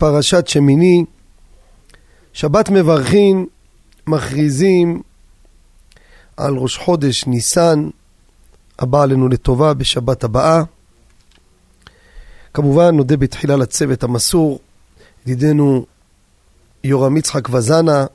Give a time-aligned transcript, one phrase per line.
[0.00, 1.04] פרשת שמיני,
[2.32, 3.46] שבת מברכים,
[4.06, 5.02] מכריזים
[6.36, 7.88] על ראש חודש ניסן,
[8.78, 10.62] הבא עלינו לטובה בשבת הבאה.
[12.54, 14.58] כמובן נודה בתחילה לצוות המסור,
[15.26, 15.86] ידידנו
[16.84, 18.06] יורם יצחק וזנה,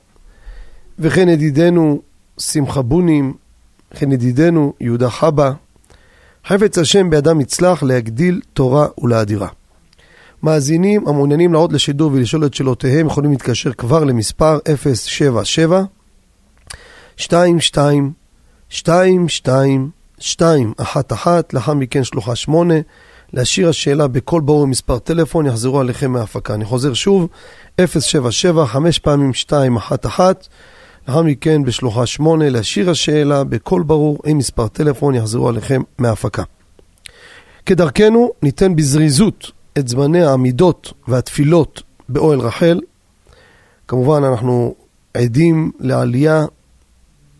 [0.98, 2.02] וכן ידידנו
[2.40, 3.34] שמחה בונים,
[3.92, 5.52] וכן ידידנו יהודה חבא,
[6.46, 9.48] חפץ השם בידם יצלח להגדיל תורה ולאדירה.
[10.42, 15.82] מאזינים המעוניינים לעוד לשידור ולשאול את שאלותיהם יכולים להתקשר כבר למספר 077
[17.18, 18.12] 22
[18.72, 19.26] 22
[20.18, 22.74] 211 לאחר מכן שלוחה 8
[23.32, 26.54] להשאיר השאלה בקול ברור מספר טלפון, יחזרו עליכם מההפקה.
[26.54, 27.28] אני חוזר שוב,
[27.80, 30.32] 077 5 פעמים 211
[31.08, 36.42] לאחר מכן בשלוחה 8 להשאיר השאלה בקול ברור עם מספר טלפון, יחזרו עליכם מההפקה.
[37.66, 42.80] כדרכנו, ניתן בזריזות את זמני העמידות והתפילות באוהל רחל.
[43.88, 44.74] כמובן, אנחנו
[45.14, 46.44] עדים לעלייה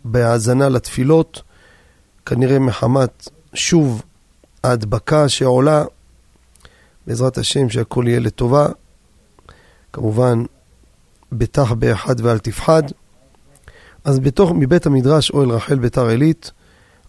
[0.05, 1.41] בהאזנה לתפילות,
[2.25, 4.01] כנראה מחמת שוב
[4.63, 5.85] ההדבקה שעולה,
[7.07, 8.67] בעזרת השם שהכל יהיה לטובה.
[9.93, 10.43] כמובן,
[11.31, 12.83] בטח באחד ואל תפחד.
[14.03, 16.51] אז בתוך, מבית המדרש אוהל רחל ביתר עילית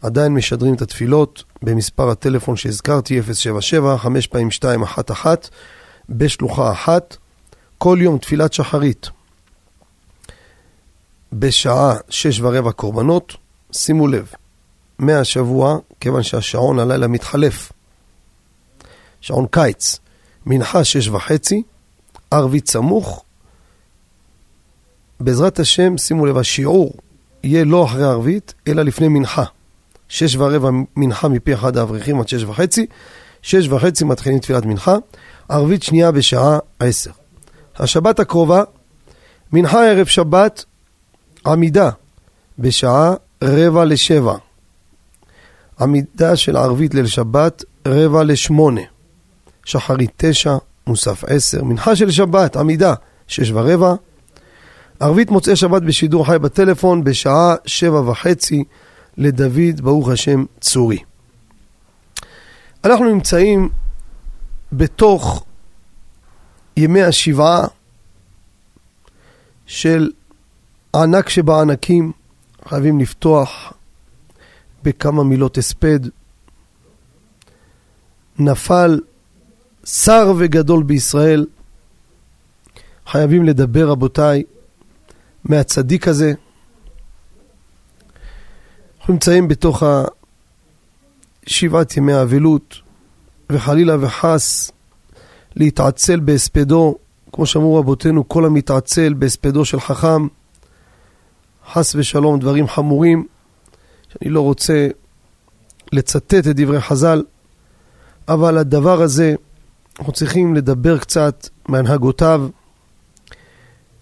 [0.02, 5.34] עדיין משדרים את התפילות במספר הטלפון שהזכרתי, 077 5 פעמים 211
[6.08, 7.16] בשלוחה אחת,
[7.78, 9.08] כל יום תפילת שחרית.
[11.32, 13.36] בשעה שש ורבע קורבנות,
[13.72, 14.32] שימו לב,
[14.98, 17.72] מהשבוע, כיוון שהשעון הלילה מתחלף,
[19.20, 19.98] שעון קיץ,
[20.46, 21.62] מנחה שש וחצי,
[22.30, 23.24] ערבית סמוך,
[25.20, 26.92] בעזרת השם, שימו לב, השיעור
[27.44, 29.44] יהיה לא אחרי ערבית, אלא לפני מנחה.
[30.08, 32.86] שש ורבע מנחה מפי אחד האברכים עד שש וחצי,
[33.42, 34.96] שש וחצי מתחילים תפילת מנחה,
[35.48, 37.10] ערבית שנייה בשעה עשר.
[37.76, 38.62] השבת הקרובה,
[39.52, 40.64] מנחה ערב שבת,
[41.46, 41.90] עמידה
[42.58, 43.14] בשעה
[43.44, 44.34] רבע לשבע.
[45.80, 48.80] עמידה של ערבית ליל שבת, רבע לשמונה.
[49.64, 51.64] שחרית תשע, מוסף עשר.
[51.64, 52.94] מנחה של שבת, עמידה,
[53.26, 53.94] שש ורבע.
[55.00, 58.64] ערבית מוצאי שבת בשידור חי בטלפון בשעה שבע וחצי
[59.18, 60.98] לדוד, ברוך השם, צורי.
[62.84, 63.68] אנחנו נמצאים
[64.72, 65.44] בתוך
[66.76, 67.66] ימי השבעה
[69.66, 70.10] של
[70.94, 72.12] הענק שבענקים,
[72.68, 73.72] חייבים לפתוח
[74.82, 76.00] בכמה מילות הספד.
[78.38, 79.00] נפל
[79.84, 81.46] שר וגדול בישראל,
[83.06, 84.42] חייבים לדבר, רבותיי,
[85.44, 86.32] מהצדיק הזה.
[89.08, 89.82] אנחנו נמצאים בתוך
[91.46, 92.74] שבעת ימי האבלות,
[93.52, 94.70] וחלילה וחס
[95.56, 96.94] להתעצל בהספדו,
[97.32, 100.26] כמו שאמרו רבותינו, כל המתעצל בהספדו של חכם,
[101.72, 103.26] חס ושלום דברים חמורים,
[104.08, 104.88] שאני לא רוצה
[105.92, 107.22] לצטט את דברי חז"ל,
[108.28, 109.34] אבל הדבר הזה,
[109.98, 112.48] אנחנו צריכים לדבר קצת מהנהגותיו,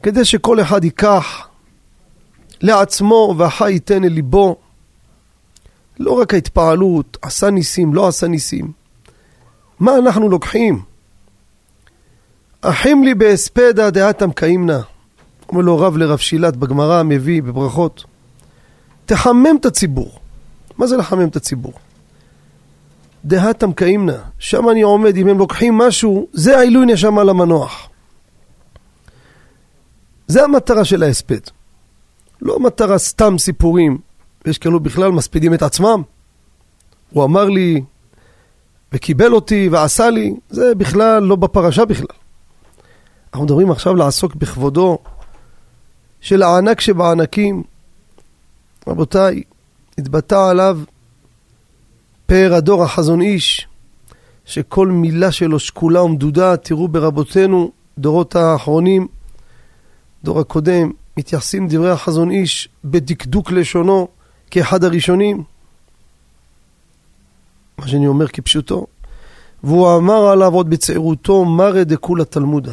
[0.02, 1.48] כדי שכל אחד ייקח
[2.60, 4.65] לעצמו והחי ייתן אל ליבו.
[5.98, 8.72] לא רק ההתפעלות, עשה ניסים, לא עשה ניסים.
[9.80, 10.82] מה אנחנו לוקחים?
[12.60, 14.80] אחים לי בהספדה דעתם קאימנה.
[15.48, 18.04] אומר לו רב לרב שילת בגמרא מביא בברכות.
[19.06, 20.18] תחמם את הציבור.
[20.78, 21.72] מה זה לחמם את הציבור?
[23.24, 24.18] דהתם קאימנה.
[24.38, 27.88] שם אני עומד, אם הם לוקחים משהו, זה העילוי נשמה למנוח.
[30.26, 31.40] זה המטרה של ההספד.
[32.42, 33.98] לא מטרה סתם סיפורים.
[34.46, 36.02] יש כאלו בכלל מספידים את עצמם.
[37.10, 37.82] הוא אמר לי
[38.92, 42.16] וקיבל אותי ועשה לי, זה בכלל לא בפרשה בכלל.
[43.32, 44.98] אנחנו מדברים עכשיו לעסוק בכבודו
[46.20, 47.62] של הענק שבענקים.
[48.86, 49.42] רבותיי,
[49.98, 50.78] התבטא עליו
[52.26, 53.68] פאר הדור החזון איש,
[54.44, 59.06] שכל מילה שלו שקולה ומדודה, תראו ברבותינו, דורות האחרונים,
[60.24, 64.08] דור הקודם, מתייחסים דברי החזון איש בדקדוק לשונו
[64.50, 65.42] כאחד הראשונים.
[67.78, 68.86] מה שאני אומר כפשוטו.
[69.64, 72.72] והוא אמר עליו עוד בצעירותו, מרא דכולה תלמודה.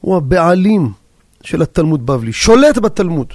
[0.00, 0.92] הוא הבעלים
[1.42, 3.32] של התלמוד בבלי, שולט בתלמוד.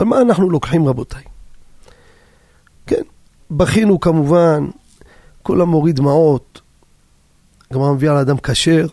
[0.00, 1.22] אבל מה אנחנו לוקחים רבותיי?
[2.86, 3.02] כן,
[3.50, 4.66] בכינו כמובן,
[5.42, 6.60] כל המוריד דמעות,
[7.70, 8.86] הגמרא מביאה על אדם כשר,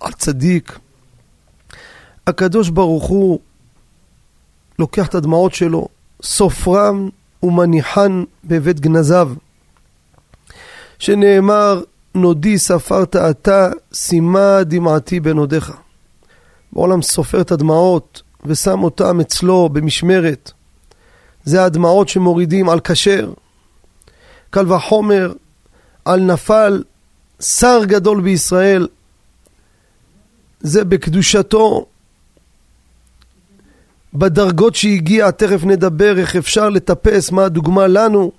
[0.00, 0.78] על צדיק.
[2.26, 3.40] הקדוש ברוך הוא
[4.78, 5.88] לוקח את הדמעות שלו,
[6.22, 7.08] סופרם
[7.42, 9.30] ומניחן בבית גנזיו.
[10.98, 11.82] שנאמר,
[12.14, 15.72] נודי ספרת אתה, שימה דמעתי בנודיך.
[16.72, 20.52] בעולם סופר את הדמעות ושם אותם אצלו במשמרת.
[21.44, 23.32] זה הדמעות שמורידים על כשר.
[24.50, 25.32] קל וחומר
[26.04, 26.82] על נפל
[27.40, 28.88] שר גדול בישראל.
[30.60, 31.86] זה בקדושתו,
[34.14, 38.32] בדרגות שהגיע, תכף נדבר איך אפשר לטפס, מה הדוגמה לנו.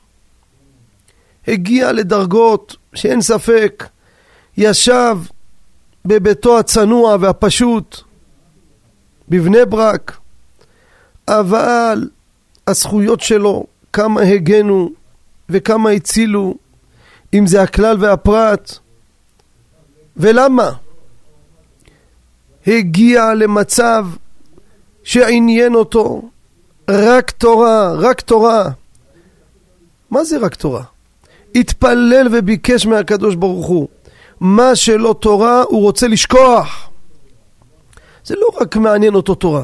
[1.47, 3.85] הגיע לדרגות שאין ספק,
[4.57, 5.17] ישב
[6.05, 8.01] בביתו הצנוע והפשוט
[9.29, 10.17] בבני ברק,
[11.27, 12.09] אבל
[12.67, 14.89] הזכויות שלו, כמה הגנו
[15.49, 16.55] וכמה הצילו,
[17.33, 18.77] אם זה הכלל והפרט.
[20.17, 20.71] ולמה?
[22.67, 24.05] הגיע למצב
[25.03, 26.21] שעניין אותו
[26.89, 28.69] רק תורה, רק תורה.
[30.11, 30.83] מה זה רק תורה?
[31.55, 33.87] התפלל וביקש מהקדוש ברוך הוא.
[34.39, 36.89] מה שלא תורה הוא רוצה לשכוח.
[38.25, 39.63] זה לא רק מעניין אותו תורה,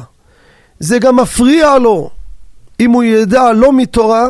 [0.78, 2.10] זה גם מפריע לו.
[2.80, 4.28] אם הוא ידע לא מתורה,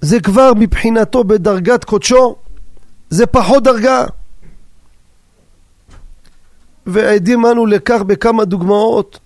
[0.00, 2.36] זה כבר מבחינתו בדרגת קודשו,
[3.10, 4.04] זה פחות דרגה.
[6.86, 9.18] ועדים אנו לכך בכמה דוגמאות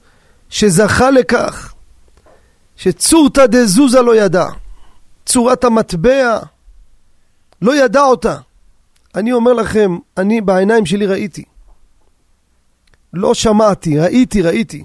[0.51, 1.75] שזכה לכך
[2.77, 4.47] שצורתא דזוזה לא ידע,
[5.27, 6.39] צורת המטבע
[7.63, 8.37] לא ידע אותה.
[9.15, 11.45] אני אומר לכם, אני בעיניים שלי ראיתי.
[13.13, 14.85] לא שמעתי, ראיתי, ראיתי.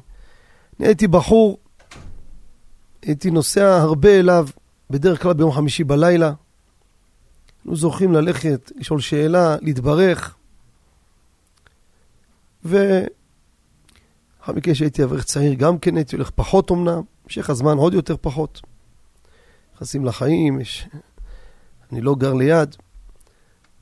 [0.79, 1.57] אני הייתי בחור,
[3.01, 4.47] הייתי נוסע הרבה אליו,
[4.89, 6.33] בדרך כלל ביום חמישי בלילה.
[7.63, 10.35] היינו זוכים ללכת, לשאול שאלה, להתברך.
[14.45, 18.15] ולאחר מכן שהייתי אברך צעיר גם כן, הייתי הולך פחות אמנם, המשך הזמן עוד יותר
[18.21, 18.62] פחות.
[19.75, 20.88] נכנסים לחיים, יש...
[21.92, 22.75] אני לא גר ליד,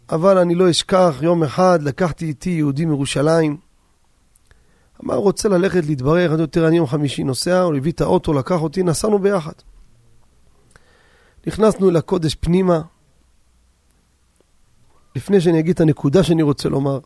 [0.10, 3.57] אבל אני לא אשכח, יום אחד לקחתי איתי יהודי מירושלים,
[5.04, 8.62] אמר, רוצה ללכת להתברך, אני יותר אני יום חמישי נוסע, הוא הביא את האוטו, לקח
[8.62, 9.54] אותי, נסענו ביחד.
[11.48, 12.81] נכנסנו אל הקודש פנימה.
[15.16, 17.00] לפני שאני אגיד את הנקודה שאני רוצה לומר,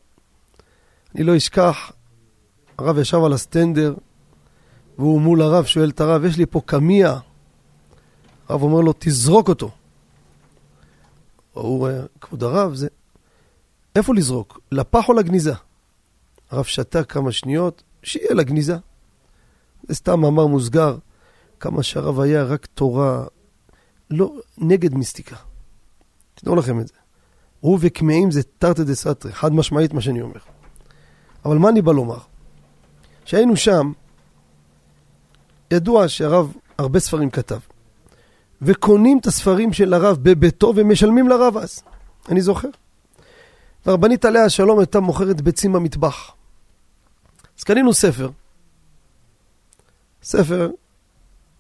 [1.16, 1.92] אני לא אשכח,
[2.78, 3.96] הרב ישב על הסטנדר,
[4.98, 7.18] והוא מול הרב שואל את הרב, יש לי פה קמיע.
[8.50, 9.72] הרב אומר לו, תזרוק אותו.
[11.54, 11.90] הוא,
[12.22, 12.88] כבוד הרב, זה...
[13.96, 14.60] איפה לזרוק?
[14.72, 15.54] לפח או לגניזה?
[16.52, 18.78] הרב שתה כמה שניות, שיהיה לגניזה.
[19.84, 20.98] זה סתם מאמר מוסגר,
[21.60, 23.26] כמה שהרב היה רק תורה,
[24.10, 25.36] לא, נגד מיסטיקה.
[26.36, 26.94] תדעו לכם את זה.
[27.60, 30.40] הוא וכמהים זה תרתי דה סתרי, חד משמעית מה שאני אומר.
[31.46, 32.18] אבל מה אני בא לומר?
[33.28, 33.92] כשהיינו שם,
[35.72, 37.60] ידוע שהרב הרבה ספרים כתב.
[38.62, 41.84] וקונים את הספרים של הרב בביתו ומשלמים לרב אז.
[42.30, 42.68] אני זוכר.
[43.86, 46.32] והרבנית עליה השלום הייתה מוכרת ביצים במטבח.
[47.58, 48.30] אז קנינו ספר.
[50.24, 50.72] ספר,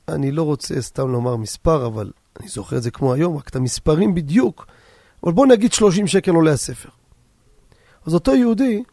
[0.07, 3.55] אני לא רוצה סתם לומר מספר, אבל אני זוכר את זה כמו היום, רק את
[3.55, 4.67] המספרים בדיוק.
[5.23, 6.89] אבל בואו נגיד 30 שקל עולה הספר.
[8.05, 8.83] אז אותו יהודי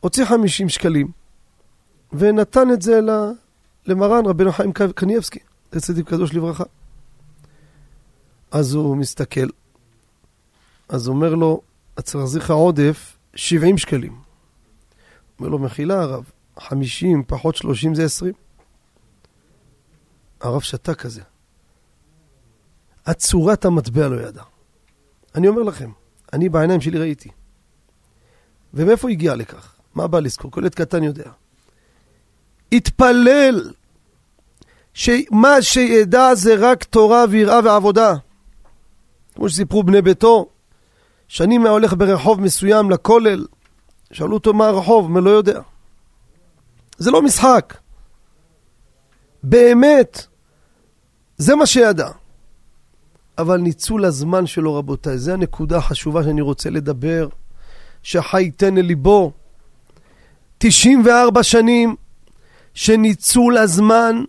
[0.00, 1.21] הוציא 50 שקלים
[2.12, 3.00] ונתן את זה
[3.86, 5.38] למרן רבנו חיים קניאבסקי,
[5.72, 6.64] לצדיק קדוש לברכה.
[8.50, 9.46] אז הוא מסתכל,
[10.88, 11.60] אז הוא אומר לו,
[11.94, 14.20] אתה צריך להחזיר לך עודף 70 שקלים.
[15.38, 18.34] אומר לו, מחילה הרב, 50 פחות 30 זה 20.
[20.40, 21.22] הרב שתה כזה.
[23.06, 24.42] הצורת המטבע לא ידע.
[25.34, 25.90] אני אומר לכם,
[26.32, 27.28] אני בעיניים שלי ראיתי.
[28.74, 29.74] ומאיפה הגיע לכך?
[29.94, 30.50] מה בא לזכור?
[30.50, 31.30] כל ילד קטן יודע.
[32.72, 33.70] התפלל
[34.94, 38.14] שמה שידע זה רק תורה ויראה ועבודה.
[39.34, 40.46] כמו שסיפרו בני ביתו,
[41.28, 43.46] שנים היה הולך ברחוב מסוים לכולל,
[44.12, 45.60] שאלו אותו מה הרחוב, אומר לא יודע.
[46.98, 47.76] זה לא משחק.
[49.42, 50.26] באמת,
[51.36, 52.08] זה מה שידע.
[53.38, 57.28] אבל ניצול הזמן שלו, רבותיי, זו הנקודה החשובה שאני רוצה לדבר,
[58.02, 59.32] שחי ייתן לליבו.
[60.58, 61.96] 94 שנים
[62.74, 64.24] שניצול הזמן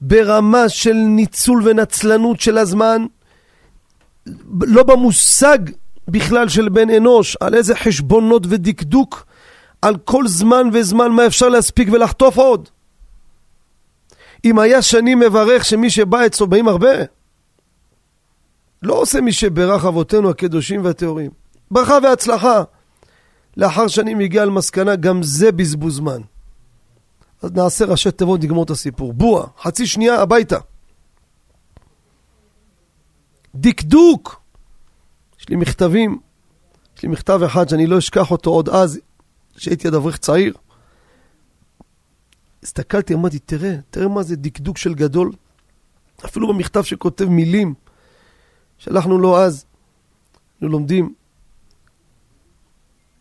[0.00, 3.06] ברמה של ניצול ונצלנות של הזמן,
[4.60, 5.58] לא במושג
[6.08, 9.26] בכלל של בן אנוש, על איזה חשבונות ודקדוק,
[9.82, 12.68] על כל זמן וזמן מה אפשר להספיק ולחטוף עוד.
[14.44, 16.92] אם היה שני מברך שמי שבא אצלו באים הרבה,
[18.82, 21.30] לא עושה מי שברך אבותינו הקדושים והטהורים.
[21.70, 22.62] ברכה והצלחה.
[23.56, 26.20] לאחר שנים הגיע למסקנה, גם זה בזבוז זמן.
[27.42, 29.12] אז נעשה ראשי תיבות, נגמור את הסיפור.
[29.12, 30.58] בועה, חצי שנייה, הביתה.
[33.54, 34.40] דקדוק.
[35.40, 36.18] יש לי מכתבים,
[36.96, 39.00] יש לי מכתב אחד שאני לא אשכח אותו עוד אז,
[39.54, 40.54] כשהייתי עד אברך צעיר.
[42.62, 45.32] הסתכלתי, אמרתי, תראה, תראה מה זה דקדוק של גדול.
[46.24, 47.74] אפילו במכתב שכותב מילים,
[48.78, 49.64] שלחנו לו אז,
[50.54, 51.14] אנחנו לומדים,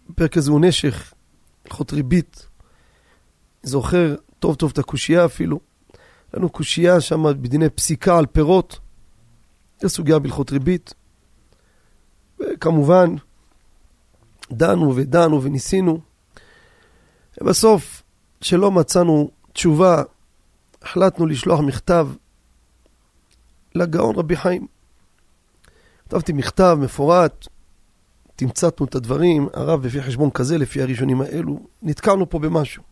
[0.09, 1.13] הפרק הזה הוא נשך,
[1.65, 2.47] הלכות ריבית.
[3.67, 5.59] זוכר טוב טוב את הקושייה אפילו.
[6.33, 8.79] לנו קושייה שם בדיני פסיקה על פירות.
[9.81, 10.93] זו סוגיה בהלכות ריבית.
[12.39, 13.15] וכמובן,
[14.51, 16.00] דנו ודנו וניסינו.
[17.41, 18.03] ובסוף,
[18.41, 20.03] כשלא מצאנו תשובה,
[20.81, 22.07] החלטנו לשלוח מכתב
[23.75, 24.67] לגאון רבי חיים.
[26.05, 27.47] כתבתי מכתב מפורט,
[28.36, 32.83] תמצתנו את הדברים, הרב לפי חשבון כזה, לפי הראשונים האלו, נתקענו פה במשהו.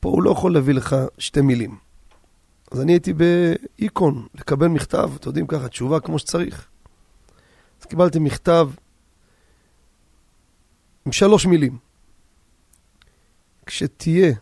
[0.00, 1.78] פה הוא לא יכול להביא לך שתי מילים.
[2.70, 6.68] אז אני הייתי באיקון לקבל מכתב, אתם יודעים ככה, תשובה כמו שצריך.
[7.80, 8.70] אז קיבלתי מכתב
[11.06, 11.78] עם שלוש מילים.
[13.66, 14.32] כשתהיה,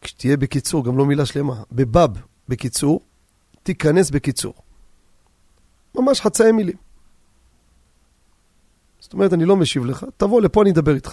[0.00, 2.10] כשתהיה בקיצור, גם לא מילה שלמה, בבב
[2.48, 3.00] בקיצור,
[3.62, 4.54] תיכנס בקיצור.
[5.94, 6.76] ממש חצאי מילים.
[8.98, 11.12] זאת אומרת, אני לא משיב לך, תבוא לפה, אני אדבר איתך.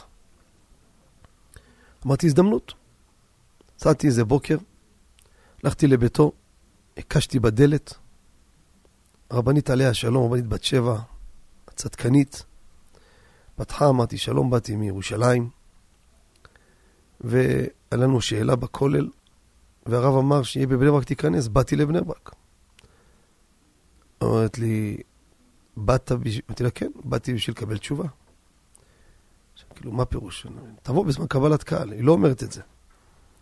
[2.05, 2.73] אמרתי, הזדמנות.
[3.81, 4.57] יצאתי איזה בוקר,
[5.63, 6.31] הלכתי לביתו,
[6.97, 7.93] הקשתי בדלת,
[9.29, 10.99] הרבנית עליה השלום, רבנית בת שבע,
[11.67, 12.43] הצדקנית,
[13.55, 15.49] פתחה, אמרתי, שלום, באתי מירושלים,
[17.21, 19.09] והיה לנו שאלה בכולל,
[19.85, 22.31] והרב אמר שיהיה בבני ברק תיכנס, באתי לבני ברק.
[24.21, 24.97] אומרת לי,
[25.77, 26.41] באת בשביל...
[26.49, 28.05] אמרתי לה, כן, באתי בשביל לקבל תשובה.
[29.53, 30.47] עכשיו, כאילו, מה פירוש?
[30.83, 32.61] תבוא בזמן קבלת קהל, היא לא אומרת את זה.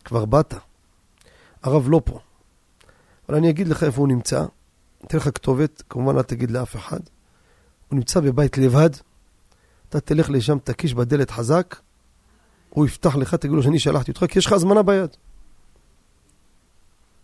[0.09, 0.53] כבר באת.
[1.63, 2.19] הרב לא פה.
[3.29, 4.45] אבל אני אגיד לך איפה הוא נמצא,
[5.05, 6.99] אתן לך כתובת, כמובן אל תגיד לאף אחד.
[7.87, 8.89] הוא נמצא בבית לבד,
[9.89, 11.75] אתה תלך לשם, תקיש בדלת חזק,
[12.69, 15.15] הוא יפתח לך, תגיד לו שאני שלחתי אותך, כי יש לך הזמנה ביד.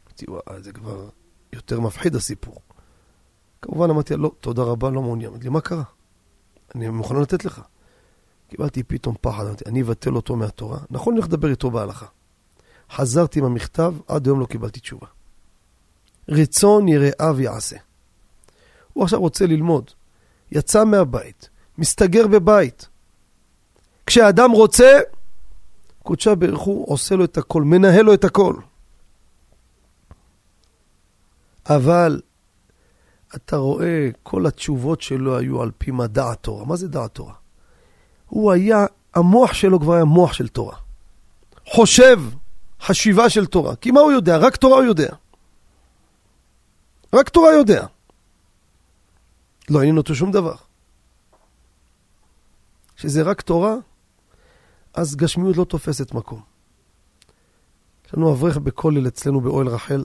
[0.08, 1.10] אמרתי, וואי, זה כבר
[1.54, 2.62] יותר מפחיד הסיפור.
[3.62, 5.32] כמובן אמרתי לא, תודה רבה, לא מעוניין.
[5.32, 5.84] אמרתי מה קרה?
[6.76, 7.62] אני מוכן לתת לך.
[8.48, 10.80] קיבלתי פתאום פחד, אמרתי, אני אבטל אותו מהתורה.
[10.90, 12.06] נכון, אני הולך לדבר איתו בהלכה.
[12.92, 15.08] חזרתי עם המכתב, עד היום לא קיבלתי תשובה.
[16.30, 17.78] רצון יראיו יעשה.
[18.94, 19.92] הוא עכשיו רוצה ללמוד.
[20.52, 22.88] יצא מהבית, מסתגר בבית.
[24.06, 25.00] כשאדם רוצה,
[26.04, 28.56] קודשה ברך הוא עושה לו את הכל, מנהל לו את הכל.
[31.70, 32.22] אבל
[33.36, 36.66] אתה רואה, כל התשובות שלו היו על פי מה דעת תורה.
[36.66, 37.34] מה זה דעת תורה?
[38.28, 40.76] הוא היה, המוח שלו כבר היה מוח של תורה.
[41.68, 42.22] חושב,
[42.86, 43.76] חשיבה של תורה.
[43.76, 44.38] כי מה הוא יודע?
[44.38, 45.16] רק תורה הוא יודע.
[47.14, 47.86] רק תורה יודע.
[49.70, 50.56] לא עניין אותו שום דבר.
[52.96, 53.76] כשזה רק תורה,
[54.94, 56.42] אז גשמיות לא תופסת מקום.
[58.06, 60.04] יש לנו אברך בכולל אצלנו באוהל רחל.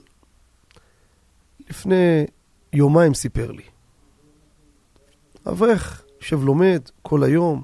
[1.69, 2.25] לפני
[2.73, 3.63] יומיים סיפר לי.
[5.47, 7.63] אברך, יושב לומד כל היום,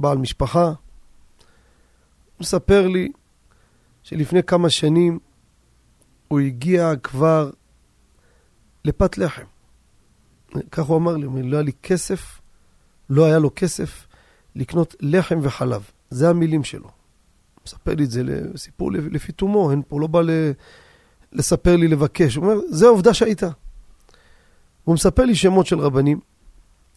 [0.00, 0.64] בעל משפחה.
[0.64, 0.76] הוא
[2.40, 3.12] מספר לי
[4.02, 5.18] שלפני כמה שנים
[6.28, 7.50] הוא הגיע כבר
[8.84, 9.44] לפת לחם.
[10.70, 12.40] כך הוא אמר לי, הוא אומר, לא היה לי כסף,
[13.10, 14.06] לא היה לו כסף
[14.54, 15.90] לקנות לחם וחלב.
[16.10, 16.90] זה המילים שלו.
[17.66, 18.22] מספר לי את זה
[18.56, 20.20] סיפור לפי תומו, אין פה, לא בא
[21.32, 22.36] לספר לי לבקש.
[22.36, 23.48] הוא אומר, זה העובדה שהייתה.
[24.84, 26.20] הוא מספר לי שמות של רבנים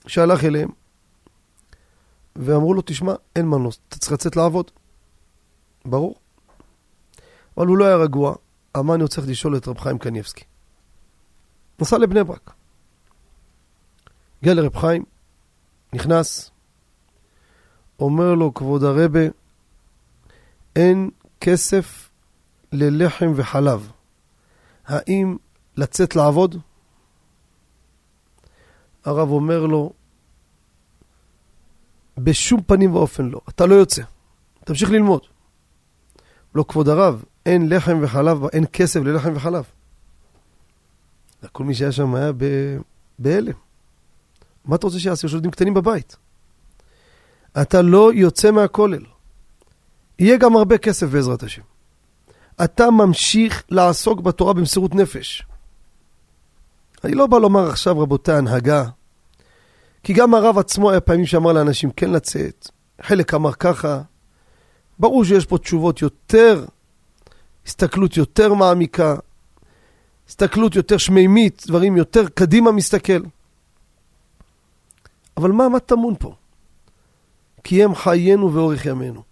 [0.08, 0.70] שהלך אליהם
[2.36, 4.72] ואמרו לו, תשמע, אין מנוס, אתה צריך לצאת לעבוד.
[5.86, 6.16] ברור.
[7.58, 8.36] אבל הוא לא היה רגוע,
[8.78, 10.44] אמר, אני רוצה לשאול את רב חיים קניבסקי.
[11.80, 12.54] נסע לבני ברק.
[14.42, 15.04] הגיע לרב חיים,
[15.94, 16.52] נכנס,
[18.00, 19.20] אומר לו, כבוד הרבה,
[20.76, 21.10] אין
[21.42, 22.10] כסף
[22.72, 23.92] ללחם וחלב.
[24.86, 25.38] האם
[25.78, 26.56] לצאת לעבוד?
[29.06, 29.94] הרב אומר לו,
[32.18, 34.02] בשום פנים ואופן לא, אתה לא יוצא,
[34.66, 35.22] תמשיך ללמוד.
[36.56, 39.64] לא, כבוד הרב, אין לחם וחלב, אין כסף ללחם וחלב.
[41.52, 42.32] כל מי שהיה שם היה
[43.20, 43.54] בהלם.
[44.66, 45.28] מה אתה רוצה שיעשו?
[45.28, 46.16] יש ילדים קטנים בבית.
[47.62, 49.04] אתה לא יוצא מהכולל.
[50.20, 51.62] יהיה גם הרבה כסף בעזרת השם.
[52.64, 55.44] אתה ממשיך לעסוק בתורה במסירות נפש.
[57.04, 58.86] אני לא בא לומר עכשיו, רבותיי, הנהגה,
[60.04, 62.70] כי גם הרב עצמו היה פעמים שאמר לאנשים כן לצאת,
[63.02, 64.02] חלק אמר ככה.
[65.00, 66.66] ברור שיש פה תשובות יותר,
[67.66, 69.16] הסתכלות יותר מעמיקה,
[70.30, 73.22] הסתכלות יותר שמימית, דברים יותר קדימה מסתכל.
[75.38, 76.36] אבל מה, מה טמון פה?
[77.64, 79.24] כי הם חיינו ואורך ימינו.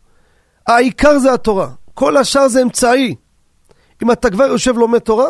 [0.67, 3.15] העיקר זה התורה, כל השאר זה אמצעי.
[4.03, 5.29] אם אתה כבר יושב לומד תורה,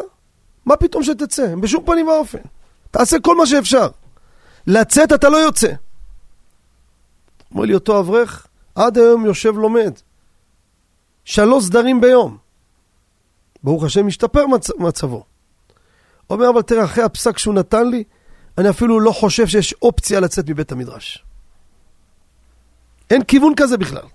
[0.66, 1.56] מה פתאום שתצא?
[1.56, 2.40] בשום פנים ואופן.
[2.92, 3.88] תעשה כל מה שאפשר.
[4.68, 5.72] לצאת אתה לא יוצא.
[7.52, 9.94] אומר לי אותו אברך, עד היום יושב לומד.
[11.26, 12.43] שלוש סדרים ביום.
[13.64, 14.70] ברוך השם, משתפר מצ...
[14.80, 15.26] מצבו.
[16.30, 18.04] אומר, אבל תראה, אחרי הפסק שהוא נתן לי,
[18.58, 21.26] אני אפילו לא חושב שיש אופציה לצאת מבית המדרש.
[23.10, 24.08] אין כיוון כזה בכלל.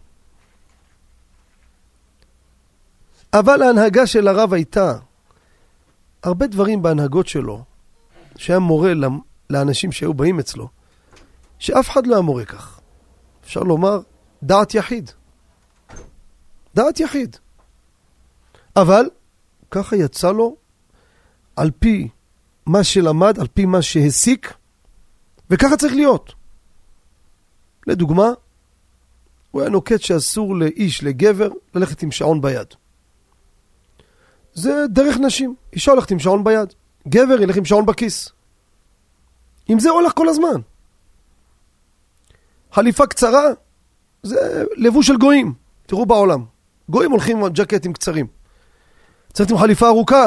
[3.32, 4.98] אבל ההנהגה של הרב הייתה,
[6.22, 7.64] הרבה דברים בהנהגות שלו,
[8.36, 8.92] שהיה מורה
[9.50, 10.68] לאנשים שהיו באים אצלו,
[11.58, 12.80] שאף אחד לא היה מורה כך.
[13.44, 14.00] אפשר לומר,
[14.42, 15.10] דעת יחיד.
[16.74, 17.36] דעת יחיד.
[18.76, 19.04] אבל
[19.70, 20.56] ככה יצא לו
[21.56, 22.08] על פי
[22.66, 24.54] מה שלמד, על פי מה שהסיק,
[25.50, 26.34] וככה צריך להיות.
[27.86, 28.28] לדוגמה,
[29.50, 32.66] הוא היה נוקט שאסור לאיש, לגבר, ללכת עם שעון ביד.
[34.54, 35.54] זה דרך נשים.
[35.72, 36.74] אישה הולכת עם שעון ביד,
[37.08, 38.32] גבר ילך עם שעון בכיס.
[39.68, 40.60] עם זה הולך כל הזמן.
[42.72, 43.42] חליפה קצרה
[44.22, 45.54] זה לבוש של גויים,
[45.86, 46.44] תראו בעולם.
[46.88, 48.37] גויים הולכים עם ג'קטים קצרים.
[49.32, 50.26] צריך עם חליפה ארוכה.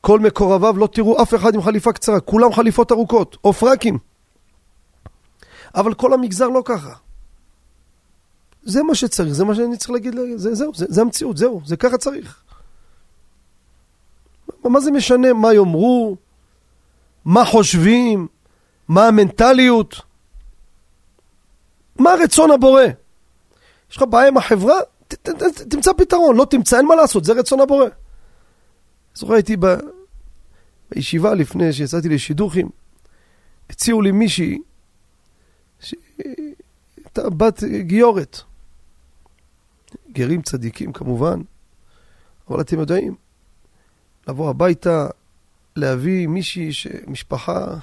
[0.00, 3.98] כל מקורביו לא תראו אף אחד עם חליפה קצרה, כולם חליפות ארוכות, או פרקים.
[5.74, 6.92] אבל כל המגזר לא ככה.
[8.62, 11.76] זה מה שצריך, זה מה שאני צריך להגיד, זה, זהו, זה, זה המציאות, זהו, זה
[11.76, 12.42] ככה צריך.
[14.64, 16.16] מה זה משנה מה יאמרו,
[17.24, 18.28] מה חושבים,
[18.88, 20.00] מה המנטליות,
[21.98, 22.82] מה רצון הבורא.
[23.90, 24.76] יש לך בעיה עם החברה?
[25.68, 27.86] תמצא פתרון, לא תמצא, אין מה לעשות, זה רצון הבורא.
[29.14, 29.66] זוכר הייתי ב...
[30.90, 32.68] בישיבה לפני שיצאתי לשידוכים,
[33.70, 34.58] הציעו לי מישהי
[35.80, 38.40] שהייתה בת גיורת.
[40.12, 41.40] גרים צדיקים כמובן,
[42.50, 43.14] אבל אתם יודעים,
[44.28, 45.08] לבוא הביתה,
[45.76, 47.76] להביא מישהי שמשפחה,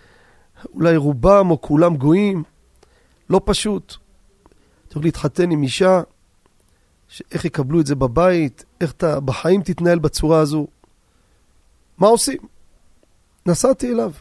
[0.74, 2.42] אולי רובם או כולם גויים,
[3.30, 3.94] לא פשוט.
[4.88, 6.02] צריך להתחתן עם אישה,
[7.32, 10.66] איך יקבלו את זה בבית, איך אתה בחיים תתנהל בצורה הזו.
[11.98, 12.38] מה עושים?
[13.46, 14.12] נסעתי אליו,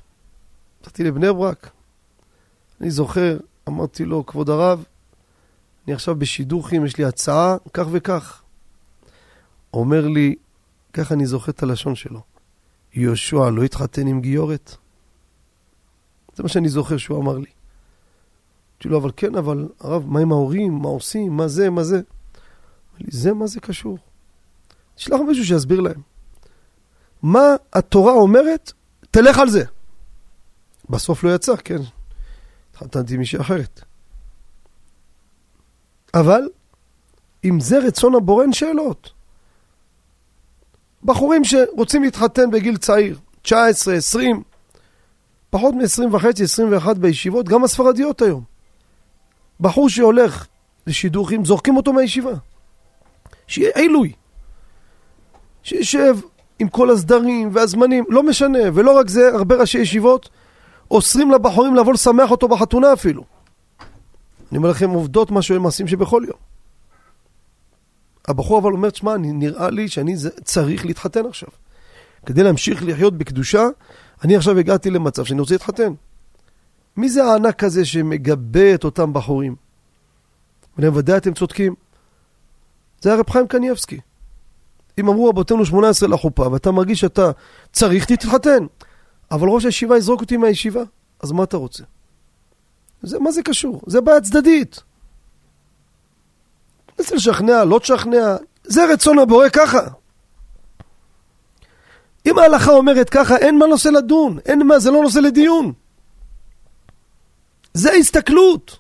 [0.82, 1.72] נסעתי לבני ברק.
[2.82, 4.84] אני זוכר, אמרתי לו, כבוד הרב,
[5.86, 8.42] אני עכשיו בשידוכים, יש לי הצעה, כך וכך.
[9.74, 10.36] אומר לי,
[10.94, 12.22] ככה אני זוכר את הלשון שלו,
[12.94, 14.76] יהושע לא התחתן עם גיורת?
[16.36, 17.50] זה מה שאני זוכר שהוא אמר לי.
[18.76, 20.74] אמרתי לו, אבל כן, אבל הרב, מה עם ההורים?
[20.74, 21.38] מה עושים?
[21.38, 21.70] מה זה?
[21.70, 22.02] מה זה?
[23.00, 23.98] לי, זה מה זה קשור?
[24.96, 26.02] תשלח מישהו שיסביר להם.
[27.22, 28.72] מה התורה אומרת?
[29.12, 29.64] תלך על זה.
[30.90, 31.82] בסוף לא יצא, כן.
[32.72, 33.82] התחתנתי עם מישהי אחרת.
[36.14, 36.50] אבל
[37.46, 39.12] אם זה רצון הבורא, אין שאלות.
[41.04, 44.44] בחורים שרוצים להתחתן בגיל צעיר, 19, 20,
[45.50, 48.44] פחות מ-20 וחצי, 21 בישיבות, גם הספרדיות היום.
[49.60, 50.48] בחור שהולך
[50.88, 52.34] לשידוכים, זורקים אותו מהישיבה.
[53.48, 54.12] שיהיה עילוי.
[55.64, 56.16] שישב
[56.60, 60.30] עם כל הסדרים והזמנים, לא משנה, ולא רק זה, הרבה ראשי ישיבות
[60.92, 63.24] אוסרים לבחורים לבוא לשמח אותו בחתונה אפילו.
[64.52, 66.38] אני אומר לכם עובדות, מה שהם מעשים שבכל יום.
[68.28, 71.50] הבחור אבל אומר, שמע, נראה לי שאני צריך להתחתן עכשיו.
[72.26, 73.68] כדי להמשיך לחיות בקדושה,
[74.24, 75.94] אני עכשיו הגעתי למצב שאני רוצה להתחתן.
[76.98, 79.56] מי זה הענק הזה שמגבה את אותם בחורים?
[80.78, 81.76] ודאי אתם צודקים.
[83.06, 84.00] זה הרב חיים קניאבסקי.
[85.00, 87.32] אם אמרו רבותינו 18 לחופה, ואתה מרגיש שאתה
[87.72, 88.66] צריך, תתחתן.
[89.32, 90.84] אבל ראש הישיבה יזרוק אותי מהישיבה,
[91.20, 91.84] אז מה אתה רוצה?
[93.02, 93.82] זה, מה זה קשור?
[93.88, 94.84] זה בעיה צדדית.
[96.96, 99.82] תנסה לשכנע, לא תשכנע, זה רצון הבורא ככה.
[102.26, 105.74] אם ההלכה אומרת ככה, אין מה נושא לדון, אין מה, זה לא נושא לדיון.
[107.74, 108.80] זה הסתכלות.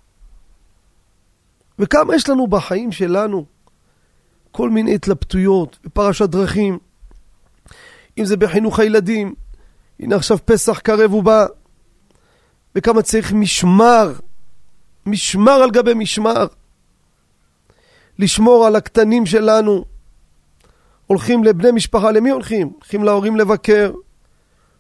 [1.80, 3.55] וכמה יש לנו בחיים שלנו
[4.56, 6.80] כל מיני התלבטויות בפרשת דרכים,
[8.18, 9.36] אם זה בחינוך הילדים,
[10.00, 11.46] הנה עכשיו פסח קרב ובא,
[12.76, 14.13] וכמה צריך משמר,
[15.06, 16.48] משמר על גבי משמר.
[18.20, 19.86] לשמור על הקטנים שלנו.
[21.08, 22.72] הולכים לבני משפחה, למי הולכים?
[22.74, 23.91] הולכים להורים לבקר,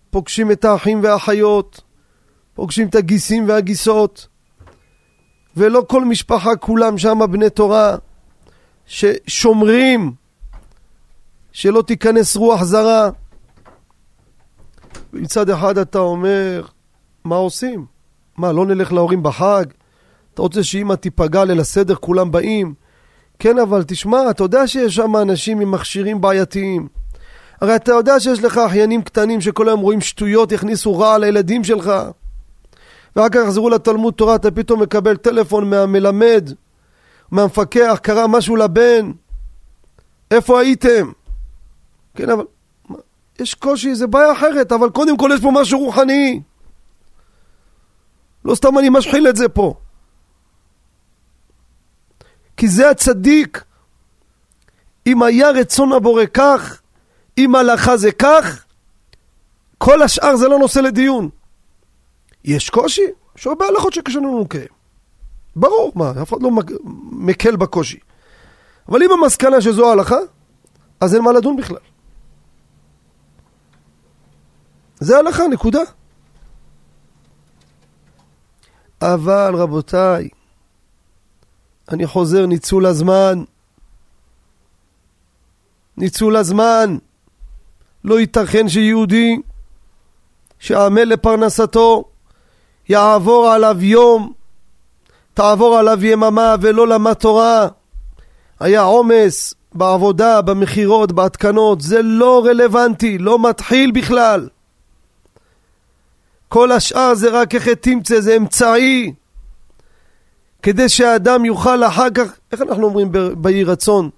[0.09, 1.81] פוגשים את האחים והאחיות,
[2.53, 4.27] פוגשים את הגיסים והגיסות,
[5.57, 7.97] ולא כל משפחה כולם שם בני תורה,
[8.87, 10.13] ששומרים
[11.51, 13.09] שלא תיכנס רוח זרה.
[15.13, 16.65] מצד אחד אתה אומר,
[17.23, 17.85] מה עושים?
[18.37, 19.65] מה, לא נלך להורים בחג?
[20.33, 22.73] אתה רוצה שאמא תיפגע ליל הסדר, כולם באים?
[23.39, 26.87] כן, אבל תשמע, אתה יודע שיש שם אנשים עם מכשירים בעייתיים.
[27.61, 31.91] הרי אתה יודע שיש לך אחיינים קטנים שכל היום רואים שטויות, יכניסו רע לילדים שלך.
[33.15, 36.49] ואחר כך יחזרו לתלמוד תורה, אתה פתאום מקבל טלפון מהמלמד,
[37.31, 39.11] מהמפקח, קרה משהו לבן.
[40.31, 41.11] איפה הייתם?
[42.15, 42.45] כן, אבל
[43.39, 46.41] יש קושי, זה בעיה אחרת, אבל קודם כל יש פה משהו רוחני.
[48.45, 49.73] לא סתם אני משחיל את זה פה.
[52.57, 53.63] כי זה הצדיק.
[55.07, 56.81] אם היה רצון הבורא כך,
[57.37, 58.65] אם הלכה זה כך,
[59.77, 61.29] כל השאר זה לא נושא לדיון.
[62.43, 63.05] יש קושי?
[63.37, 64.74] יש הרבה הלכות שקשה לנו לקיים.
[65.55, 66.51] ברור, מה, אף אחד לא
[67.11, 67.99] מקל בקושי.
[68.89, 70.17] אבל אם המסקנה שזו ההלכה,
[70.99, 71.77] אז אין מה לדון בכלל.
[74.99, 75.81] זה הלכה, נקודה.
[79.01, 80.29] אבל רבותיי,
[81.89, 83.43] אני חוזר, ניצול הזמן.
[85.97, 86.97] ניצול הזמן.
[88.03, 89.35] לא ייתכן שיהודי
[90.59, 92.03] שעמל לפרנסתו
[92.89, 94.33] יעבור עליו יום,
[95.35, 97.67] תעבור עליו יממה ולא למד תורה.
[98.59, 104.49] היה עומס בעבודה, במכירות, בהתקנות, זה לא רלוונטי, לא מתחיל בכלל.
[106.47, 109.13] כל השאר זה רק איך תמצא, זה אמצעי.
[110.63, 114.09] כדי שהאדם יוכל אחר כך, איך אנחנו אומרים ביהי רצון?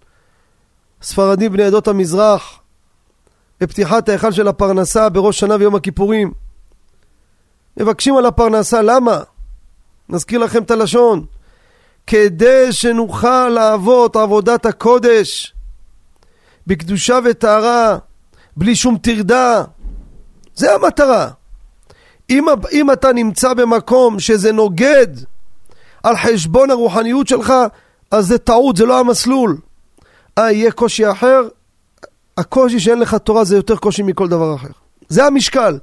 [1.02, 2.60] ספרדים בני עדות המזרח,
[3.62, 6.32] בפתיחת ההיכל של הפרנסה בראש שנה ויום הכיפורים.
[7.78, 9.20] מבקשים על הפרנסה, למה?
[10.10, 11.26] נזכיר לכם את הלשון.
[12.08, 15.54] כדי שנוכל לעבוד עבודת הקודש
[16.68, 17.98] בקדושה וטהרה,
[18.58, 19.64] בלי שום טרדה.
[20.56, 21.30] זה המטרה.
[22.30, 25.08] אם, אם אתה נמצא במקום שזה נוגד
[26.04, 27.54] על חשבון הרוחניות שלך,
[28.12, 29.58] אז זה טעות, זה לא המסלול.
[30.38, 31.42] אה, יהיה קושי אחר?
[32.38, 34.70] הקושי שאין לך תורה זה יותר קושי מכל דבר אחר.
[35.10, 35.78] זה המשקל.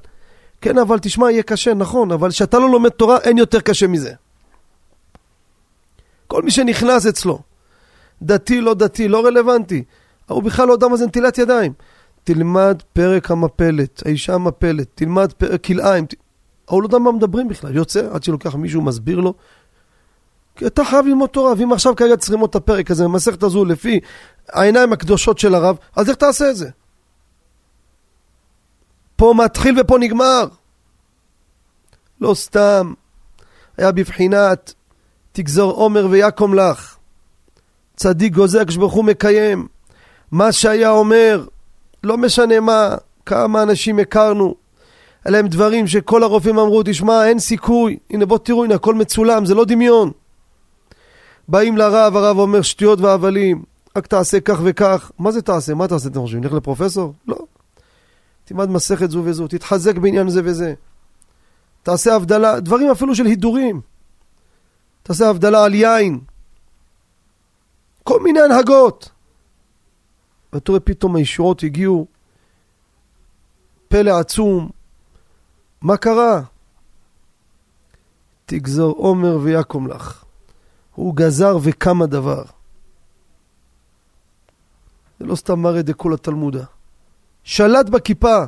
[0.61, 4.13] כן, אבל תשמע, יהיה קשה, נכון, אבל כשאתה לא לומד תורה, אין יותר קשה מזה.
[6.27, 7.39] כל מי שנכנס אצלו,
[8.21, 9.83] דתי, לא דתי, לא רלוונטי,
[10.27, 11.73] הוא בכלל לא יודע מה זה נטילת ידיים.
[12.23, 16.05] תלמד פרק המפלת, האישה המפלת, תלמד פרק כלאיים.
[16.65, 19.33] הוא לא יודע מה מדברים בכלל, יוצא עד שלוקח מישהו, מסביר לו.
[20.55, 23.65] כי אתה חייב ללמוד תורה, ואם עכשיו כרגע צריך ללמוד את הפרק הזה, במסכת הזו,
[23.65, 23.99] לפי
[24.49, 26.69] העיניים הקדושות של הרב, אז איך תעשה את זה?
[29.15, 30.47] פה מתחיל ופה נגמר.
[32.21, 32.93] לא סתם,
[33.77, 34.73] היה בבחינת
[35.31, 36.95] תגזור עומר ויקום לך.
[37.95, 39.67] צדיק גוזר, כשברוך הוא מקיים.
[40.31, 41.45] מה שהיה אומר,
[42.03, 44.55] לא משנה מה, כמה אנשים הכרנו,
[45.27, 49.45] אלה הם דברים שכל הרופאים אמרו, תשמע, אין סיכוי, הנה בוא תראו, הנה הכל מצולם,
[49.45, 50.11] זה לא דמיון.
[51.47, 53.63] באים לרב, הרב אומר שטויות והבלים,
[53.97, 55.11] רק תעשה כך וכך.
[55.19, 55.73] מה זה תעשה?
[55.73, 56.43] מה תעשה, אתם חושבים?
[56.43, 57.13] נלך לפרופסור?
[57.27, 57.37] לא.
[58.45, 60.73] תלמד מסכת זו וזו, תתחזק בעניין זה וזה.
[61.83, 63.81] תעשה הבדלה, דברים אפילו של הידורים.
[65.03, 66.19] תעשה הבדלה על יין.
[68.03, 69.09] כל מיני הנהגות.
[70.53, 72.07] ואתה רואה פתאום הישועות הגיעו,
[73.87, 74.69] פלא עצום.
[75.81, 76.41] מה קרה?
[78.45, 80.23] תגזור עומר ויקום לך.
[80.95, 82.43] הוא גזר וקם הדבר.
[85.19, 86.65] זה לא סתם מראה דקול התלמודה.
[87.45, 88.43] שלט בכיפה.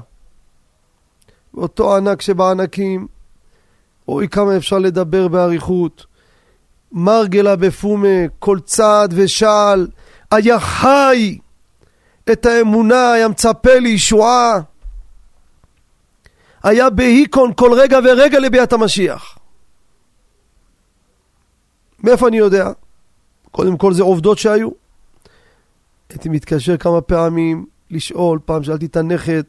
[1.53, 3.07] ואותו ענק שבענקים,
[4.07, 6.05] אוי כמה אפשר לדבר באריכות.
[6.91, 9.87] מרגלה בפומה, כל צעד ושעל,
[10.31, 11.37] היה חי
[12.31, 14.59] את האמונה, היה מצפה לישועה.
[16.63, 19.37] היה בהיקון כל רגע ורגע לביאת המשיח.
[22.03, 22.71] מאיפה אני יודע?
[23.51, 24.69] קודם כל זה עובדות שהיו.
[26.09, 29.43] הייתי מתקשר כמה פעמים לשאול, פעם שאלתי את הנכד,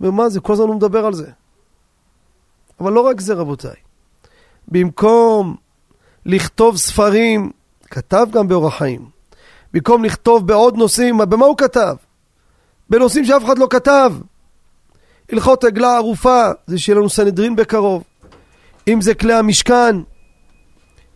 [0.00, 1.30] ומה זה, כל הזמן הוא מדבר על זה.
[2.80, 3.76] אבל לא רק זה רבותיי.
[4.68, 5.56] במקום
[6.26, 7.50] לכתוב ספרים,
[7.90, 9.08] כתב גם באורח חיים.
[9.72, 11.96] במקום לכתוב בעוד נושאים, במה הוא כתב?
[12.90, 14.12] בנושאים שאף אחד לא כתב.
[15.32, 18.02] הלכות עגלה ערופה, זה שיהיה לנו סנהדרין בקרוב.
[18.88, 19.96] אם זה כלי המשכן,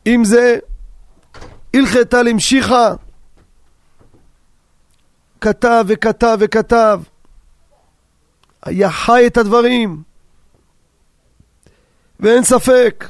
[0.07, 0.59] אם זה
[1.75, 2.95] הלכתה למשיחה,
[5.41, 7.01] כתב וכתב וכתב,
[8.63, 10.03] היה חי את הדברים,
[12.21, 13.09] ואין ספק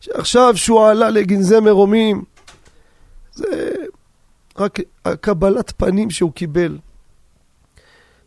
[0.00, 2.24] שעכשיו שהוא עלה לגנזי מרומים,
[3.32, 3.72] זה
[4.58, 6.78] רק הקבלת פנים שהוא קיבל.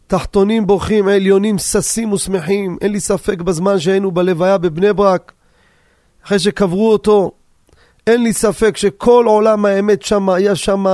[0.08, 2.78] תחתונים בוכים, עליונים ששים ושמחים.
[2.82, 5.32] אין לי ספק בזמן שהיינו בלוויה בבני ברק,
[6.26, 7.32] אחרי שקברו אותו,
[8.08, 10.86] אין לי ספק שכל עולם האמת שם היה שם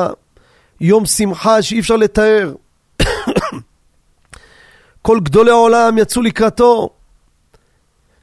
[0.82, 2.54] יום שמחה שאי אפשר לתאר.
[5.02, 6.90] כל גדולי העולם יצאו לקראתו.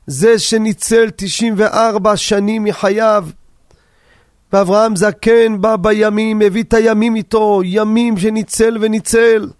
[0.07, 3.27] זה שניצל 94 שנים מחייו,
[4.53, 9.51] ואברהם זקן בא בימים, הביא את הימים איתו, ימים שניצל וניצל.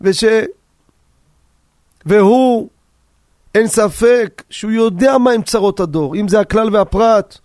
[0.00, 0.24] וש...
[2.06, 2.68] והוא,
[3.54, 7.38] אין ספק שהוא יודע מה הם צרות הדור, אם זה הכלל והפרט.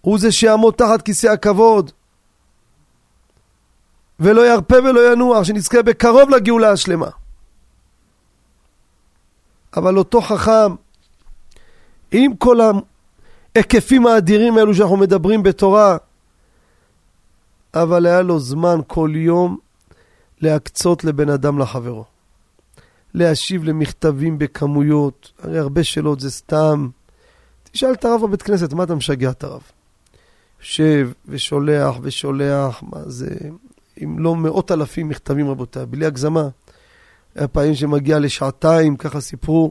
[0.00, 1.90] הוא זה שיעמוד תחת כיסא הכבוד.
[4.20, 7.08] ולא ירפה ולא ינוח, שנזכה בקרוב לגאולה השלמה.
[9.76, 10.74] אבל אותו חכם,
[12.10, 12.58] עם כל
[13.56, 15.96] ההיקפים האדירים האלו שאנחנו מדברים בתורה,
[17.74, 19.58] אבל היה לו זמן כל יום
[20.40, 22.04] להקצות לבן אדם לחברו.
[23.14, 26.88] להשיב למכתבים בכמויות, הרי הרבה שאלות זה סתם.
[27.72, 29.62] תשאל את הרב בבית כנסת, מה אתה משגע את הרב?
[30.60, 33.28] יושב ושולח ושולח, מה זה,
[34.04, 36.48] אם לא מאות אלפים מכתבים רבותיי, בלי הגזמה.
[37.34, 39.70] היה פעמים שמגיע לשעתיים, ככה סיפרו.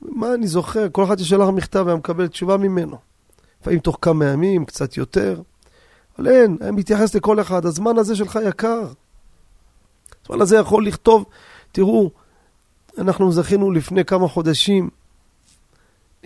[0.00, 2.96] מה אני זוכר, כל אחד ששלח מכתב היה מקבל תשובה ממנו.
[3.60, 5.42] לפעמים תוך כמה ימים, קצת יותר.
[6.18, 8.86] אבל אין, היה מתייחס לכל אחד, הזמן הזה שלך יקר.
[10.24, 11.24] הזמן הזה יכול לכתוב,
[11.72, 12.10] תראו,
[12.98, 14.90] אנחנו זכינו לפני כמה חודשים,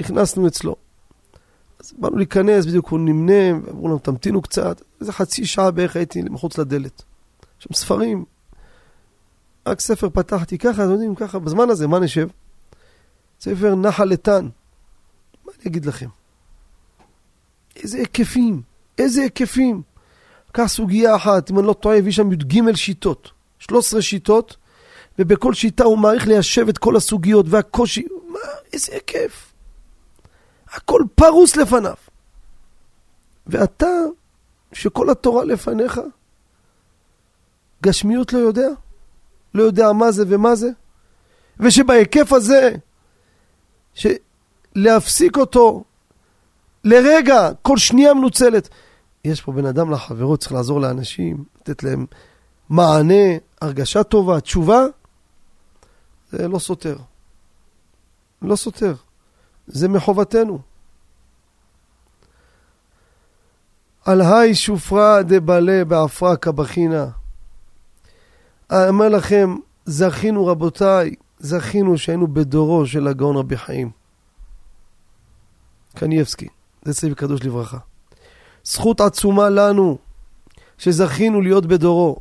[0.01, 0.84] נכנסנו אצלו.
[1.85, 4.83] אז באנו להיכנס, בדיוק הוא נמנם, ואמרו לנו, תמתינו קצת.
[5.01, 7.03] איזה חצי שעה בערך הייתי מחוץ לדלת.
[7.59, 8.25] שם ספרים.
[9.67, 12.29] רק ספר פתחתי ככה, אתם יודעים, ככה, בזמן הזה, מה נשב?
[13.41, 14.49] ספר נחל איתן.
[15.45, 16.09] מה אני אגיד לכם?
[17.77, 18.63] איזה היקפים,
[18.99, 19.83] איזה היקפים.
[20.53, 23.31] קח סוגיה אחת, אם אני לא טועה, הביא שם י"ג שיטות.
[23.59, 24.57] 13 שיטות,
[25.19, 28.07] ובכל שיטה הוא מעריך ליישב את כל הסוגיות והקושי.
[28.29, 28.39] מה,
[28.73, 29.54] איזה היקף.
[30.75, 31.95] הכל פרוס לפניו.
[33.47, 33.87] ואתה,
[34.73, 36.01] שכל התורה לפניך,
[37.83, 38.69] גשמיות לא יודע?
[39.55, 40.69] לא יודע מה זה ומה זה?
[41.61, 42.75] ושבהיקף הזה,
[43.95, 45.85] שלהפסיק אותו
[46.85, 48.69] לרגע, כל שנייה מנוצלת.
[49.25, 52.07] יש פה בן אדם לחברו, צריך לעזור לאנשים, לתת להם
[52.69, 53.25] מענה,
[53.61, 54.85] הרגשה טובה, תשובה,
[56.31, 56.97] זה לא סותר.
[58.43, 58.95] לא סותר.
[59.67, 60.59] זה מחובתנו.
[64.05, 67.07] על היי שופרא דבלה בעפרא כבחינה.
[68.71, 73.91] אני אומר לכם, זכינו רבותיי, זכינו שהיינו בדורו של הגאון רבי חיים.
[75.95, 76.49] קנייבסקי,
[76.85, 77.79] זה צדיק קדוש לברכה.
[78.65, 79.99] זכות עצומה לנו
[80.79, 82.17] שזכינו להיות בדורו.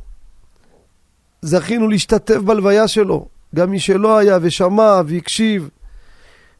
[1.42, 3.28] זכינו להשתתף בלוויה שלו.
[3.54, 5.70] גם מי שלא היה ושמע והקשיב,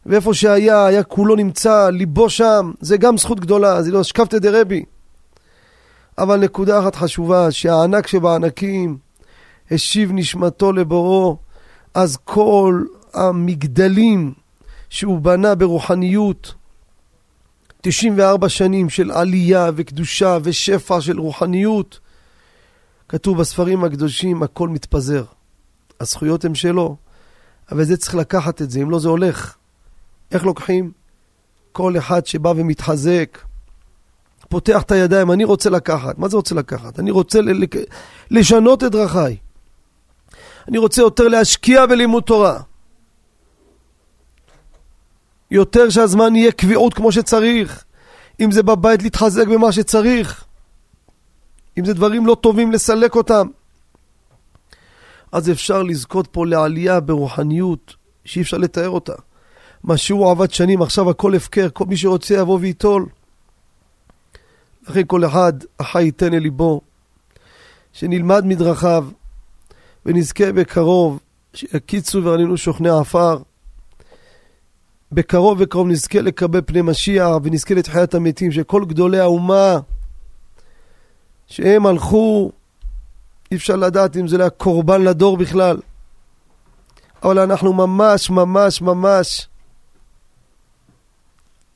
[0.06, 4.84] ואיפה שהיה, היה כולו נמצא, ליבו שם, זה גם זכות גדולה, זה לא שקפתא דרבי.
[6.18, 8.98] אבל נקודה אחת חשובה, שהענק שבענקים
[9.70, 11.36] השיב נשמתו לבורו,
[11.94, 14.32] אז כל המגדלים
[14.90, 16.54] שהוא בנה ברוחניות,
[17.80, 22.00] 94 שנים של עלייה וקדושה ושפע של רוחניות,
[23.08, 25.24] כתוב בספרים הקדושים, הכל מתפזר.
[26.00, 26.96] הזכויות הן שלו,
[27.72, 29.56] אבל זה צריך לקחת את זה, אם לא זה הולך.
[30.34, 30.92] איך לוקחים?
[31.72, 33.38] כל אחד שבא ומתחזק,
[34.48, 36.18] פותח את הידיים, אני רוצה לקחת.
[36.18, 36.98] מה זה רוצה לקחת?
[36.98, 37.40] אני רוצה
[38.30, 39.36] לשנות את דרכיי.
[40.68, 42.60] אני רוצה יותר להשקיע בלימוד תורה.
[45.50, 47.84] יותר שהזמן יהיה קביעות כמו שצריך.
[48.40, 50.44] אם זה בבית להתחזק במה שצריך.
[51.78, 53.46] אם זה דברים לא טובים לסלק אותם.
[55.32, 57.94] אז אפשר לזכות פה לעלייה ברוחניות
[58.24, 59.14] שאי אפשר לתאר אותה.
[59.84, 63.06] מה שהוא עבד שנים, עכשיו הכל הפקר, כל מי שרוצה יבוא וייטול.
[64.88, 66.80] לכן כל אחד, החי ייתן אל ליבו,
[67.92, 69.06] שנלמד מדרכיו,
[70.06, 71.20] ונזכה בקרוב,
[71.54, 73.38] שיקיצו וירנינו שוכני עפר.
[75.12, 79.78] בקרוב וקרוב נזכה לקבל פני משיח, ונזכה לתחיית המתים, שכל גדולי האומה,
[81.46, 82.52] שהם הלכו,
[83.50, 85.76] אי אפשר לדעת אם זה היה קורבן לדור בכלל.
[87.22, 89.48] אבל אנחנו ממש, ממש, ממש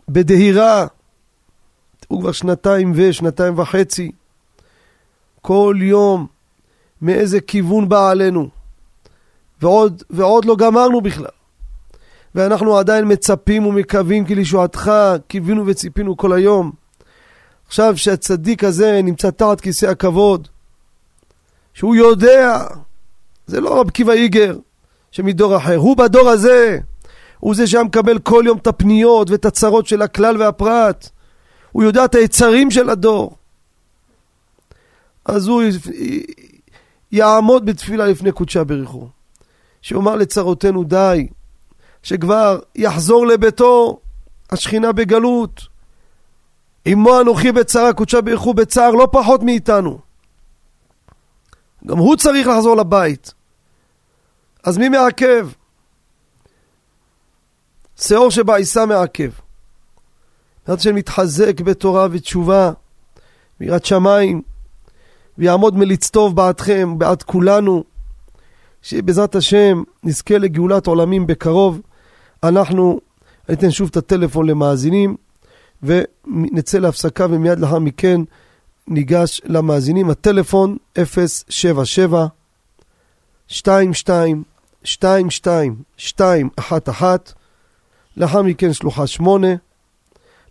[0.09, 0.87] בדהירה.
[2.09, 4.13] הוא כבר שנתיים ושנתיים וחצי.
[5.43, 6.27] כל יום
[7.03, 8.49] מאיזה כיוון בא עלינו.
[9.63, 11.27] ועוד, ועוד לא גמרנו בכלל.
[12.35, 14.93] ואנחנו עדיין מצפים ומקווים כי לישועתך
[15.29, 16.73] קיווינו וציפינו כל היום.
[17.67, 20.49] עכשיו שהצדיק הזה נמצא תחת כיסא הכבוד,
[21.75, 22.65] שהוא יודע,
[23.47, 24.57] זה לא רב קיבא איגר
[25.11, 26.79] שמדור אחר, הוא בדור הזה,
[27.41, 31.11] הוא זה שהיה מקבל כל יום את הפניות ואת הצרות של הכלל והפרט,
[31.73, 33.37] הוא יודע את היצרים של הדור.
[35.25, 35.63] אז הוא
[37.13, 39.09] יעמוד בתפילה לפני קודשה בריחו,
[39.83, 41.29] שיאמר לצרותינו די,
[42.03, 44.01] שכבר יחזור לביתו
[44.51, 45.63] השכינה בגלות.
[46.85, 49.99] עמו אנוכי בצרה, קודשה ברכו בצער לא פחות מאיתנו.
[51.87, 53.35] גם הוא צריך לחזור לבית.
[54.65, 55.49] אז מי מעכב?
[58.01, 59.31] שאור שבעיסה מעכב.
[60.67, 62.73] עד שמתחזק בתורה ותשובה,
[63.61, 64.43] ביראת שמיים,
[65.39, 67.85] ויעמוד מליץ טוב בעדכם, בעד כולנו,
[68.83, 71.81] שבעזרת השם נזכה לגאולת עולמים בקרוב.
[72.43, 73.01] אנחנו,
[73.49, 75.17] אני אתן שוב את הטלפון למאזינים,
[75.83, 78.21] ונצא להפסקה ומיד לאחר מכן
[78.89, 80.11] ניגש למאזינים.
[80.11, 82.27] הטלפון 077
[83.51, 84.43] 22
[84.85, 85.29] 22
[85.99, 87.38] 211
[88.19, 89.47] לאחר מכן שלוחה 8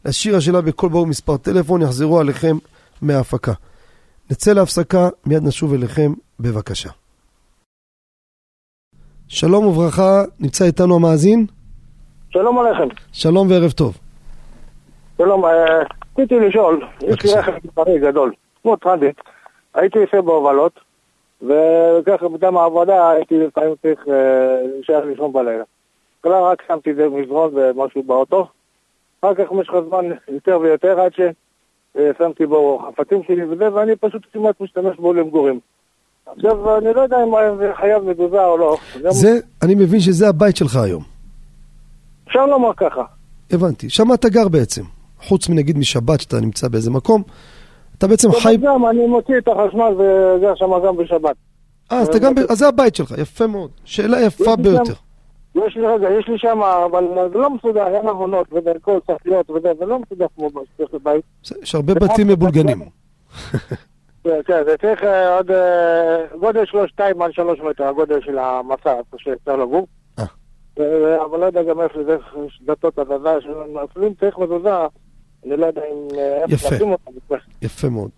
[0.05, 2.55] לשיר השאלה בכל ברור מספר טלפון יחזרו עליכם
[3.01, 3.51] מההפקה.
[4.31, 6.89] נצא להפסקה, מיד נשוב אליכם, בבקשה.
[9.27, 11.45] שלום וברכה, נמצא איתנו המאזין?
[12.29, 12.87] שלום עליכם.
[13.11, 13.97] שלום וערב טוב.
[15.17, 15.51] שלום, אה,
[16.17, 19.21] רציתי לשאול, יש לי רכב מספרי גדול, כמו טרנזיט,
[19.73, 20.79] הייתי עושה בהובלות,
[21.41, 24.13] וככה בדם העבודה הייתי לפעמים צריך אה,
[24.73, 25.63] להישאר לישון בלילה.
[26.27, 28.47] כלל רק שמתי את זה במזרון ומשהו באוטו,
[29.21, 34.61] אחר כך במשך הזמן יותר ויותר עד ששמתי בו חפצים שלי וזה, ואני פשוט כמעט
[34.61, 35.59] משתמש בו למגורים.
[36.35, 38.77] עכשיו, אני לא יודע אם זה חייב מזוזה או לא.
[39.09, 41.03] זה, אני מבין שזה הבית שלך היום.
[42.27, 43.03] אפשר לומר ככה.
[43.51, 43.89] הבנתי.
[43.89, 44.81] שם אתה גר בעצם.
[45.21, 47.23] חוץ מנגיד משבת שאתה נמצא באיזה מקום,
[47.97, 48.57] אתה בעצם חי...
[48.57, 51.35] גם, אני מוציא את החשמל וגר שם גם בשבת.
[51.91, 52.33] אה, אז אתה גם...
[52.49, 53.69] אז זה הבית שלך, יפה מאוד.
[53.85, 54.93] שאלה יפה ביותר.
[55.67, 59.71] יש לי, רגע, יש לי שם, אבל זה לא מסודר, אין עוונות ודרכות, שפיות וזה,
[59.79, 60.49] זה לא מסודר כמו
[61.03, 61.25] בית.
[61.61, 62.81] יש הרבה בתים מבולגנים.
[64.23, 68.37] כן, כן, זה צריך אה, עוד אה, גודל שלו שתיים עד שלוש מטר, הגודל של
[68.37, 69.87] המסע שאפשר לגור.
[70.19, 70.25] אה.
[71.25, 72.17] אבל לא יודע גם איפה זה,
[72.47, 73.37] יש דלתות הזזה,
[73.83, 74.69] אפילו אם צריך מזוזה,
[75.45, 76.07] אני לא יודע אם...
[76.47, 76.75] יפה,
[77.61, 78.11] יפה מאוד.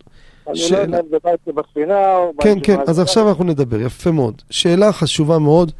[0.46, 2.32] אני לא יודע אם זה בית בספינה או...
[2.42, 4.42] כן, כן, אז עכשיו אנחנו נדבר, יפה מאוד.
[4.50, 5.72] שאלה חשובה מאוד,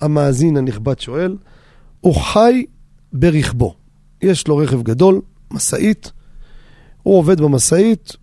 [0.00, 1.36] המאזין הנכבד שואל,
[2.00, 2.64] הוא חי
[3.12, 3.74] ברכבו.
[4.22, 6.12] יש לו רכב גדול, משאית,
[7.02, 8.16] הוא עובד במשאית,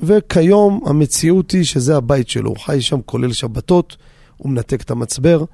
[0.00, 3.96] וכיום המציאות היא שזה הבית שלו, הוא חי שם כולל שבתות,
[4.36, 5.44] הוא מנתק את המצבר.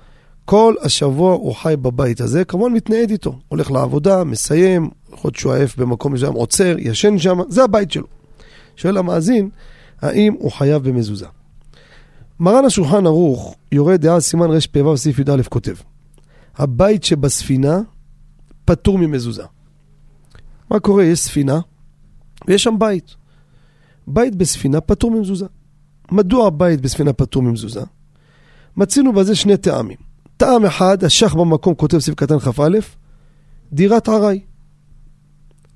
[0.45, 5.53] כל השבוע הוא חי בבית הזה, כמובן מתנייד איתו, הולך לעבודה, מסיים, יכול להיות שהוא
[5.53, 8.07] עייף במקום מסוים, עוצר, ישן שם, זה הבית שלו.
[8.77, 9.49] שואל המאזין,
[10.01, 11.27] האם הוא חייב במזוזה?
[12.41, 15.75] מרן השולחן ערוך, יורה דעה סימן רפ"ו סעיף י"א כותב,
[16.57, 17.81] הבית שבספינה
[18.65, 19.43] פטור ממזוזה.
[20.71, 21.05] מה קורה?
[21.05, 21.61] יש ספינה
[22.47, 23.15] ויש שם בית.
[24.07, 25.47] בית בספינה פטור ממזוזה.
[26.13, 27.83] מדוע הבית בספינה פטור ממזוזה?
[28.77, 29.97] מצינו בזה שני טעמים.
[30.37, 32.79] טעם אחד, השח במקום כותב סעיף קטן כ"א,
[33.73, 34.41] דירת ארעי.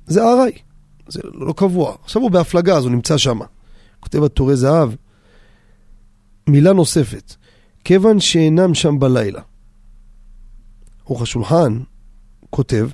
[0.07, 0.53] זה ארעי,
[1.09, 1.95] זה לא קבוע.
[2.05, 3.39] עכשיו הוא בהפלגה, אז הוא נמצא שם.
[4.01, 4.91] כותב הטורי זהב,
[6.53, 7.35] מילה נוספת,
[7.85, 9.41] כיוון שאינם שם בלילה.
[11.07, 11.81] ערוך השולחן
[12.51, 12.89] כותב,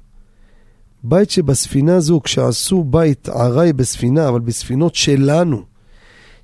[1.04, 5.62] בית שבספינה זו, כשעשו בית ארעי בספינה, אבל בספינות שלנו,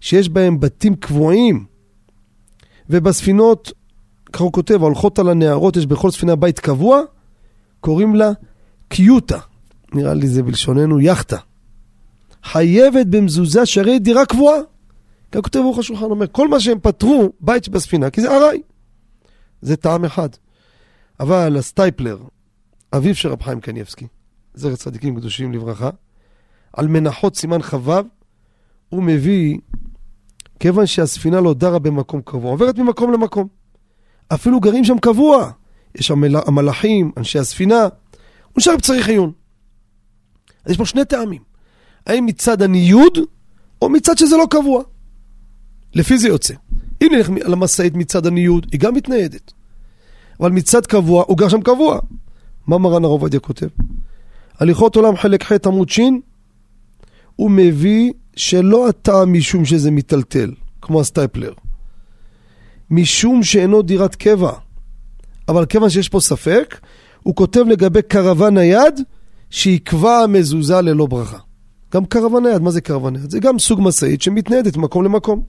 [0.00, 1.64] שיש בהם בתים קבועים,
[2.90, 3.72] ובספינות,
[4.32, 7.00] ככה הוא כותב, הולכות על הנהרות, יש בכל ספינה בית קבוע,
[7.80, 8.30] קוראים לה
[8.88, 9.38] קיוטה.
[9.94, 11.36] נראה לי זה בלשוננו יאכטה.
[12.44, 14.56] חייבת במזוזה שהרי דירה קבועה.
[15.32, 18.62] כך כותב ברוך השולחן, אומר, כל מה שהם פתרו, בית בספינה, כי זה ארעי.
[19.62, 20.28] זה טעם אחד.
[21.20, 22.18] אבל הסטייפלר,
[22.92, 24.06] אביו של רב חיים קניבסקי,
[24.54, 25.90] זכר צדיקים קדושים לברכה,
[26.72, 27.92] על מנחות סימן כ"ו,
[28.88, 29.58] הוא מביא,
[30.60, 33.48] כיוון שהספינה לא דרה במקום קבוע, עוברת ממקום למקום.
[34.34, 35.50] אפילו גרים שם קבוע.
[35.94, 37.90] יש שם המלאכים, אנשי הספינה, הוא
[38.56, 39.32] נשאר בצריך עיון.
[40.64, 41.42] אז יש פה שני טעמים.
[42.06, 43.18] האם מצד הניוד,
[43.82, 44.82] או מצד שזה לא קבוע.
[45.94, 46.54] לפי זה יוצא.
[47.02, 49.52] אם נלך על המשאית מצד הניוד, היא גם מתניידת.
[50.40, 51.98] אבל מצד קבוע, הוא גר שם קבוע.
[52.66, 53.66] מה מרן הרב עובדיה כותב?
[54.58, 56.00] הליכות עולם חלק ח' עמוד ש',
[57.36, 61.52] הוא מביא שלא הטעם משום שזה מיטלטל, כמו הסטייפלר,
[62.90, 64.52] משום שאינו דירת קבע.
[65.48, 66.80] אבל כיוון שיש פה ספק,
[67.22, 69.00] הוא כותב לגבי קרוון נייד,
[69.50, 71.38] שיקבע המזוזה ללא ברכה.
[71.94, 73.30] גם קרוון נייד, מה זה קרוון נייד?
[73.30, 75.42] זה גם סוג משאית שמתניידת ממקום למקום.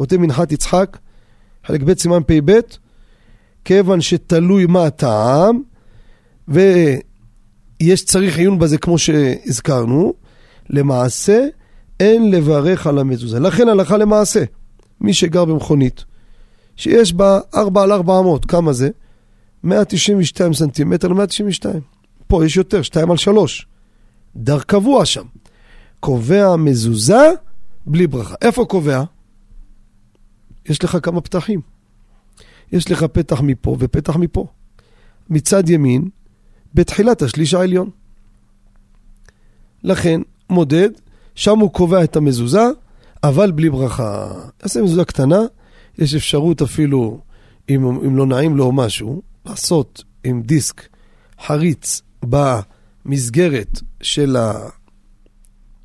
[0.00, 0.98] כותב מנחת יצחק,
[1.66, 2.52] חלק ב' סימן פ"ב,
[3.64, 5.62] כיוון שתלוי מה הטעם,
[6.48, 10.14] ויש צריך עיון בזה כמו שהזכרנו,
[10.70, 11.46] למעשה
[12.00, 13.40] אין לברך על המזוזה.
[13.40, 14.44] לכן הלכה למעשה,
[15.00, 16.04] מי שגר במכונית,
[16.76, 18.90] שיש בה 4 על 400, כמה זה?
[19.64, 21.66] 192 סנטימטר ל-192.
[22.26, 23.66] פה יש יותר, 2 על 3.
[24.36, 25.24] דר קבוע שם.
[26.00, 27.30] קובע מזוזה
[27.86, 28.34] בלי ברכה.
[28.42, 29.04] איפה קובע?
[30.66, 31.60] יש לך כמה פתחים.
[32.72, 34.46] יש לך פתח מפה ופתח מפה.
[35.30, 36.08] מצד ימין,
[36.74, 37.90] בתחילת השליש העליון.
[39.82, 40.90] לכן, מודד,
[41.34, 42.64] שם הוא קובע את המזוזה,
[43.22, 44.32] אבל בלי ברכה.
[44.62, 45.38] יעשה מזוזה קטנה,
[45.98, 47.20] יש אפשרות אפילו,
[47.68, 50.88] אם, אם לא נעים לו משהו, לעשות עם דיסק
[51.46, 54.68] חריץ במסגרת של, ה,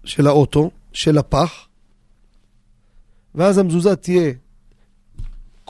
[0.03, 1.67] של האוטו, של הפח,
[3.36, 4.32] ואז המזוזה תהיה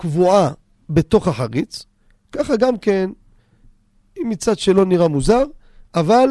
[0.05, 0.51] קבועה
[0.89, 1.83] בתוך החריץ.
[2.31, 3.09] ככה גם כן,
[4.17, 5.43] אם מצד שלא נראה מוזר,
[5.95, 6.29] אבל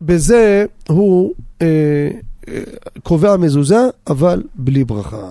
[0.00, 2.10] בזה הוא אה,
[2.48, 2.62] אה,
[3.02, 5.30] קובע מזוזה, אבל בלי ברכה.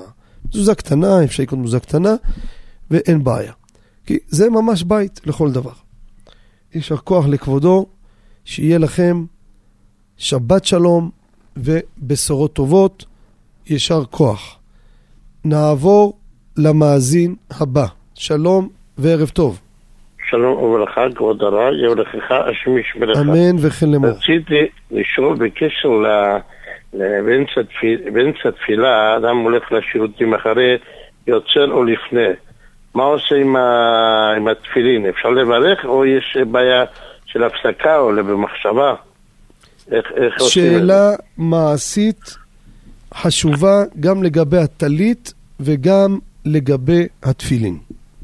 [0.49, 2.15] מזוזה קטנה, אפשר לקנות מזוזה קטנה,
[2.91, 3.53] ואין בעיה.
[4.05, 5.73] כי זה ממש בית לכל דבר.
[6.73, 7.85] יישר כוח לכבודו,
[8.45, 9.25] שיהיה לכם
[10.17, 11.11] שבת שלום
[11.57, 13.05] ובשורות טובות,
[13.67, 14.57] יישר כוח.
[15.45, 16.17] נעבור
[16.57, 17.85] למאזין הבא.
[18.15, 19.59] שלום וערב טוב.
[20.29, 23.17] שלום וברכה, כבוד הרב, יברכך השם ישמרך.
[23.17, 24.09] אמן וכן לאמור.
[24.09, 26.07] רציתי לשאול בקשר ל...
[26.97, 30.77] באמצע תפיל, באמצע תפילה, אדם הולך לשירותים אחרי,
[31.27, 32.27] יוצר או לפני.
[32.95, 34.33] מה עושה עם, ה...
[34.37, 35.05] עם התפילין?
[35.05, 36.83] אפשר לברך או יש בעיה
[37.25, 38.93] של הפסקה או במחשבה?
[39.91, 40.33] איך, איך?
[40.39, 42.35] שאלה מעשית
[43.13, 47.77] חשובה גם לגבי הטלית וגם לגבי התפילין.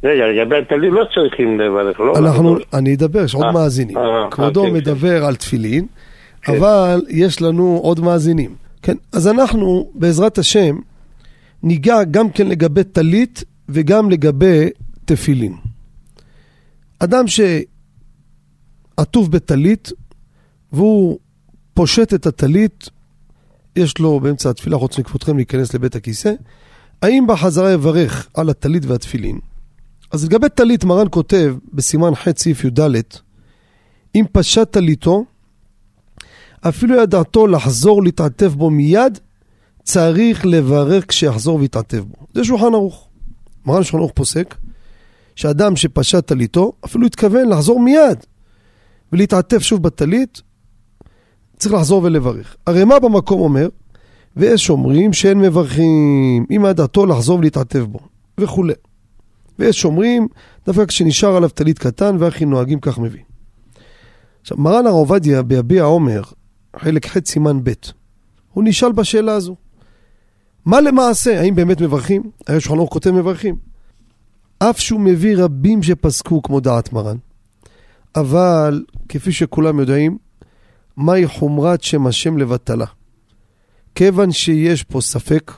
[0.04, 2.14] רגע, לגבי התלמיד לא צריכים לברך, לא?
[2.18, 3.98] אנחנו, אני אדבר, יש עוד אה, מאזינים.
[3.98, 5.86] אה, כבודו אה, כן, מדבר על תפילין,
[6.42, 6.56] כן.
[6.56, 8.56] אבל יש לנו עוד מאזינים.
[8.82, 10.78] כן, אז אנחנו, בעזרת השם,
[11.64, 14.70] ניגע גם כן לגבי טלית וגם לגבי
[15.06, 15.54] תפילין.
[17.00, 19.92] אדם שעטוף בטלית
[20.74, 21.20] והוא
[21.74, 22.90] פושט את הטלית,
[23.76, 26.34] יש לו באמצע התפילה, רוצים לכבודכם להיכנס לבית הכיסא,
[27.02, 29.40] האם בחזרה יברך על הטלית והתפילין?
[30.12, 32.80] אז לגבי טלית, מרן כותב בסימן ח' סעיף י"ד,
[34.16, 35.26] אם פשט טליתו,
[36.62, 39.20] אפילו ידעתו לחזור להתעטף בו מיד,
[39.84, 42.28] צריך לברך כשיחזור ויתעטף בו.
[42.34, 43.08] זה שולחן ערוך.
[43.66, 44.56] מרן שולחן ערוך פוסק,
[45.36, 48.26] שאדם שפשט טליתו, אפילו התכוון לחזור מיד
[49.12, 50.42] ולהתעטף שוב בטלית,
[51.58, 52.56] צריך לחזור ולברך.
[52.68, 53.68] הרי מה במקום אומר?
[54.38, 58.00] ויש אומרים שאין מברכים, אם ידעתו לחזור ולהתעטף בו,
[58.38, 58.74] וכולי.
[59.60, 60.28] ויש אומרים,
[60.66, 63.22] דווקא כשנשאר עליו טלית קטן, ואחי נוהגים כך מביא.
[64.42, 66.22] עכשיו, מרן הר עובדיה ביביע עומר,
[66.76, 67.72] חלק ח' סימן ב',
[68.54, 69.56] הוא נשאל בשאלה הזו.
[70.66, 72.24] מה למעשה, האם באמת מברכים?
[72.48, 73.56] הרי שולחן ערוך כותב מברכים.
[74.60, 77.18] אף שהוא מביא רבים שפסקו כמו דעת מרן,
[78.16, 80.18] אבל כפי שכולם יודעים,
[80.98, 82.86] מהי חומרת שם השם לבטלה.
[83.96, 85.52] כיוון שיש פה ספק,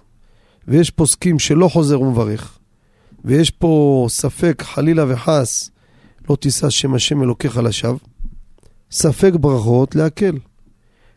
[0.67, 2.59] ויש פוסקים שלא חוזר ומברך,
[3.25, 5.69] ויש פה ספק, חלילה וחס,
[6.29, 7.99] לא תישא שם השם אלוקיך לשווא,
[8.91, 10.38] ספק ברכות להקל.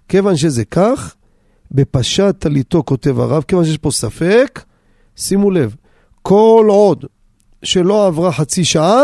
[0.09, 1.15] כיוון שזה כך,
[1.71, 4.63] בפשט טליתו כותב הרב, כיוון שיש פה ספק,
[5.17, 5.77] שימו לב,
[6.23, 7.05] כל עוד
[7.63, 9.03] שלא עברה חצי שעה,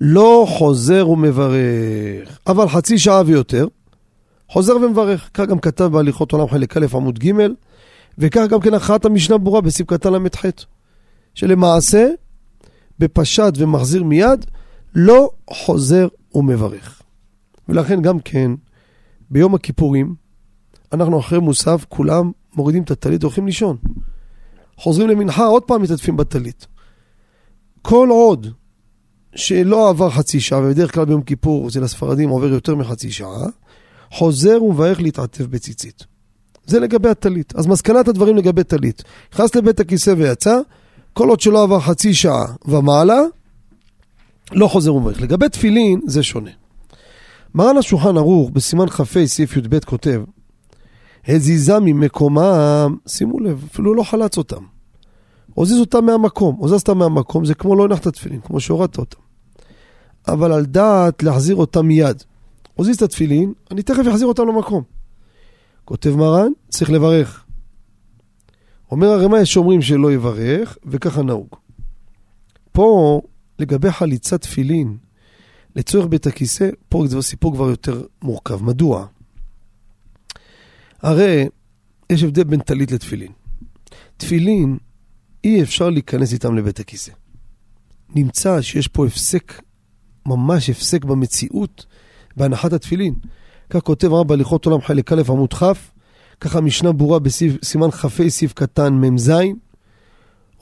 [0.00, 2.38] לא חוזר ומברך.
[2.46, 3.66] אבל חצי שעה ויותר,
[4.52, 5.30] חוזר ומברך.
[5.34, 7.32] כך גם כתב בהליכות עולם חלק א' עמוד ג',
[8.18, 10.44] וכך גם כן הכרעת המשנה ברורה קטן ל"ח.
[11.34, 12.08] שלמעשה,
[12.98, 14.46] בפשט ומחזיר מיד,
[14.94, 17.02] לא חוזר ומברך.
[17.68, 18.50] ולכן גם כן,
[19.30, 20.14] ביום הכיפורים,
[20.92, 23.76] אנחנו אחרי מוסף, כולם מורידים את הטלית והולכים לישון.
[24.76, 26.66] חוזרים למנחה, עוד פעם מתעטפים בטלית.
[27.82, 28.46] כל עוד
[29.34, 33.46] שלא עבר חצי שעה, ובדרך כלל ביום כיפור אצל הספרדים עובר יותר מחצי שעה,
[34.12, 36.04] חוזר ומברך להתעטף בציצית.
[36.66, 37.56] זה לגבי הטלית.
[37.56, 39.02] אז מסקנת הדברים לגבי טלית.
[39.32, 40.58] נכנס לבית הכיסא ויצא,
[41.12, 43.20] כל עוד שלא עבר חצי שעה ומעלה,
[44.52, 45.20] לא חוזר ומברך.
[45.20, 46.50] לגבי תפילין, זה שונה.
[47.54, 50.22] מרן השולחן ערוך בסימן כ"ה סעיף י"ב כותב,
[51.28, 54.62] הזיזה ממקומם, שימו לב, אפילו לא חלץ אותם.
[55.54, 59.20] הוזיז אותם מהמקום, הוזזת מהמקום, זה כמו לא הנחת תפילין, כמו שהורדת אותם.
[60.28, 62.22] אבל על דעת להחזיר אותם מיד.
[62.74, 64.82] הוזיז את התפילין, אני תכף אחזיר אותם למקום.
[65.84, 67.44] כותב מרן, צריך לברך.
[68.90, 71.48] אומר הרמ"א, יש שאומרים שלא יברך, וככה נהוג.
[72.72, 73.20] פה,
[73.58, 74.96] לגבי חליצת תפילין,
[75.76, 78.62] לצורך בית הכיסא, פה זה סיפור כבר יותר מורכב.
[78.62, 79.06] מדוע?
[81.02, 81.48] הרי
[82.10, 83.32] יש הבדל בין טלית לתפילין.
[84.16, 84.78] תפילין,
[85.44, 87.12] אי אפשר להיכנס איתם לבית הכיסא.
[88.14, 89.62] נמצא שיש פה הפסק,
[90.26, 91.86] ממש הפסק במציאות,
[92.36, 93.14] בהנחת התפילין.
[93.70, 95.62] כך כותב רב בהליכות עולם חלק א' עמוד כ',
[96.40, 99.32] ככה משנה ברורה בסימן כ"ה סעיף קטן מ"ז,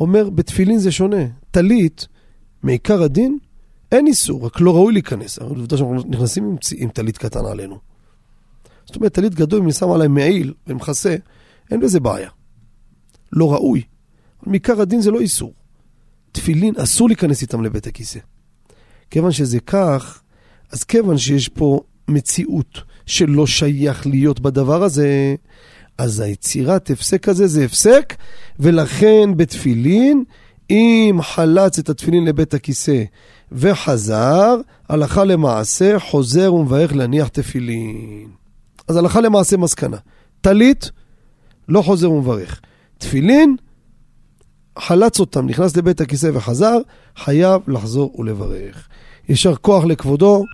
[0.00, 1.26] אומר בתפילין זה שונה.
[1.50, 2.06] טלית,
[2.62, 3.38] מעיקר הדין,
[3.92, 5.38] אין איסור, רק לא ראוי להיכנס.
[5.38, 7.78] אבל עובדה שאנחנו נכנסים עם, עם טלית קטן עלינו.
[8.86, 11.16] זאת אומרת, טלית גדול, אם אני שם עליי מעיל ומכסה,
[11.70, 12.30] אין בזה בעיה.
[13.32, 13.82] לא ראוי.
[14.46, 15.54] מעיקר הדין זה לא איסור.
[16.32, 18.18] תפילין, אסור להיכנס איתם לבית הכיסא.
[19.10, 20.22] כיוון שזה כך,
[20.72, 25.34] אז כיוון שיש פה מציאות שלא שייך להיות בדבר הזה,
[25.98, 28.14] אז היצירת הפסק הזה זה הפסק,
[28.60, 30.24] ולכן בתפילין,
[30.70, 33.02] אם חלץ את התפילין לבית הכיסא
[33.52, 34.56] וחזר,
[34.88, 38.28] הלכה למעשה חוזר ומברך להניח תפילין.
[38.88, 39.96] אז הלכה למעשה מסקנה.
[40.40, 40.90] טלית,
[41.68, 42.60] לא חוזר ומברך.
[42.98, 43.56] תפילין,
[44.78, 46.78] חלץ אותם, נכנס לבית הכיסא וחזר,
[47.16, 48.88] חייב לחזור ולברך.
[49.30, 50.44] יישר כוח לכבודו,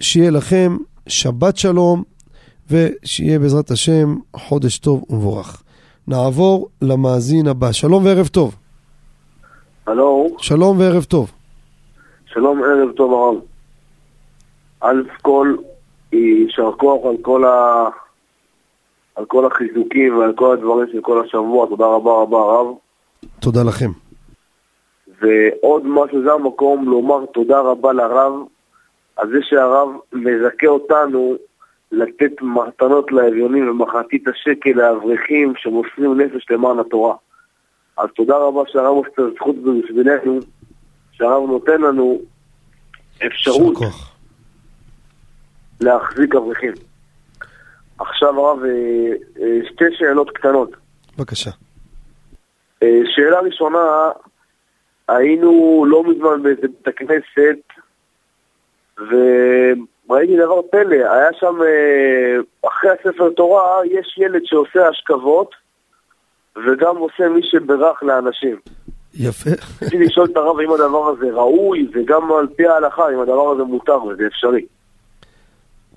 [0.00, 0.76] שיהיה לכם
[1.08, 2.02] שבת שלום,
[2.70, 5.62] ושיהיה בעזרת השם חודש טוב ומבורך.
[6.08, 7.72] נעבור למאזין הבא.
[7.72, 8.56] שלום וערב טוב.
[9.86, 10.28] הלו.
[10.38, 11.30] שלום וערב טוב.
[12.26, 13.42] שלום, ערב טוב הרב.
[14.84, 15.56] אלף כל,
[16.12, 17.88] יישר כוח על כל, ה...
[19.14, 22.66] על כל החיזוקים ועל כל הדברים של כל השבוע, תודה רבה רבה הרב.
[23.40, 24.05] תודה לכם.
[25.20, 28.32] ועוד משהו, זה המקום לומר תודה רבה לרב
[29.16, 31.36] על זה שהרב מזכה אותנו
[31.92, 37.14] לתת מתנות לאביונים ומחצית השקל לאברכים שמוסרים נפש למען התורה.
[37.98, 40.38] אז תודה רבה שהרב עושה את הזכות הזו בשבילנו,
[41.12, 42.20] שהרב נותן לנו
[43.26, 43.74] אפשרות
[45.80, 46.72] להחזיק אברכים.
[47.98, 49.12] עכשיו הרב, אה,
[49.42, 50.70] אה, שתי שאלות קטנות.
[51.18, 51.50] בבקשה.
[52.82, 53.78] אה, שאלה ראשונה,
[55.08, 57.58] היינו לא מזמן באיזה בית הכנסת,
[58.98, 61.54] וראיתי דבר פלא, היה שם,
[62.68, 65.54] אחרי הספר תורה, יש ילד שעושה השכבות,
[66.56, 68.56] וגם עושה מי שברך לאנשים.
[69.14, 69.50] יפה.
[69.82, 73.62] רציתי לשאול את הרב אם הדבר הזה ראוי, וגם על פי ההלכה, אם הדבר הזה
[73.62, 74.66] מותר וזה אפשרי.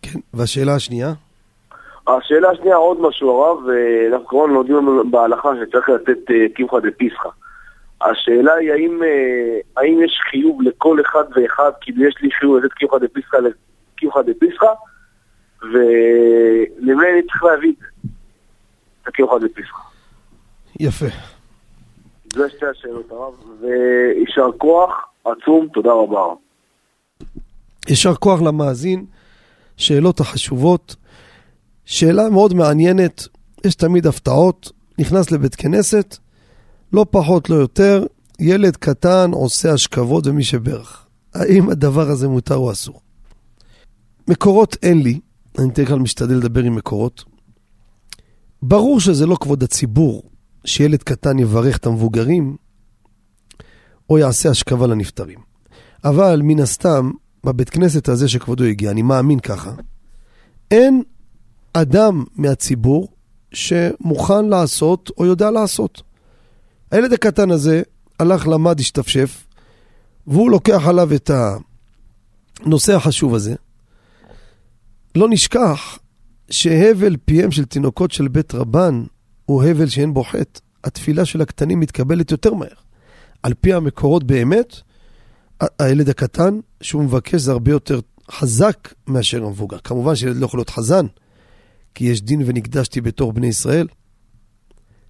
[0.02, 1.14] כן, והשאלה השנייה?
[2.08, 3.58] השאלה השנייה, עוד משהו הרב,
[4.14, 7.30] אנחנו כמובן לומדים בהלכה שצריך לתת אה, קמחא דפיסחא.
[8.02, 12.74] השאלה היא האם, אה, האם יש חיוב לכל אחד ואחד, כאילו יש לי חיוב לתת
[12.74, 14.74] קמחא דפיסחא לקמחא דפיסחא,
[15.62, 17.74] ולמי אני צריך להביא
[19.02, 19.82] את הקמחא דפיסחא.
[20.80, 21.06] יפה.
[22.34, 26.34] זה שתי השאלות הרב, ויישר כוח עצום, תודה רבה.
[27.90, 29.06] יישר כוח למאזין,
[29.78, 30.96] שאלות החשובות.
[31.86, 33.28] שאלה מאוד מעניינת,
[33.66, 36.18] יש תמיד הפתעות, נכנס לבית כנסת,
[36.94, 38.06] לא פחות, לא יותר,
[38.40, 41.06] ילד קטן עושה השכבות ומי שברך.
[41.34, 43.02] האם הדבר הזה מותר או אסור?
[44.28, 45.20] מקורות אין לי,
[45.60, 47.24] אני בדרך כלל משתדל לדבר עם מקורות.
[48.62, 50.24] ברור שזה לא כבוד הציבור
[50.66, 52.58] שילד קטן יברך את המבוגרים,
[54.10, 55.40] או יעשה השכבה לנפטרים.
[56.04, 57.12] אבל מן הסתם,
[57.44, 59.72] בבית כנסת הזה שכבודו הגיע, אני מאמין ככה,
[60.72, 61.04] אין
[61.74, 63.08] אדם מהציבור
[63.54, 66.02] שמוכן לעשות או יודע לעשות.
[66.92, 67.82] הילד הקטן הזה
[68.20, 69.46] הלך, למד, השתפשף,
[70.28, 71.32] והוא לוקח עליו את
[72.60, 73.56] הנושא החשוב הזה.
[75.16, 76.00] לא נשכח
[76.50, 79.04] שהבל פיהם של תינוקות של בית רבן
[79.46, 80.60] הוא הבל שאין בו חטא.
[80.84, 82.68] התפילה של הקטנים מתקבלת יותר מהר.
[83.44, 84.76] על פי המקורות באמת,
[85.80, 88.00] הילד הקטן שהוא מבקש זה הרבה יותר
[88.32, 89.78] חזק מאשר המבוגר.
[89.78, 91.06] כמובן שילד לא יכול להיות חזן,
[91.96, 93.88] כי יש דין ונקדשתי בתור בני ישראל.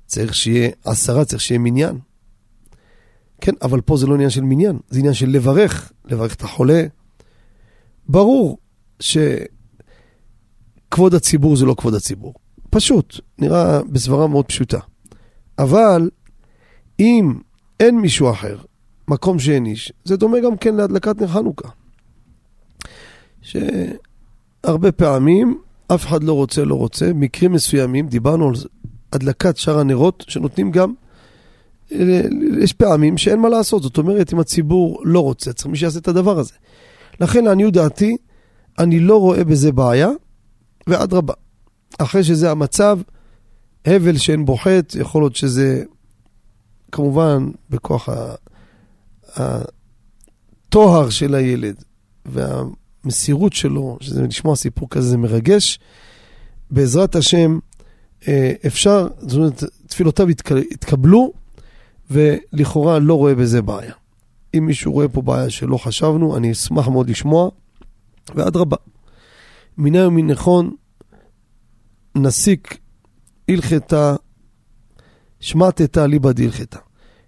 [0.10, 1.98] צריך שיהיה עשרה, צריך שיהיה מניין.
[3.42, 6.84] כן, אבל פה זה לא עניין של מניין, זה עניין של לברך, לברך את החולה.
[8.08, 8.58] ברור
[9.00, 9.54] שכבוד
[11.14, 12.34] הציבור זה לא כבוד הציבור.
[12.70, 14.80] פשוט, נראה בסברה מאוד פשוטה.
[15.60, 16.10] אבל
[17.00, 17.34] אם
[17.80, 18.58] אין מישהו אחר,
[19.08, 21.70] מקום שאין איש, זה דומה גם כן להדלקת נר חנוכה.
[24.64, 27.12] הרבה פעמים, אף אחד לא רוצה, לא רוצה.
[27.14, 28.56] מקרים מסוימים, דיברנו על
[29.14, 30.94] הדלקת שאר הנרות, שנותנים גם...
[31.92, 32.22] אה,
[32.62, 36.08] יש פעמים שאין מה לעשות, זאת אומרת, אם הציבור לא רוצה, צריך מי שיעשה את
[36.08, 36.54] הדבר הזה.
[37.20, 38.18] לכן, לעניות דעתי,
[38.80, 40.10] אני לא רואה בזה בעיה,
[40.88, 41.34] ואדרבה.
[42.00, 43.00] אחרי שזה המצב,
[43.86, 45.84] הבל שאין בו חטא, יכול להיות שזה
[46.92, 48.10] כמובן בכוח
[49.36, 51.84] הטוהר של הילד
[52.26, 55.80] והמסירות שלו, שזה לשמוע סיפור כזה זה מרגש.
[56.72, 57.60] בעזרת השם,
[58.68, 60.28] אפשר, זאת אומרת, תפילותיו
[60.72, 61.34] התקבלו,
[62.12, 63.94] ולכאורה לא רואה בזה בעיה.
[64.58, 67.50] אם מישהו רואה פה בעיה שלא חשבנו, אני אשמח מאוד לשמוע,
[68.36, 68.78] ואדרבה.
[69.78, 70.76] מיני ומן נכון,
[72.16, 72.78] נסיק
[73.50, 74.16] הלכתה,
[75.40, 76.80] שמטתה ליבא דהלכתה.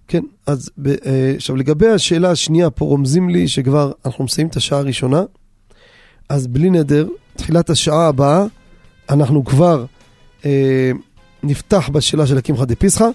[0.07, 0.69] כן, אז
[1.05, 5.23] אה, עכשיו לגבי השאלה השנייה, פה רומזים לי שכבר אנחנו מסיימים את השעה הראשונה,
[6.29, 8.45] אז בלי נדר, תחילת השעה הבאה,
[9.09, 9.85] אנחנו כבר אה,
[11.43, 13.07] נפתח בשאלה של הקמחא דפסחא.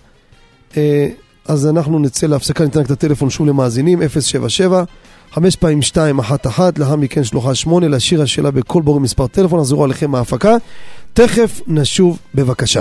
[0.76, 1.08] אה,
[1.48, 4.84] אז אנחנו נצא להפסקה, ניתן את הטלפון שוב למאזינים, 077
[5.32, 9.60] חמש פעמים שתיים, אחת אחת, לאחר מכן שלוחה שמונה, להשאיר השאלה בכל ברור מספר טלפון,
[9.60, 10.56] נחזרו עליכם מההפקה.
[11.12, 12.80] תכף נשוב בבקשה.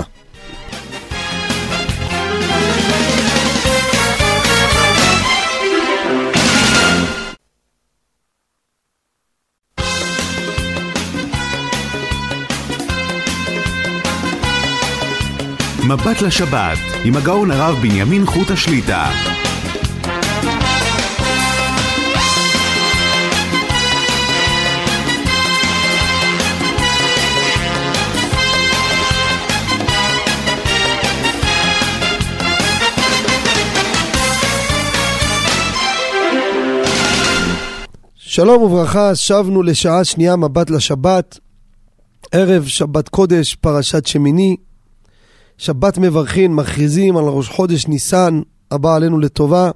[15.88, 19.10] מבט לשבת, עם הגאון הרב בנימין חוט השליטה.
[38.16, 41.38] שלום וברכה, שבנו לשעה שנייה מבט לשבת,
[42.32, 44.56] ערב שבת קודש, פרשת שמיני,
[45.58, 48.40] שבת מברכין, מכריזים על ראש חודש ניסן
[48.70, 49.70] הבא עלינו לטובה,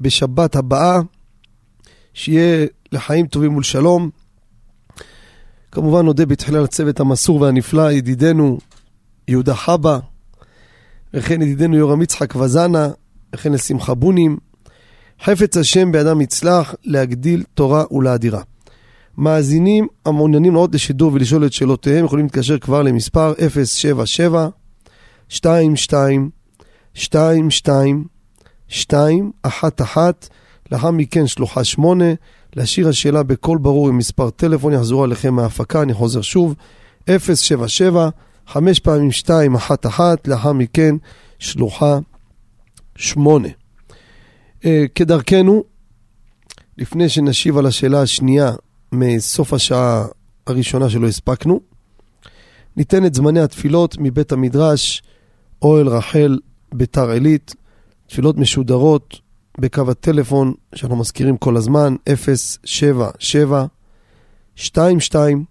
[0.00, 1.00] בשבת הבאה,
[2.14, 4.10] שיהיה לחיים טובים ולשלום.
[5.72, 8.58] כמובן נודה בתחילה לצוות המסור והנפלא, ידידנו
[9.28, 9.98] יהודה חבא,
[11.14, 12.88] וכן ידידנו יורם יצחק וזנה,
[13.34, 14.36] וכן לשמחה בונים.
[15.22, 18.42] חפץ השם באדם יצלח להגדיל תורה ולאדירה.
[19.18, 23.32] מאזינים המעוניינים לעוד לשידור ולשאול את שאלותיהם יכולים להתקשר כבר למספר
[23.64, 24.48] 077
[25.32, 26.30] 22
[26.96, 28.04] 22
[28.68, 30.10] 211
[30.72, 32.04] לאחר מכן שלוחה 8
[32.56, 36.54] להשאיר השאלה בקול ברור עם מספר טלפון יחזרו עליכם מההפקה, אני חוזר שוב.
[37.10, 38.08] 077
[38.46, 40.94] 5 פעמים 211 לאחר מכן
[41.38, 41.98] שלוחה
[42.96, 43.48] 8
[44.62, 44.64] Uh,
[44.94, 45.64] כדרכנו,
[46.78, 48.52] לפני שנשיב על השאלה השנייה
[48.92, 50.04] מסוף השעה
[50.46, 51.60] הראשונה שלא הספקנו,
[52.76, 55.02] ניתן את זמני התפילות מבית המדרש,
[55.62, 56.38] אוהל רחל,
[56.74, 57.54] ביתר עילית,
[58.06, 59.20] תפילות משודרות
[59.58, 61.94] בקו הטלפון שאנחנו מזכירים כל הזמן,
[62.64, 63.66] 077
[64.58, 65.44] 22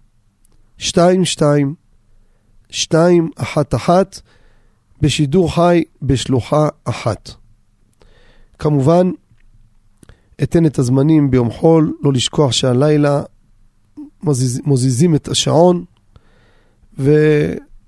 [0.80, 1.74] 22
[2.70, 4.02] 211
[5.00, 7.30] בשידור חי בשלוחה אחת.
[8.58, 9.10] כמובן,
[10.42, 13.22] אתן את הזמנים ביום חול, לא לשכוח שהלילה
[14.22, 15.84] מזיז, מוזיזים את השעון,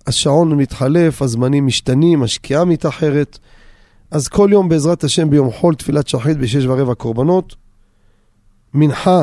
[0.07, 3.39] והשעון מתחלף, הזמנים משתנים, השקיעה מתאחרת.
[4.11, 7.57] אז כל יום בעזרת השם ביום חול תפילת שחרית בשש ורבע קורבנות,
[8.75, 9.23] מנחה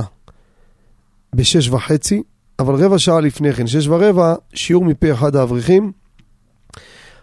[1.36, 2.23] בשש וחצי,
[2.59, 5.91] אבל רבע שעה לפני כן, שש ורבע, שיעור מפי אחד האברכים.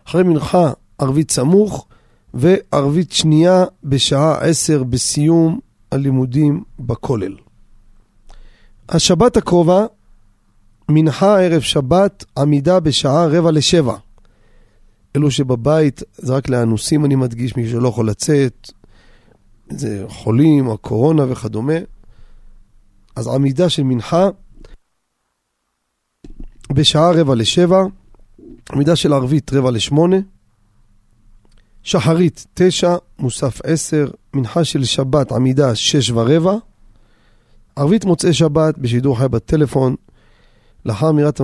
[0.09, 1.87] אחרי מנחה ערבית סמוך,
[2.35, 5.61] וערבית שנייה בשעה עשר בסיום
[5.93, 7.37] הלימודים בכולל.
[8.89, 9.87] השבת הקרובה,
[10.91, 13.97] מנחה ערב שבת, עמידה בשעה רבע לשבע.
[15.17, 18.71] אלו שבבית, זה רק לאנוסים אני מדגיש, מי שלא יכול לצאת,
[19.71, 21.79] זה חולים, הקורונה וכדומה.
[23.17, 24.29] אז עמידה של מנחה
[26.73, 27.83] בשעה רבע לשבע,
[28.73, 30.17] עמידה של ערבית רבע לשמונה.
[31.83, 36.55] שחרית תשע, מוסף עשר, מנחה של שבת עמידה שש ורבע,
[37.77, 39.97] ערבית מוצאי שבת בשידור חי בטלפון,
[40.87, 41.41] לאחר אמירת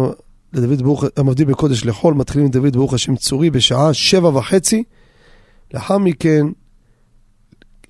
[0.53, 4.85] לדוד ברוך, המבדיל בקודש לחול, מתחילים דוד ברוך השם צורי בשעה שבע וחצי,
[5.75, 6.47] לאחר מכן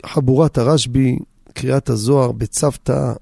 [0.07, 1.19] חבורת הרשב"י,
[1.53, 3.13] קריאת הזוהר בצוותא,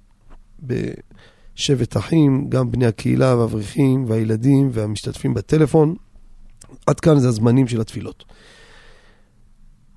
[0.62, 5.94] בשבט אחים, גם בני הקהילה והאברכים והילדים והמשתתפים בטלפון.
[6.86, 8.24] עד כאן זה הזמנים של התפילות.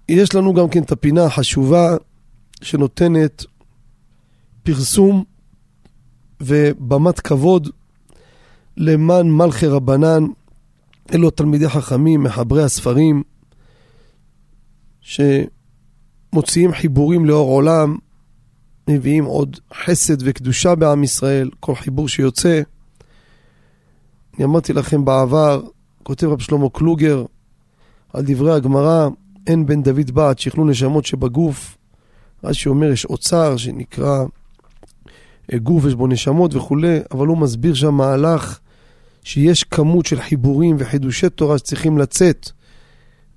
[0.10, 1.96] יש לנו גם כן את הפינה החשובה
[2.62, 3.46] שנותנת
[4.64, 5.24] פרסום
[6.42, 7.70] ובמת כבוד
[8.78, 10.26] למען מלכי רבנן,
[11.14, 13.24] אלו תלמידי חכמים, מחברי הספרים,
[15.02, 17.98] שמוציאים חיבורים לאור עולם,
[18.88, 22.62] מביאים עוד חסד וקדושה בעם ישראל, כל חיבור שיוצא.
[24.38, 25.62] אני אמרתי לכם בעבר,
[26.04, 27.26] כותב רב שלמה קלוגר
[28.14, 29.08] על דברי הגמרא,
[29.48, 31.78] אין בן דוד בת שיכלו נשמות שבגוף.
[32.44, 34.24] רש"י אומר, יש אוצר שנקרא
[35.54, 38.60] אה, גוף, יש בו נשמות וכולי, אבל הוא מסביר שם מהלך
[39.26, 42.50] שיש כמות של חיבורים וחידושי תורה שצריכים לצאת.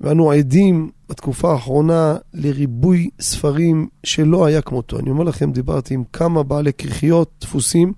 [0.01, 4.99] ואנו עדים בתקופה האחרונה לריבוי ספרים שלא היה כמותו.
[4.99, 7.93] אני אומר לכם, דיברתי עם כמה בעלי כריכיות דפוסים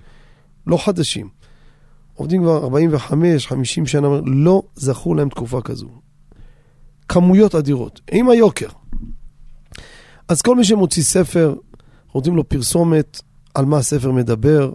[0.66, 1.28] לא חדשים.
[2.14, 5.88] עובדים כבר 45-50 שנה, לא זכו להם תקופה כזו.
[7.08, 8.68] כמויות אדירות, עם היוקר.
[10.28, 11.54] אז כל מי שמוציא ספר,
[12.14, 13.20] נותנים לו פרסומת
[13.54, 14.72] על מה הספר מדבר,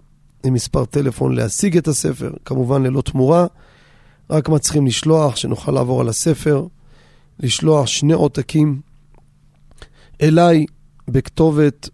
[0.54, 3.46] מספר טלפון להשיג את הספר, כמובן ללא תמורה,
[4.30, 6.66] רק מה צריכים לשלוח, שנוכל לעבור על הספר,
[7.40, 8.82] לשלוח שני עותקים
[10.22, 10.66] אליי
[11.08, 11.90] בכתובת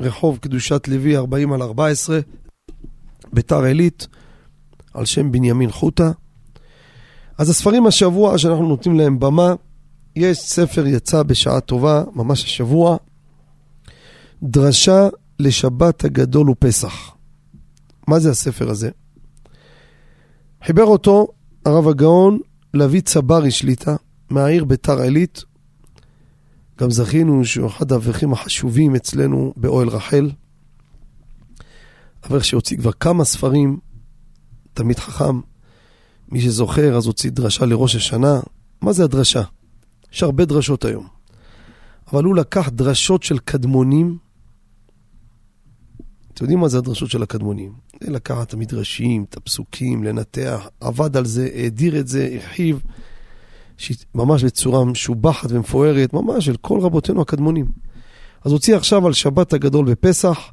[0.00, 2.20] רחוב קדושת לוי 40 על 14,
[3.32, 4.06] ביתר עילית,
[4.94, 6.10] על שם בנימין חוטה.
[7.38, 9.54] אז הספרים השבוע שאנחנו נותנים להם במה,
[10.16, 12.96] יש ספר יצא בשעה טובה, ממש השבוע,
[14.42, 15.08] דרשה
[15.40, 17.16] לשבת הגדול ופסח.
[18.08, 18.90] מה זה הספר הזה?
[20.64, 21.28] חיבר אותו
[21.66, 22.38] הרב הגאון
[22.74, 23.96] לביא צברי שליטה
[24.30, 25.44] מהעיר ביתר עילית.
[26.80, 30.30] גם זכינו שהוא אחד האברכים החשובים אצלנו באוהל רחל.
[32.26, 33.78] אברך שהוציא כבר כמה ספרים,
[34.74, 35.40] תלמיד חכם.
[36.28, 38.40] מי שזוכר, אז הוציא דרשה לראש השנה.
[38.80, 39.42] מה זה הדרשה?
[40.12, 41.06] יש הרבה דרשות היום.
[42.12, 44.18] אבל הוא לקח דרשות של קדמונים.
[46.40, 47.72] אתם יודעים מה זה הדרשות של הקדמונים?
[48.04, 52.82] זה לקחת את המדרשים, את הפסוקים, לנתח, עבד על זה, האדיר את זה, הרחיב,
[54.14, 57.66] ממש בצורה משובחת ומפוארת, ממש של כל רבותינו הקדמונים.
[58.44, 60.52] אז הוציא עכשיו על שבת הגדול בפסח,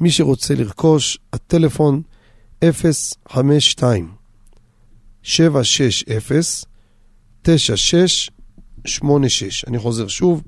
[0.00, 2.02] מי שרוצה לרכוש, הטלפון
[3.28, 4.12] 052
[5.22, 6.04] 760
[7.42, 9.64] 9686.
[9.64, 10.42] אני חוזר שוב,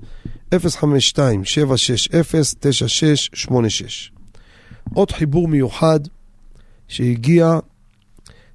[0.55, 2.21] 052 760
[2.59, 4.11] 9686.
[4.93, 5.99] עוד חיבור מיוחד
[6.87, 7.59] שהגיע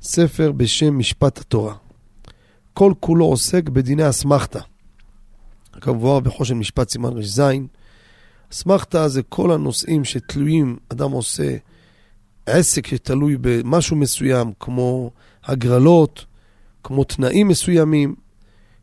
[0.03, 1.74] ספר בשם משפט התורה.
[2.74, 4.61] כל כולו עוסק בדיני אסמכתה.
[5.81, 7.43] כמובן בחושן משפט סימן ר"ז.
[8.53, 11.57] אסמכתה זה כל הנושאים שתלויים, אדם עושה
[12.47, 15.11] עסק שתלוי במשהו מסוים, כמו
[15.45, 16.27] הגרלות,
[16.83, 18.14] כמו תנאים מסוימים.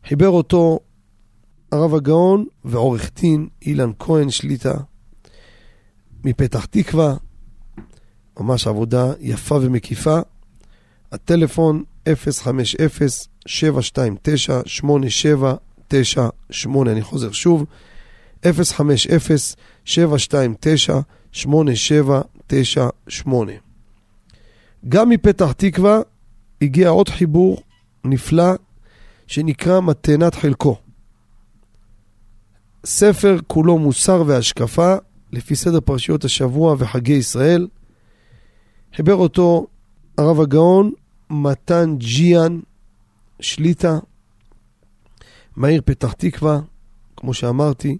[0.06, 0.80] חיבר אותו
[1.72, 4.74] הרב הגאון ועורך דין אילן כהן שליטה
[6.24, 7.16] מפתח תקווה.
[8.40, 10.18] ממש עבודה יפה ומקיפה.
[11.12, 12.12] הטלפון 050-729-8798,
[16.86, 17.64] אני חוזר שוב,
[18.44, 18.46] 050-729-8798.
[24.88, 26.00] גם מפתח תקווה
[26.62, 27.62] הגיע עוד חיבור
[28.04, 28.52] נפלא
[29.26, 30.76] שנקרא מתנת חלקו.
[32.86, 34.94] ספר כולו מוסר והשקפה
[35.32, 37.66] לפי סדר פרשיות השבוע וחגי ישראל.
[38.96, 39.66] חיבר אותו
[40.18, 40.92] הרב הגאון
[41.30, 42.60] מתן ג'יאן
[43.40, 43.98] שליטה
[45.56, 46.60] מהעיר פתח תקווה,
[47.16, 47.98] כמו שאמרתי,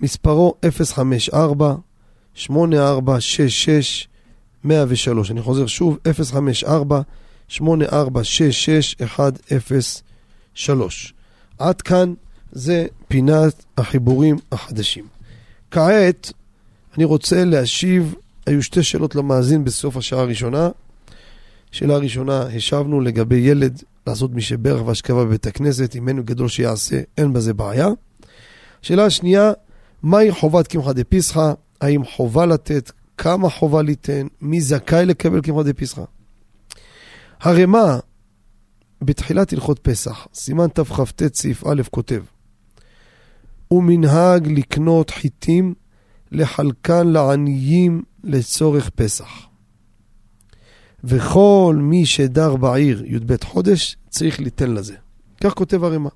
[0.00, 1.74] מספרו 054
[2.34, 4.08] 8466
[4.64, 5.30] 103.
[5.30, 7.00] אני חוזר שוב, 054
[7.48, 11.14] 8466 103.
[11.58, 12.14] עד כאן
[12.52, 15.06] זה פינת החיבורים החדשים.
[15.70, 16.32] כעת
[16.96, 18.14] אני רוצה להשיב,
[18.46, 20.68] היו שתי שאלות למאזין בסוף השעה הראשונה.
[21.72, 27.00] שאלה ראשונה, השבנו לגבי ילד לעשות מי שברך והשכבה בבית הכנסת, אם אין גדול שיעשה,
[27.18, 27.88] אין בזה בעיה.
[28.82, 29.52] שאלה שנייה,
[30.02, 31.52] מהי חובת קמחא דפסחא?
[31.80, 32.90] האם חובה לתת?
[33.18, 34.26] כמה חובה ליתן?
[34.40, 36.02] מי זכאי לקבל קמחא דפסחא?
[37.40, 37.98] הרמ"א,
[39.02, 42.22] בתחילת הלכות פסח, סימן תכ"ט סעיף א' כותב,
[43.68, 45.74] הוא מנהג לקנות חיטים
[46.32, 49.46] לחלקן לעניים לצורך פסח.
[51.04, 54.94] וכל מי שדר בעיר י"ב חודש, צריך ליתן לזה.
[55.44, 56.08] כך כותב הרמ"א.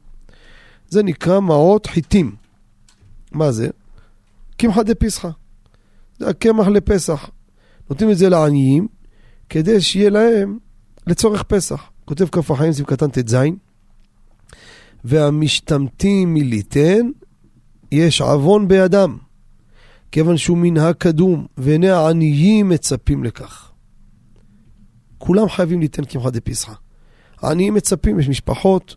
[0.89, 2.35] זה נקרא מעות חיטים.
[3.33, 3.69] מה זה?
[4.57, 5.29] קמחא דפסחא.
[6.19, 7.31] זה הקמח לפסח.
[7.91, 8.89] נותנים את זה לעניים,
[9.49, 10.59] כדי שיהיה להם
[11.07, 11.91] לצורך פסח.
[12.05, 13.37] כותב כף החיים סביב קטן ט"ז,
[15.05, 17.11] והמשתמטים מליתן,
[17.93, 19.17] יש עוון בידם,
[20.13, 23.71] כיוון שהוא מנהג קדום, ועיני העניים מצפים לכך.
[25.19, 26.73] כולם חייבים ליתן קמחא דפסחא.
[27.43, 28.97] העניים מצפים, יש משפחות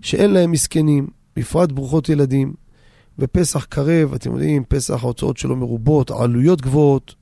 [0.00, 2.54] שאין להם מסכנים, בפרט ברוכות ילדים,
[3.18, 7.14] ופסח קרב, אתם יודעים, פסח ההוצאות שלו מרובות, העלויות גבוהות,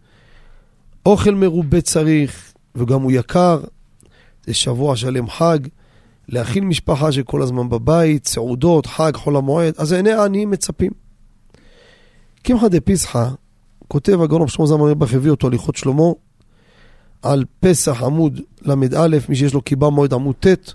[1.07, 3.61] אוכל מרובה צריך, וגם הוא יקר,
[4.47, 5.59] זה שבוע שלם חג,
[6.29, 11.06] להכיל משפחה שכל הזמן בבית, סעודות, חג, חול המועד, אז עיני העניים מצפים.
[12.47, 13.29] קמחא דפסחא,
[13.89, 16.03] כותב הגאון שלמה זלמן אוירבך, הביא אותו הליכות שלמה,
[17.23, 20.73] על פסח עמוד ל"א, מי שיש לו קיבה מועד עמוד ט',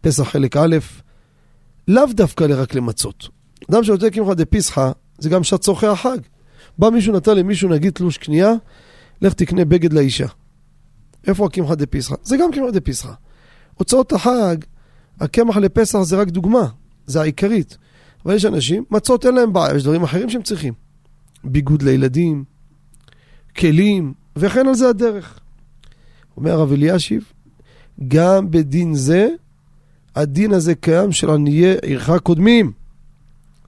[0.00, 0.76] פסח חלק א',
[1.88, 3.28] לאו דווקא רק למצות.
[3.70, 6.18] אדם שנותן קמחא דפסחא, זה גם שעת צורכי החג.
[6.78, 8.52] בא מישהו, נתן למישהו נגיד תלוש קנייה,
[9.22, 10.26] לך תקנה בגד לאישה.
[11.26, 12.14] איפה הקמחא דפסחא?
[12.22, 13.12] זה גם קמחא דפסחא.
[13.74, 14.56] הוצאות החג,
[15.20, 16.66] הקמח לפסח זה רק דוגמה,
[17.06, 17.78] זה העיקרית.
[18.24, 20.87] אבל יש אנשים, מצות אין להם בעיה, יש דברים אחרים שהם צריכים.
[21.44, 22.44] ביגוד לילדים,
[23.56, 25.40] כלים, וכן על זה הדרך.
[26.36, 27.32] אומר הרב אלישיב,
[28.08, 29.28] גם בדין זה,
[30.16, 32.72] הדין הזה קיים של עניי עירך קודמים.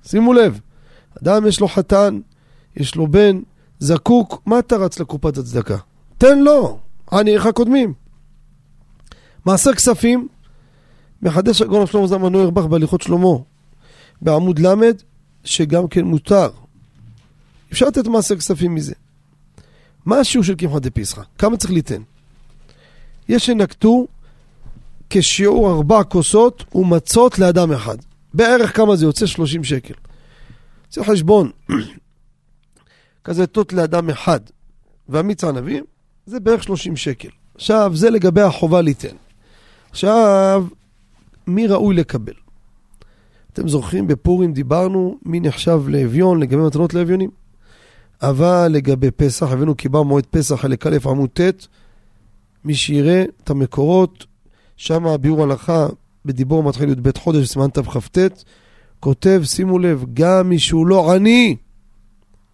[0.05, 0.61] שימו לב,
[1.23, 2.21] אדם יש לו חתן,
[2.77, 3.41] יש לו בן,
[3.79, 5.77] זקוק, מה אתה רץ לקופת הצדקה?
[6.19, 6.79] תן לו,
[7.13, 7.95] עניי עירך קודמים.
[9.47, 10.29] מעשר כספים,
[11.23, 13.37] מחדש הגאון שלמה זלמן נוירבך בהליכות שלמה,
[14.23, 14.75] בעמוד ל',
[15.45, 16.51] שגם כן מותר.
[17.73, 18.95] אפשר לתת מעשר כספים מזה.
[20.07, 21.23] מה השיעור של קמחא דפסחא?
[21.39, 22.03] כמה צריך ליתן?
[23.29, 24.07] יש שנקטו
[25.11, 27.97] כשיעור ארבע כוסות ומצות לאדם אחד.
[28.35, 29.27] בערך כמה זה יוצא?
[29.27, 29.95] 30 שקל.
[30.91, 31.51] זה חשבון.
[33.25, 34.41] כזה תות לאדם אחד.
[35.09, 35.85] והמיץ ענבים,
[36.27, 37.29] זה בערך 30 שקל.
[37.55, 39.17] עכשיו, זה לגבי החובה ליתן.
[39.91, 40.67] עכשיו,
[41.47, 42.33] מי ראוי לקבל?
[43.53, 47.31] אתם זוכרים, בפורים דיברנו מי נחשב לאביון לגבי מתנות לאביונים.
[48.23, 51.67] אבל לגבי פסח, הבאנו קיבה מועד פסח, חלק א' עמוד ט',
[52.65, 54.27] מי שיראה את המקורות,
[54.77, 55.87] שם הביאור הלכה
[56.25, 58.19] בדיבור מתחיל י"ב חודש, סימן תכ"ט,
[59.01, 61.57] כותב, שימו לב, גם מי שהוא לא עני,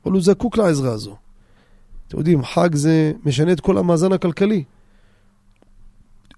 [0.04, 1.16] אבל הוא זקוק לעזרה הזו.
[2.08, 4.64] אתם יודעים, חג זה משנה את כל המאזן הכלכלי.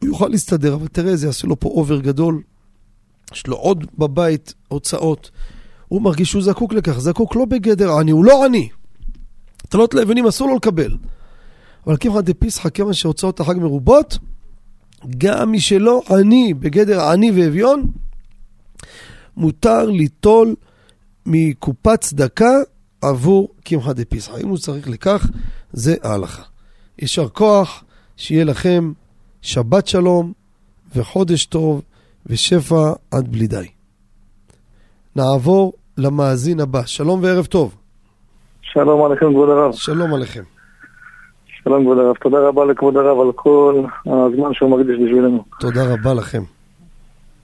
[0.00, 2.42] הוא יוכל להסתדר, אבל תראה, זה יעשה לו פה אובר גדול.
[3.32, 5.30] יש לו עוד בבית הוצאות.
[5.88, 8.68] הוא מרגיש שהוא זקוק לכך, זקוק לא בגדר עני, הוא לא עני.
[9.68, 10.96] מתנות לאבנים אסור לו לקבל.
[11.86, 14.18] אבל קמחא דפסחא, כיוון שהוצאות החג מרובות,
[15.18, 17.86] גם מי שלא עני, בגדר עני ואביון,
[19.36, 20.54] מותר ליטול
[21.26, 22.50] מקופת צדקה
[23.02, 24.36] עבור קמחא דפסחא.
[24.42, 25.30] אם הוא צריך לכך,
[25.72, 26.42] זה ההלכה.
[26.98, 27.84] יישר כוח,
[28.16, 28.92] שיהיה לכם
[29.42, 30.32] שבת שלום
[30.94, 31.82] וחודש טוב
[32.26, 33.66] ושפע עד בלי די.
[35.16, 36.86] נעבור למאזין הבא.
[36.86, 37.77] שלום וערב טוב.
[38.72, 39.72] שלום עליכם, כבוד הרב.
[39.72, 40.42] שלום עליכם.
[41.62, 42.16] שלום, כבוד הרב.
[42.16, 45.44] תודה רבה לכבוד הרב על כל הזמן שהוא מקדיש בשבילנו.
[45.60, 46.42] תודה רבה לכם.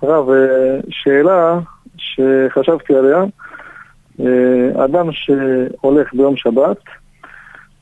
[0.03, 1.59] הרב, אה, שאלה
[1.97, 3.25] שחשבתי עליה,
[4.21, 6.81] אה, אדם שהולך ביום שבת,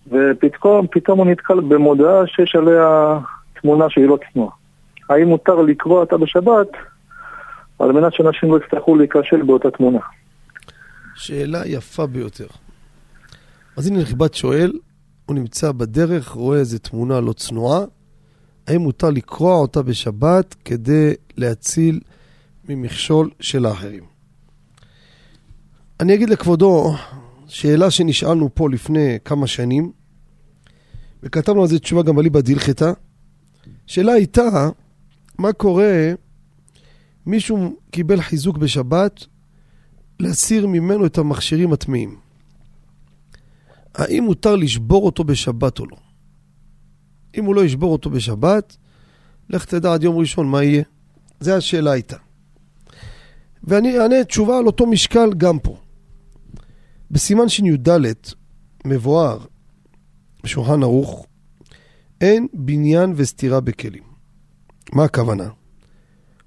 [0.09, 3.18] ופתאום פתאום הוא נתקל במודעה שיש עליה
[3.61, 4.51] תמונה שהיא לא צנועה.
[5.11, 6.68] האם מותר לקרוא אותה בשבת
[7.78, 9.99] על מנת שאנשים לא יצטרכו להיכשל באותה תמונה?
[11.14, 12.47] שאלה יפה ביותר.
[13.77, 14.73] אז הנה נכבד שואל,
[15.27, 17.85] הוא נמצא בדרך, רואה איזה תמונה לא צנועה,
[18.66, 22.01] האם מותר לקרוע אותה בשבת כדי להציל
[22.68, 24.05] ממכשול של האחרים?
[26.01, 26.95] אני אגיד לכבודו,
[27.49, 29.93] שאלה שנשאלנו פה לפני כמה שנים,
[31.23, 32.93] וכתבנו על זה תשובה גם בליבא דילכתא,
[33.87, 34.68] שאלה הייתה,
[35.39, 36.12] מה קורה,
[37.27, 39.27] מישהו קיבל חיזוק בשבת,
[40.20, 42.16] להסיר ממנו את המכשירים הטמאים.
[43.95, 45.97] האם מותר לשבור אותו בשבת או לא?
[47.38, 48.76] אם הוא לא ישבור אותו בשבת,
[49.51, 50.82] לך תדע עד יום ראשון מה יהיה.
[51.40, 52.16] זו השאלה הייתה.
[53.64, 55.76] ואני אענה תשובה על אותו משקל גם פה.
[57.11, 57.88] בסימן שי"ד
[58.84, 59.38] מבואר
[60.45, 61.26] בשולחן ערוך,
[62.20, 64.03] אין בניין וסתירה בכלים.
[64.93, 65.49] מה הכוונה?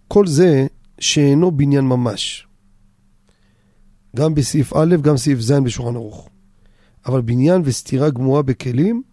[0.08, 0.68] כל זה
[1.00, 2.48] שאינו בניין ממש.
[4.16, 6.30] גם בסעיף א', גם סעיף ז' בשולחן ערוך.
[7.06, 9.04] אבל בניין וסתירה גמורה בכלים,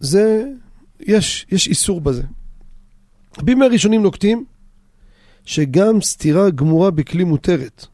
[0.00, 0.44] זה,
[1.00, 2.22] יש, יש איסור בזה.
[3.38, 4.44] רבים מהראשונים נוקטים
[5.44, 7.86] שגם סתירה גמורה בכלי מותרת,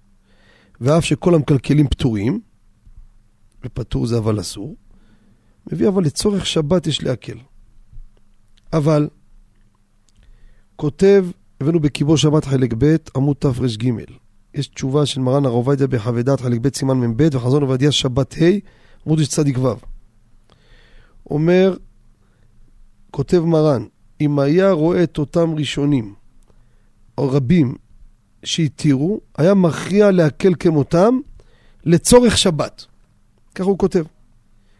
[0.80, 2.40] ואף שכל המקלקלים פטורים,
[3.64, 4.76] ופטור זה אבל אסור,
[5.72, 7.38] מביא אבל לצורך שבת יש להקל.
[8.72, 9.09] אבל,
[10.76, 11.26] כותב,
[11.61, 13.92] הבאנו בקיבו שבת חלק ב', עמוד תר"ג,
[14.55, 18.34] יש תשובה של מרן הרב עובדיה בחוות דעת חלק ב' סימן מ"ב וחזון עובדיה שבת
[18.34, 18.44] ה'
[19.07, 19.68] עמוד צדיק ו'.
[21.30, 21.76] אומר
[23.11, 23.84] כותב מרן,
[24.20, 26.14] אם היה רואה את אותם ראשונים,
[27.18, 27.74] או רבים,
[28.44, 31.18] שהתירו, היה מכריע להקל כמותם
[31.84, 32.86] לצורך שבת.
[33.55, 34.05] ככה הוא כותב.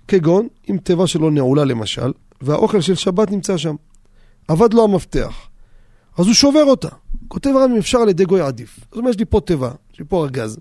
[0.09, 3.77] כגון, אם תיבה שלו נעולה למשל, והאוכל של שבת נמצא שם.
[4.51, 5.48] אבד לו המפתח.
[6.19, 6.89] אז הוא שובר אותה.
[7.29, 8.81] כותב הרב אם אפשר על ידי גוי עדיף.
[8.81, 10.59] זאת אומרת, יש לי פה תיבה, יש לי פה ארגז.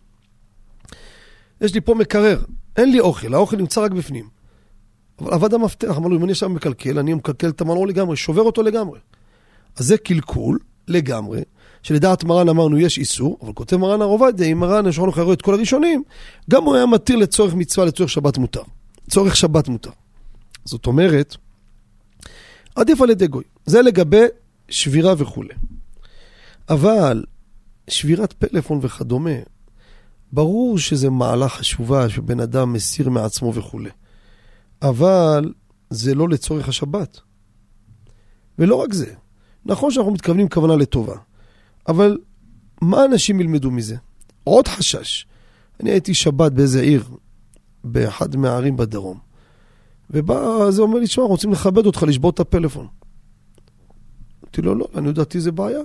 [1.62, 2.42] יש לי פה מקרר,
[2.78, 4.28] אין לי אוכל, האוכל נמצא רק בפנים.
[5.20, 8.42] אבל אבד המפתח, אמר לו, אם אני עכשיו מקלקל, אני מקלקל את המנור לגמרי, שובר
[8.42, 9.00] אותו לגמרי.
[9.78, 11.42] אז זה קלקול לגמרי,
[11.84, 15.34] שלדעת מרן אמרנו יש איסור, אבל כותב מרן הר עובדיה, אם מרן יש לנו חירו
[15.34, 16.04] את כל הראשונים,
[16.50, 18.64] גם הוא היה מתיר לצורך מצווה, לצורך שבת מותר.
[19.10, 19.92] צורך שבת מותר.
[20.66, 21.36] זאת אומרת,
[22.76, 23.44] עדיף על ידי גוי.
[23.66, 24.26] זה לגבי
[24.70, 25.54] שבירה וכולי.
[26.70, 27.24] אבל
[27.88, 29.32] שבירת פלאפון וכדומה,
[30.32, 33.90] ברור שזה מעלה חשובה שבן אדם מסיר מעצמו וכולי.
[34.82, 35.54] אבל
[35.90, 37.20] זה לא לצורך השבת.
[38.60, 39.14] ולא רק זה,
[39.66, 41.16] נכון שאנחנו מתכוונים כוונה לטובה,
[41.88, 42.18] אבל
[42.82, 43.96] מה אנשים ילמדו מזה?
[44.44, 45.26] עוד חשש.
[45.80, 47.04] אני הייתי שבת באיזה עיר,
[47.84, 49.20] באחד מהערים בדרום,
[50.10, 52.88] ובא זה אומר לי, תשמע, רוצים לכבד אותך, לשבות את הפלאפון.
[54.58, 55.80] אמרתי לו, לא, אני יודעתי זה בעיה.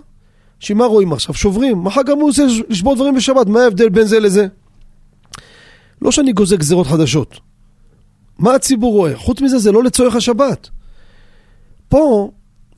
[0.58, 1.34] שמה רואים עכשיו?
[1.34, 1.84] שוברים.
[1.84, 4.46] מחר גם הוא עושה לשבור דברים בשבת, מה ההבדל בין זה לזה?
[6.02, 7.40] לא שאני גוזר גזירות חדשות.
[8.38, 9.16] מה הציבור רואה?
[9.16, 10.68] חוץ מזה, זה לא לצורך השבת.
[11.88, 12.30] פה,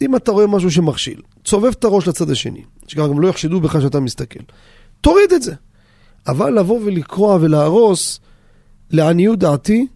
[0.02, 4.00] אם אתה רואה משהו שמכשיל, צובב את הראש לצד השני, שגם לא יחשדו בך שאתה
[4.00, 4.40] מסתכל,
[5.00, 5.54] תוריד את זה.
[6.26, 8.20] אבל לבוא ולקרוע ולהרוס,
[8.90, 9.86] לעניות דעתי,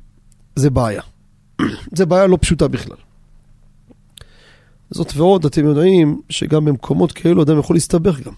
[0.56, 1.02] זה בעיה.
[1.96, 3.07] זה בעיה לא פשוטה בכלל.
[4.90, 8.32] זאת ועוד, אתם יודעים שגם במקומות כאלו אדם יכול להסתבך גם.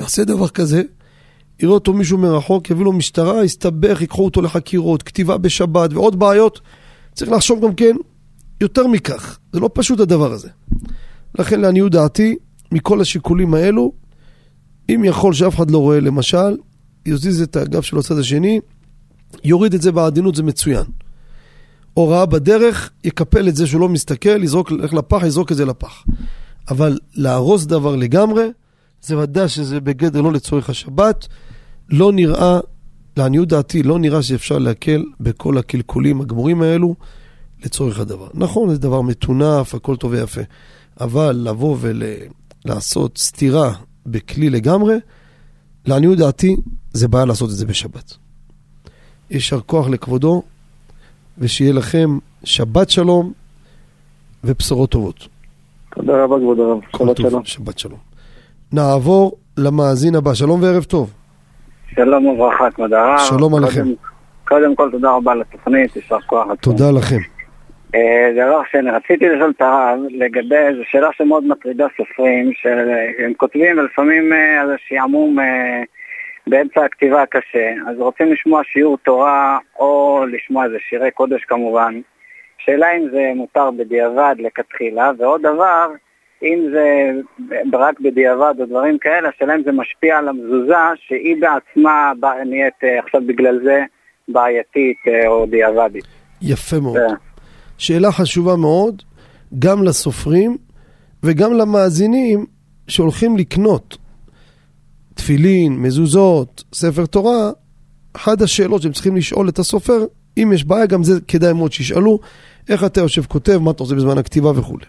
[0.00, 0.82] יעשה דבר כזה,
[1.60, 6.60] יראה אותו מישהו מרחוק, יביא לו משטרה, יסתבך, ייקחו אותו לחקירות, כתיבה בשבת ועוד בעיות.
[7.14, 7.96] צריך לחשוב גם כן
[8.60, 9.38] יותר מכך.
[9.52, 10.48] זה לא פשוט הדבר הזה.
[11.38, 12.36] לכן לעניות דעתי,
[12.72, 13.92] מכל השיקולים האלו,
[14.88, 16.56] אם יכול שאף אחד לא רואה, למשל,
[17.06, 18.60] יזיז את הגב שלו לצד השני,
[19.44, 20.84] יוריד את זה בעדינות, זה מצוין.
[21.98, 26.04] הוראה בדרך, יקפל את זה שהוא לא מסתכל, יזרוק, ילך לפח, יזרוק את זה לפח.
[26.70, 28.48] אבל להרוס דבר לגמרי,
[29.02, 31.26] זה ודאי שזה בגדר לא לצורך השבת.
[31.90, 32.60] לא נראה,
[33.16, 36.94] לעניות דעתי, לא נראה שאפשר להקל בכל הקלקולים הגמורים האלו
[37.64, 38.28] לצורך הדבר.
[38.34, 40.40] נכון, זה דבר מטונף, הכל טוב ויפה,
[41.00, 43.72] אבל לבוא ולעשות סתירה
[44.06, 44.96] בכלי לגמרי,
[45.86, 46.56] לעניות דעתי,
[46.92, 48.14] זה בעיה לעשות את זה בשבת.
[49.30, 50.42] יישר כוח לכבודו,
[51.38, 52.08] ושיהיה לכם
[52.44, 53.32] שבת שלום
[54.44, 55.28] ובשורות טובות.
[55.94, 56.80] תודה רבה, כבוד הרב.
[56.90, 57.98] כל טוב, שבת שלום.
[58.72, 60.34] נעבור למאזין הבא.
[60.34, 61.12] שלום וערב טוב.
[61.94, 63.18] שלום וברכה, כבוד הרב.
[63.18, 63.84] שלום עליכם.
[64.48, 66.46] קודם כל, תודה רבה לתוכנית, יישר כוח.
[66.60, 67.18] תודה לכם.
[68.36, 74.32] דבר שני, רציתי לשאול את הרב לגבי, זו שאלה שמאוד מטרידה סופרים, שהם כותבים ולפעמים
[74.62, 75.36] איזה שעמום
[76.48, 82.00] באמצע הכתיבה הקשה, אז רוצים לשמוע שיעור תורה או לשמוע איזה שירי קודש כמובן.
[82.58, 85.88] שאלה אם זה מותר בדיעבד לכתחילה, ועוד דבר,
[86.42, 87.10] אם זה
[87.72, 92.12] רק בדיעבד או דברים כאלה, השאלה אם זה משפיע על המזוזה שהיא בעצמה
[92.46, 92.74] נהיית
[93.04, 93.84] עכשיו בגלל זה
[94.28, 94.96] בעייתית
[95.26, 96.04] או דיעבדית.
[96.42, 96.96] יפה מאוד.
[97.78, 99.02] שאלה חשובה מאוד,
[99.58, 100.56] גם לסופרים
[101.22, 102.46] וגם למאזינים
[102.88, 103.96] שהולכים לקנות
[105.18, 107.50] תפילין, מזוזות, ספר תורה,
[108.12, 110.04] אחת השאלות שהם צריכים לשאול את הסופר,
[110.36, 112.18] אם יש בעיה, גם זה כדאי מאוד שישאלו,
[112.68, 114.84] איך אתה יושב כותב, מה אתה עושה בזמן הכתיבה וכולי.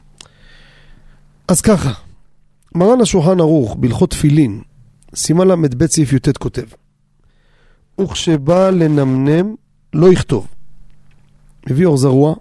[1.48, 1.94] אז ככה,
[2.76, 4.62] מרן השולחן ערוך בהלכות תפילין,
[5.16, 6.66] סימן ל"ב סעיף י"ט כותב,
[8.02, 9.56] וכשבא לנמנם
[9.94, 10.48] לא יכתוב.
[11.70, 12.36] מביא אור זרוע,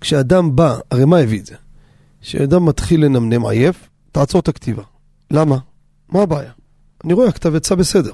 [0.00, 1.54] כשאדם בא, הרי מה הביא את זה?
[2.20, 4.82] כשאדם מתחיל לנמנם עייף, תעצור את הכתיבה.
[5.30, 5.58] למה?
[6.08, 6.52] מה הבעיה?
[7.04, 8.12] אני רואה, הכתב יצא בסדר.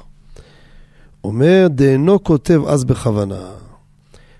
[1.24, 3.50] אומר, דאינו כותב אז בכוונה.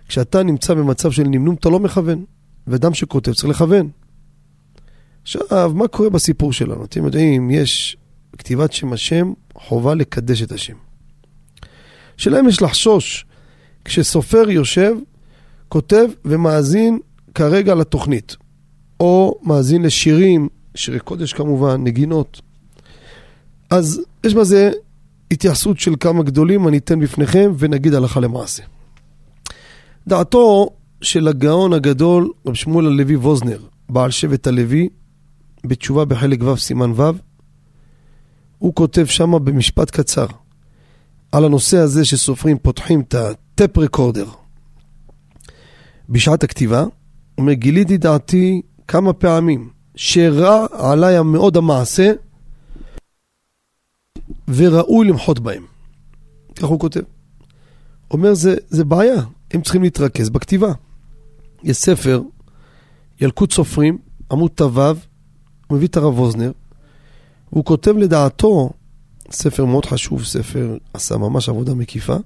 [0.09, 2.25] כשאתה נמצא במצב של נמנום, אתה לא מכוון.
[2.67, 3.91] ואדם שכותב צריך לכוון.
[5.23, 6.85] עכשיו, מה קורה בסיפור שלנו?
[6.85, 7.97] אתם יודעים, יש
[8.39, 10.75] כתיבת שם השם, חובה לקדש את השם.
[12.17, 13.27] שאלה אם יש לחשוש,
[13.85, 14.95] כשסופר יושב,
[15.69, 16.99] כותב ומאזין
[17.35, 18.37] כרגע לתוכנית,
[19.01, 22.41] או מאזין לשירים, שירי קודש כמובן, נגינות.
[23.71, 24.71] אז יש בזה
[25.31, 28.63] התייחסות של כמה גדולים, אני אתן בפניכם ונגיד הלכה למעשה.
[30.07, 30.71] דעתו
[31.03, 34.89] של הגאון הגדול, רב שמואל הלוי ווזנר, בעל שבט הלוי,
[35.65, 37.11] בתשובה בחלק ו' סימן ו',
[38.59, 40.27] הוא כותב שמה במשפט קצר
[41.33, 44.27] על הנושא הזה שסופרים פותחים את הטפ רקורדר
[46.09, 46.85] בשעת הכתיבה,
[47.39, 52.13] אומר, גיליתי דעתי כמה פעמים, שרע עליי מאוד המעשה,
[54.49, 55.65] וראוי למחות בהם.
[56.57, 57.01] כך הוא כותב.
[58.11, 60.73] אומר, זה, זה בעיה, הם צריכים להתרכז בכתיבה.
[61.63, 62.23] יש ספר,
[63.21, 63.99] ילקוט סופרים,
[64.31, 64.81] עמוד ט"ו,
[65.67, 66.53] הוא מביא את הרב ווזנר,
[67.53, 68.71] והוא כותב לדעתו,
[69.31, 72.17] ספר מאוד חשוב, ספר עשה ממש עבודה מקיפה,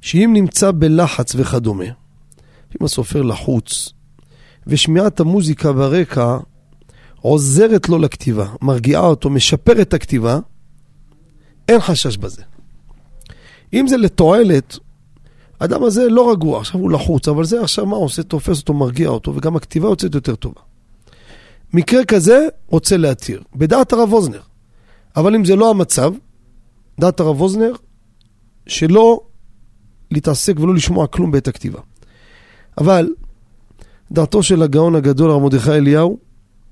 [0.00, 3.92] שאם נמצא בלחץ וכדומה, אם הסופר לחוץ,
[4.66, 6.38] ושמיעת המוזיקה ברקע
[7.20, 10.38] עוזרת לו לכתיבה, מרגיעה אותו, משפרת את הכתיבה,
[11.68, 12.42] אין חשש בזה.
[13.72, 14.78] אם זה לתועלת,
[15.60, 18.22] האדם הזה לא רגוע, עכשיו הוא לחוץ, אבל זה עכשיו מה עושה?
[18.22, 20.60] תופס אותו, מרגיע אותו, וגם הכתיבה יוצאת יותר טובה.
[21.72, 24.40] מקרה כזה רוצה להתיר, בדעת הרב ווזנר.
[25.16, 26.12] אבל אם זה לא המצב,
[27.00, 27.72] דעת הרב ווזנר,
[28.66, 29.20] שלא
[30.10, 31.80] להתעסק ולא לשמוע כלום בעת הכתיבה.
[32.78, 33.08] אבל
[34.12, 36.18] דעתו של הגאון הגדול, הרב מרדכי אליהו,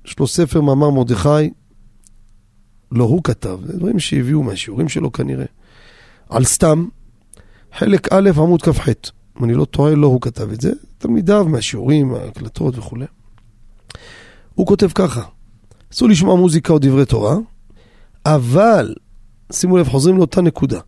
[0.05, 1.49] יש לו ספר מאמר מרדכי,
[2.91, 5.45] לא הוא כתב, זה דברים שהביאו מהשיעורים שלו כנראה,
[6.29, 6.87] על סתם,
[7.73, 8.87] חלק א' עמוד כ"ח.
[9.39, 13.05] אם אני לא טועה, לא הוא כתב את זה, תלמידיו מהשיעורים, מההקלטות וכולי.
[14.55, 15.21] הוא כותב ככה,
[15.93, 17.35] אסור לשמוע מוזיקה או דברי תורה,
[18.25, 18.95] אבל,
[19.51, 20.79] שימו לב, חוזרים לאותה נקודה.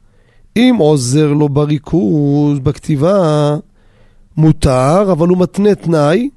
[0.55, 3.57] אם עוזר לו בריכוז, בכתיבה,
[4.37, 6.29] מותר, אבל הוא מתנה תנאי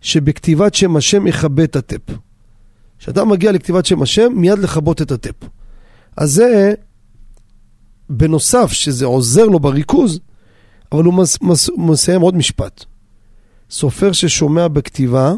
[0.00, 2.16] שבכתיבת שם השם יכבה את הטפ.
[3.00, 5.48] כשאתה מגיע לכתיבת שם השם, מיד לכבות את הטפ.
[6.16, 6.74] אז זה,
[8.10, 10.20] בנוסף שזה עוזר לו בריכוז,
[10.92, 12.84] אבל הוא מס, מס, מסיים עוד משפט.
[13.70, 15.32] סופר ששומע בכתיבה,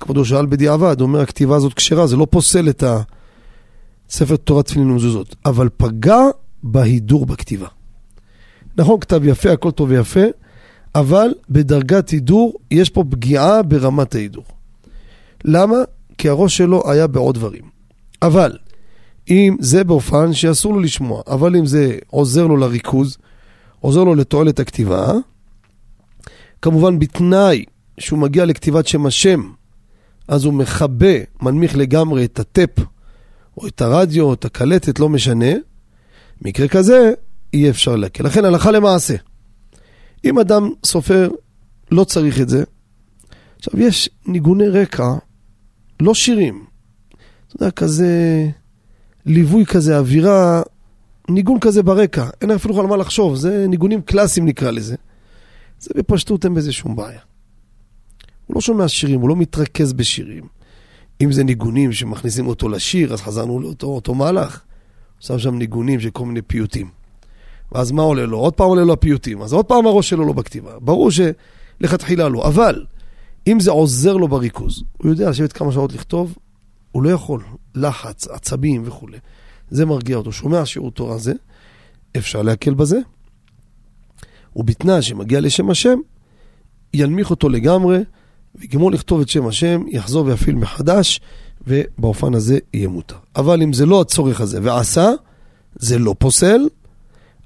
[0.00, 2.84] כבודו שאל בדיעבד, הוא אומר הכתיבה הזאת כשרה, זה לא פוסל את
[4.08, 6.20] הספר תורת תפילין ומזוזות, אבל פגע
[6.62, 7.68] בהידור בכתיבה.
[8.76, 10.24] נכון, כתב יפה, הכל טוב ויפה,
[10.94, 14.44] אבל בדרגת הידור יש פה פגיעה ברמת ההידור.
[15.44, 15.76] למה?
[16.18, 17.62] כי הראש שלו היה בעוד דברים.
[18.22, 18.58] אבל
[19.30, 23.18] אם זה באופן שאסור לו לשמוע, אבל אם זה עוזר לו לריכוז,
[23.80, 25.12] עוזר לו לתועלת הכתיבה,
[26.62, 27.64] כמובן בתנאי
[27.98, 29.50] שהוא מגיע לכתיבת שם השם,
[30.28, 32.84] אז הוא מכבה, מנמיך לגמרי את הטפ,
[33.56, 35.52] או את הרדיו, או את הקלטת, לא משנה.
[36.42, 37.12] מקרה כזה,
[37.52, 38.24] אי אפשר להקל.
[38.24, 39.14] לכן הלכה למעשה.
[40.24, 41.30] אם אדם סופר,
[41.90, 42.64] לא צריך את זה.
[43.58, 45.14] עכשיו, יש ניגוני רקע,
[46.00, 46.64] לא שירים.
[47.48, 48.46] אתה יודע, כזה
[49.26, 50.62] ליווי כזה, אווירה,
[51.28, 52.28] ניגון כזה ברקע.
[52.40, 54.96] אין אפילו על מה לחשוב, זה ניגונים קלאסיים נקרא לזה.
[55.80, 57.20] זה בפשטות אין בזה שום בעיה.
[58.46, 60.44] הוא לא שומע שירים, הוא לא מתרכז בשירים.
[61.20, 64.60] אם זה ניגונים שמכניסים אותו לשיר, אז חזרנו לאותו אותו מהלך.
[65.18, 66.88] הוא שם שם ניגונים של כל מיני פיוטים.
[67.72, 68.38] ואז מה עולה לו?
[68.38, 69.42] עוד פעם עולה לו הפיוטים.
[69.42, 70.78] אז עוד פעם הראש שלו לא בכתיבה.
[70.80, 72.46] ברור שלכתחילה לא.
[72.46, 72.84] אבל,
[73.46, 76.38] אם זה עוזר לו בריכוז, הוא יודע לשבת כמה שעות לכתוב,
[76.92, 77.42] הוא לא יכול.
[77.78, 79.18] לחץ, עצבים וכולי.
[79.70, 80.32] זה מרגיע אותו.
[80.32, 81.32] שומע שיעור תורה זה,
[82.16, 82.98] אפשר להקל בזה.
[84.56, 85.98] ובתנאי שמגיע לשם השם,
[86.94, 87.98] ינמיך אותו לגמרי,
[88.54, 91.20] ויגמור לכתוב את שם השם, יחזור ויפעיל מחדש,
[91.66, 93.16] ובאופן הזה יהיה מותר.
[93.36, 95.08] אבל אם זה לא הצורך הזה ועשה,
[95.74, 96.60] זה לא פוסל,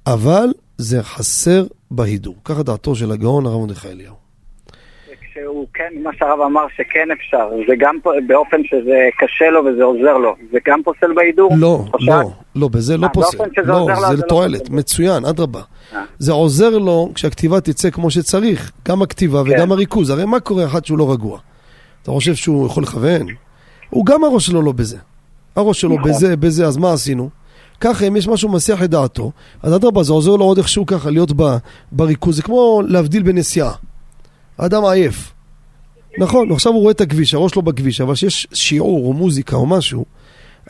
[0.07, 0.49] אבל
[0.79, 2.37] זה חסר בהידור.
[2.45, 4.22] ככה דעתו של הגאון הרב מרדכי אליהו.
[5.33, 7.97] כשהוא כן, מה שהרב אמר שכן אפשר, זה גם
[8.27, 11.53] באופן שזה קשה לו וזה עוזר לו, זה גם פוסל בהידור?
[11.57, 12.23] לא, לא,
[12.57, 13.39] לא, בזה לא פוסל.
[13.65, 15.61] לא, זה לתועלת, מצוין, אדרבה.
[16.19, 20.11] זה עוזר לו כשהכתיבה תצא כמו שצריך, גם הכתיבה וגם הריכוז.
[20.11, 21.39] הרי מה קורה אחד שהוא לא רגוע?
[22.03, 23.27] אתה חושב שהוא יכול לכוון?
[23.91, 24.99] הוא גם הראש שלו לא בזה.
[25.57, 27.31] הראש שלו בזה, בזה, אז מה עשינו?
[27.81, 29.33] ככה אם יש משהו מסיח את דעתו,
[29.63, 31.33] אז אדרבה, זה עוזר לו עוד איכשהו ככה להיות
[31.93, 32.37] בריכוז.
[32.37, 33.73] זה כמו להבדיל בנסיעה.
[34.59, 35.33] האדם עייף.
[36.19, 39.67] נכון, עכשיו הוא רואה את הכביש, הראש לא בכביש, אבל כשיש שיעור או מוזיקה או
[39.67, 40.05] משהו,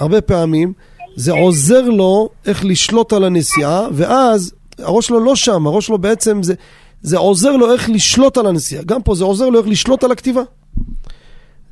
[0.01, 0.73] הרבה פעמים
[1.17, 6.43] זה עוזר לו איך לשלוט על הנסיעה, ואז הראש שלו לא שם, הראש שלו בעצם
[6.43, 6.55] זה,
[7.03, 8.83] זה עוזר לו איך לשלוט על הנסיעה.
[8.85, 10.43] גם פה זה עוזר לו איך לשלוט על הכתיבה.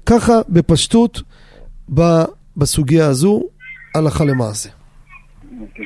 [0.07, 1.23] ככה בפשטות
[2.57, 3.43] בסוגיה הזו,
[3.95, 4.69] הלכה למעשה.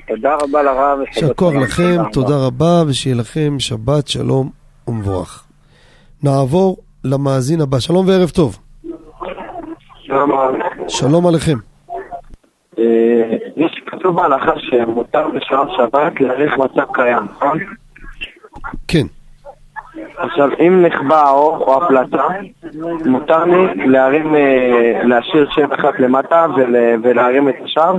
[0.09, 0.99] תודה רבה לרב.
[1.07, 4.51] יישר כוח לכם, תודה רבה, ושיהיה לכם שבת שלום
[4.89, 5.45] ומבורך.
[6.25, 7.79] נעבור למאזין הבא.
[7.79, 8.59] שלום וערב טוב.
[10.89, 11.59] שלום עליכם.
[13.57, 17.59] יש כתוב בהלכה שמותר בשעון שבת להאריך מצב קיים, נכון?
[18.89, 19.07] כן.
[20.19, 22.27] עכשיו, אם נכבה האור או הפלטה,
[23.07, 24.35] מותר לי להרים,
[25.05, 26.47] להשאיר שם אחד למטה
[27.03, 27.97] ולהרים את השאר?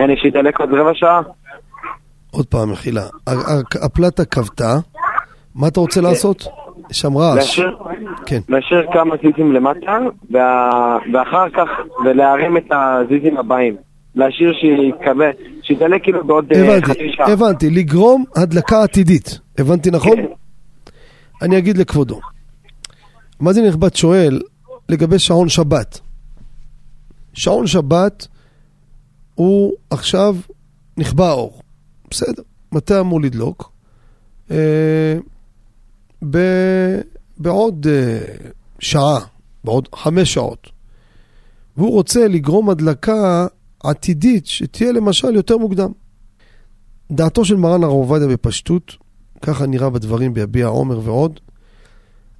[0.00, 1.20] אני שידלק עוד רבע שעה?
[2.30, 3.02] עוד פעם, מחילה.
[3.82, 4.74] הפלטה כבתה,
[5.54, 6.65] מה אתה רוצה לעשות?
[6.92, 7.36] שם רעש.
[7.36, 7.76] להשאיר,
[8.26, 8.40] כן.
[8.48, 9.98] להשאיר כמה זיזים למטה,
[10.30, 10.98] וה...
[11.12, 11.68] ואחר כך,
[12.04, 13.76] ולהרים את הזיזים הבאים.
[14.14, 15.30] להשאיר שיתקבל,
[15.62, 17.32] שיתעלה כאילו בעוד אה, חצי שעה.
[17.32, 19.38] הבנתי, לגרום הדלקה עתידית.
[19.58, 20.16] הבנתי נכון?
[20.16, 20.26] כן.
[21.42, 22.20] אני אגיד לכבודו.
[23.40, 24.40] מאזין נכבד שואל
[24.88, 26.00] לגבי שעון שבת.
[27.34, 28.26] שעון שבת
[29.34, 30.36] הוא עכשיו
[30.96, 31.60] נכבה האור.
[32.10, 32.42] בסדר,
[32.72, 33.72] מתי אמור לדלוק?
[34.50, 35.16] אה,
[36.30, 36.38] ב...
[37.38, 38.18] בעוד אה,
[38.78, 39.18] שעה,
[39.64, 40.70] בעוד חמש שעות.
[41.76, 43.46] והוא רוצה לגרום הדלקה
[43.84, 45.92] עתידית שתהיה למשל יותר מוקדם.
[47.10, 48.96] דעתו של מרן הרב עובדיה בפשטות,
[49.42, 51.40] ככה נראה בדברים ביביע עומר ועוד,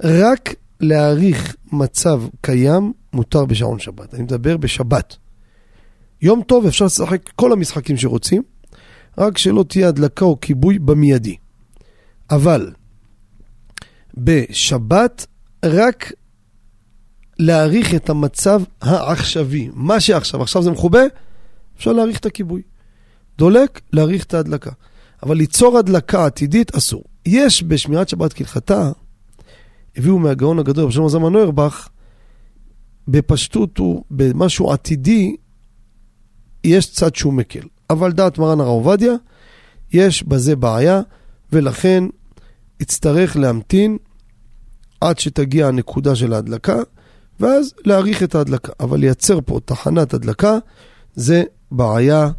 [0.05, 4.15] רק להעריך מצב קיים מותר בשעון שבת.
[4.15, 5.17] אני מדבר בשבת.
[6.23, 8.43] יום טוב אפשר לשחק כל המשחקים שרוצים,
[9.19, 11.37] רק שלא תהיה הדלקה או כיבוי במיידי.
[12.31, 12.73] אבל
[14.17, 15.27] בשבת
[15.65, 16.13] רק
[17.39, 19.71] להעריך את המצב העכשווי.
[19.75, 21.03] מה שעכשיו, עכשיו זה מכובה,
[21.77, 22.63] אפשר להעריך את הכיבוי.
[23.39, 24.71] דולק, להעריך את ההדלקה.
[25.23, 27.05] אבל ליצור הדלקה עתידית אסור.
[27.27, 28.91] יש בשמירת שבת כהלכתה,
[29.97, 31.89] הביאו מהגאון הגדול, רב שלמה זלמן נוירבך,
[33.09, 35.37] בפשטות הוא, במשהו עתידי,
[36.65, 37.69] יש צד שהוא מקל.
[37.91, 39.13] אבל דעת מרן הרב עובדיה,
[39.93, 41.01] יש בזה בעיה,
[41.53, 42.05] ולכן
[42.81, 43.97] יצטרך להמתין
[45.01, 46.77] עד שתגיע הנקודה של ההדלקה,
[47.41, 48.73] ואז להאריך את ההדלקה.
[48.81, 50.59] אבל לייצר פה תחנת הדלקה,
[51.15, 52.31] זה בעיה,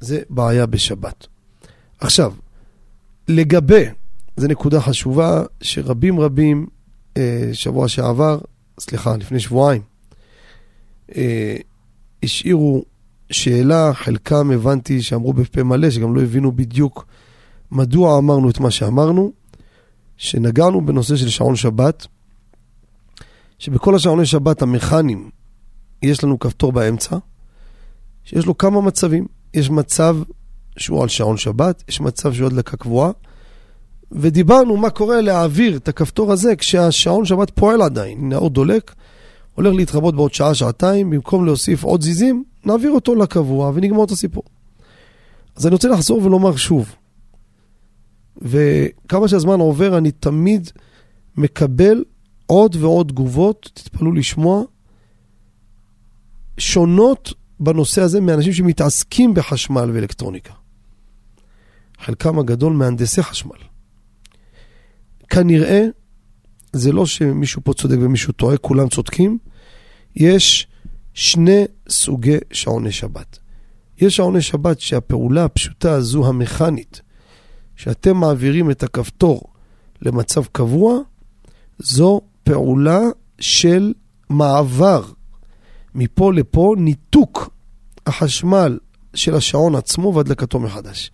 [0.00, 1.26] זה בעיה בשבת.
[2.00, 2.32] עכשיו,
[3.28, 3.84] לגבי,
[4.36, 6.66] זו נקודה חשובה, שרבים רבים,
[7.16, 8.38] אה, שבוע שעבר,
[8.80, 9.82] סליחה, לפני שבועיים,
[11.16, 11.56] אה,
[12.22, 12.84] השאירו
[13.30, 17.06] שאלה, חלקם הבנתי שאמרו בפה מלא, שגם לא הבינו בדיוק
[17.72, 19.32] מדוע אמרנו את מה שאמרנו,
[20.20, 22.06] שנגענו בנושא של שעון שבת,
[23.58, 25.30] שבכל השעוני שבת המכניים
[26.02, 27.16] יש לנו כפתור באמצע,
[28.24, 29.26] שיש לו כמה מצבים.
[29.54, 30.16] יש מצב
[30.76, 33.10] שהוא על שעון שבת, יש מצב שהוא הדלקה קבועה,
[34.12, 38.18] ודיברנו מה קורה להעביר את הכפתור הזה כשהשעון שבת פועל עדיין.
[38.18, 38.94] הנה האור דולק,
[39.54, 44.42] הולך להתרבות בעוד שעה, שעתיים, במקום להוסיף עוד זיזים, נעביר אותו לקבוע ונגמור את הסיפור.
[45.56, 46.94] אז אני רוצה לחזור ולומר שוב,
[48.42, 50.70] וכמה שהזמן עובר, אני תמיד
[51.36, 52.04] מקבל
[52.46, 54.62] עוד ועוד תגובות, תתפלאו לשמוע,
[56.58, 60.52] שונות בנושא הזה מאנשים שמתעסקים בחשמל ואלקטרוניקה.
[61.98, 63.56] חלקם הגדול מהנדסי חשמל.
[65.28, 65.86] כנראה,
[66.72, 69.38] זה לא שמישהו פה צודק ומישהו טועה, כולם צודקים,
[70.16, 70.66] יש
[71.14, 73.38] שני סוגי שעוני שבת.
[73.98, 77.00] יש שעוני שבת שהפעולה הפשוטה הזו, המכנית,
[77.80, 79.42] שאתם מעבירים את הכפתור
[80.02, 80.98] למצב קבוע,
[81.78, 83.00] זו פעולה
[83.38, 83.92] של
[84.30, 85.04] מעבר
[85.94, 87.50] מפה לפה, ניתוק
[88.06, 88.78] החשמל
[89.14, 91.10] של השעון עצמו והדלקתו מחדש.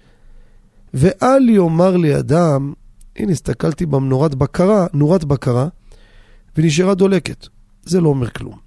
[0.94, 2.72] ואל יאמר לי אדם,
[3.16, 5.68] הנה, הסתכלתי במנורת בקרה, נורת בקרה,
[6.56, 7.46] ונשארה דולקת.
[7.82, 8.58] זה לא אומר כלום.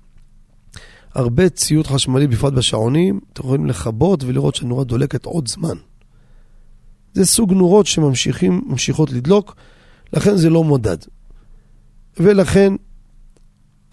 [1.16, 5.76] הרבה ציוד חשמלי, בפרט בשעונים, אתם יכולים לכבות ולראות שהנורה דולקת עוד זמן.
[7.14, 9.56] זה סוג נורות שממשיכות לדלוק,
[10.14, 10.98] לכן זה לא מודד.
[12.20, 12.74] ולכן,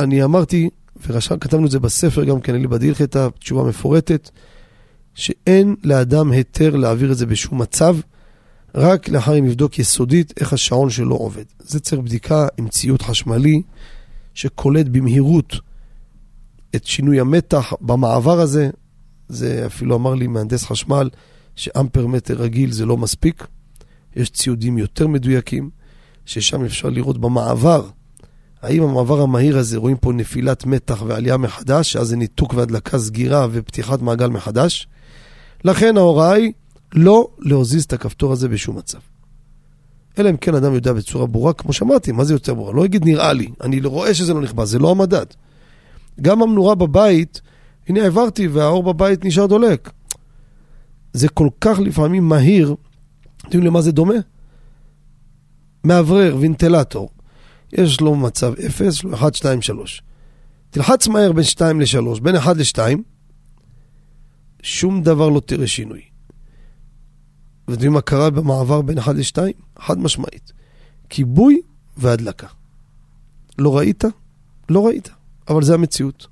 [0.00, 0.70] אני אמרתי,
[1.06, 4.30] וכתבנו את זה בספר גם כן, אלי בדילחתא, תשובה מפורטת,
[5.14, 7.96] שאין לאדם היתר להעביר את זה בשום מצב,
[8.74, 11.44] רק לאחר אם יבדוק יסודית איך השעון שלו עובד.
[11.58, 13.62] זה צריך בדיקה עם ציוד חשמלי
[14.34, 15.56] שקולט במהירות
[16.76, 18.70] את שינוי המתח במעבר הזה.
[19.28, 21.10] זה אפילו אמר לי מהנדס חשמל
[21.56, 23.46] שאמפר מטר רגיל זה לא מספיק.
[24.16, 25.70] יש ציודים יותר מדויקים,
[26.26, 27.88] ששם אפשר לראות במעבר
[28.62, 33.46] האם המעבר המהיר הזה, רואים פה נפילת מתח ועלייה מחדש, אז זה ניתוק והדלקה, סגירה
[33.50, 34.88] ופתיחת מעגל מחדש.
[35.64, 36.52] לכן ההוראה היא
[36.94, 38.98] לא להזיז את הכפתור הזה בשום מצב.
[40.18, 42.72] אלא אם כן אדם יודע בצורה ברורה, כמו שאמרתי, מה זה יותר ברורה?
[42.72, 45.26] לא יגיד נראה לי, אני רואה שזה לא נכבה, זה לא המדד.
[46.20, 47.40] גם המנורה בבית,
[47.88, 49.90] הנה העברתי והאור בבית נשאר דולק.
[51.16, 52.74] זה כל כך לפעמים מהיר,
[53.36, 54.14] אתם יודעים למה זה דומה?
[55.84, 57.10] מאוורר, וינטלטור.
[57.72, 60.02] יש לו מצב 0, יש לו 1, 2, 3.
[60.70, 62.78] תלחץ מהר בין 2 ל-3, בין 1 ל-2,
[64.62, 66.00] שום דבר לא תראה שינוי.
[67.60, 69.38] ואתם יודעים מה קרה במעבר בין 1 ל-2?
[69.78, 70.52] חד משמעית.
[71.08, 71.60] כיבוי
[71.96, 72.46] והדלקה.
[73.58, 74.04] לא ראית?
[74.68, 75.10] לא ראית.
[75.48, 76.26] אבל זה המציאות.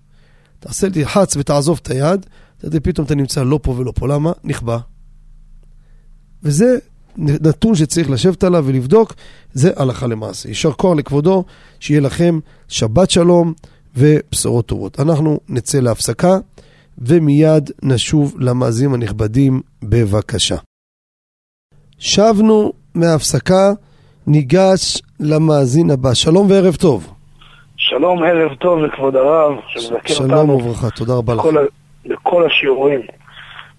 [0.61, 2.27] תעשה, תלחץ ותעזוב את היד,
[2.83, 4.09] פתאום אתה נמצא לא פה ולא פה.
[4.09, 4.33] למה?
[4.45, 4.79] נכבה.
[6.43, 6.79] וזה
[7.19, 9.15] נתון שצריך לשבת עליו ולבדוק,
[9.53, 10.49] זה הלכה למעשה.
[10.49, 11.45] יישר כוח לכבודו,
[11.81, 12.39] שיהיה לכם
[12.69, 13.53] שבת שלום
[13.97, 15.01] ובשורות טובות.
[15.01, 16.39] אנחנו נצא להפסקה,
[16.99, 20.57] ומיד נשוב למאזינים הנכבדים, בבקשה.
[21.99, 23.73] שבנו מההפסקה,
[24.27, 26.15] ניגש למאזין הבא.
[26.15, 27.13] שלום וערב טוב.
[27.77, 29.53] שלום, ערב טוב לכבוד הרב,
[30.07, 31.45] שלום אותנו וברכה, תודה רבה לך.
[32.07, 33.01] בכל, השיעורים.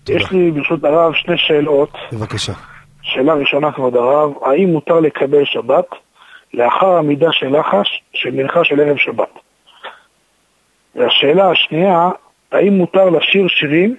[0.03, 0.19] תודה.
[0.19, 1.89] יש לי ברשות הרב שני שאלות.
[2.13, 2.53] בבקשה.
[3.01, 5.85] שאלה ראשונה, כבוד הרב, האם מותר לקבל שבת
[6.53, 9.29] לאחר עמידה של לחש של מנחה של ערב שבת?
[10.95, 12.09] והשאלה השנייה,
[12.51, 13.95] האם מותר לשיר שירים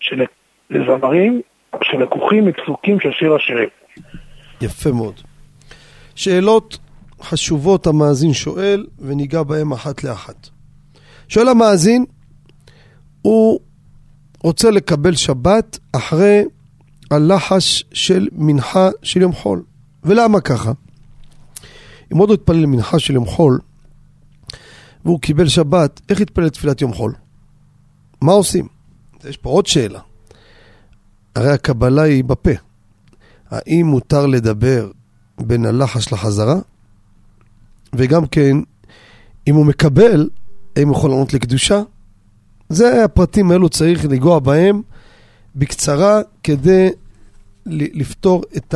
[0.00, 0.24] של...
[0.70, 1.40] לזמרים
[1.82, 3.68] שלקוחים מפסוקים של שיר השירים?
[4.60, 5.20] יפה מאוד.
[6.14, 6.78] שאלות
[7.22, 10.48] חשובות המאזין שואל, וניגע בהן אחת לאחת.
[11.28, 12.04] שואל המאזין,
[13.22, 13.60] הוא
[14.42, 16.44] רוצה לקבל שבת אחרי
[17.10, 19.62] הלחש של מנחה של יום חול.
[20.04, 20.72] ולמה ככה?
[22.12, 23.60] אם עוד התפלל למנחה של יום חול,
[25.04, 27.14] והוא קיבל שבת, איך יתפלל תפילת יום חול?
[28.22, 28.68] מה עושים?
[29.24, 30.00] יש פה עוד שאלה.
[31.34, 32.50] הרי הקבלה היא בפה.
[33.50, 34.90] האם מותר לדבר
[35.40, 36.56] בין הלחש לחזרה?
[37.94, 38.56] וגם כן,
[39.48, 40.28] אם הוא מקבל,
[40.76, 41.82] האם הוא יכול לענות לקדושה?
[42.70, 44.82] זה הפרטים האלו צריך לנגוע בהם
[45.56, 46.88] בקצרה כדי
[47.66, 48.74] לפתור את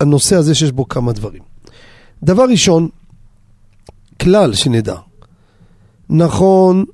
[0.00, 1.42] הנושא הזה שיש בו כמה דברים.
[2.22, 2.88] דבר ראשון,
[4.20, 4.96] כלל שנדע.
[6.10, 6.84] נכון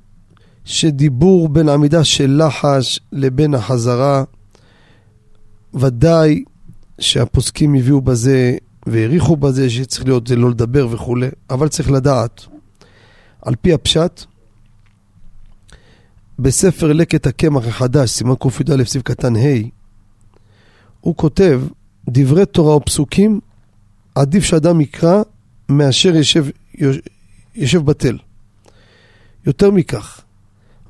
[0.65, 4.23] שדיבור בין עמידה של לחש לבין החזרה,
[5.73, 6.43] ודאי
[6.99, 8.57] שהפוסקים הביאו בזה
[8.87, 12.45] והעריכו בזה שצריך להיות זה לא לדבר וכולי, אבל צריך לדעת,
[13.41, 14.25] על פי הפשט,
[16.39, 19.39] בספר לקט הקמח החדש, סימן קי"א סעיף קטן ה',
[21.01, 21.61] הוא כותב,
[22.09, 23.39] דברי תורה ופסוקים,
[24.15, 25.21] עדיף שאדם יקרא
[25.69, 26.45] מאשר ישב,
[27.55, 28.17] ישב בטל.
[29.45, 30.21] יותר מכך,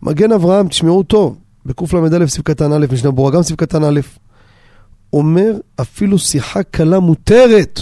[0.01, 3.99] מגן אברהם, תשמעו טוב, בקל"א סעיף קטן א', משנה ברורה, גם סעיף קטן א',
[5.13, 5.51] אומר
[5.81, 7.79] אפילו שיחה קלה מותרת.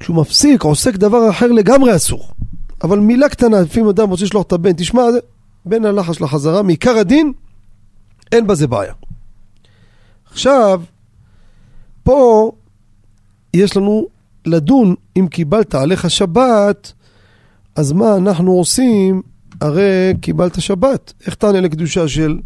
[0.00, 2.28] כשהוא מפסיק, עוסק דבר אחר לגמרי אסור.
[2.82, 5.18] אבל מילה קטנה, לפעמים אדם רוצה לשלוח את הבן, תשמע, זה
[5.66, 7.32] בין הלחש לחזרה, מעיקר הדין,
[8.32, 8.94] אין בזה בעיה.
[10.30, 10.82] עכשיו,
[12.02, 12.52] פה
[13.54, 14.06] יש לנו
[14.46, 16.92] לדון אם קיבלת עליך שבת,
[17.76, 19.22] אז מה אנחנו עושים?
[19.60, 21.12] הרי קיבלת שבת.
[21.26, 22.38] איך תענה לקדושה של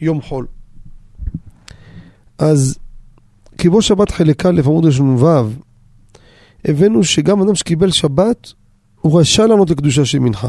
[0.00, 0.46] יום חול?
[2.38, 2.78] אז
[3.58, 5.50] כיבו שבת חלק א' עמוד ראשון ו',
[6.64, 8.52] הבאנו שגם אדם שקיבל שבת,
[9.00, 10.48] הוא רשאי לענות לקדושה של מנחה.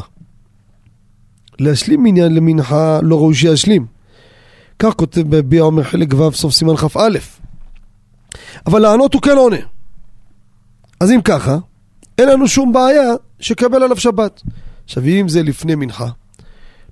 [1.59, 3.85] להשלים מניין למנחה לא ראוי שישלים.
[4.79, 7.17] כך כותב בביע עומר חלק ו' סוף סימן כ"א.
[8.65, 9.57] אבל לענות הוא כן עונה.
[10.99, 11.57] אז אם ככה,
[12.17, 14.41] אין לנו שום בעיה שקבל עליו שבת.
[14.85, 16.07] עכשיו אם זה לפני מנחה,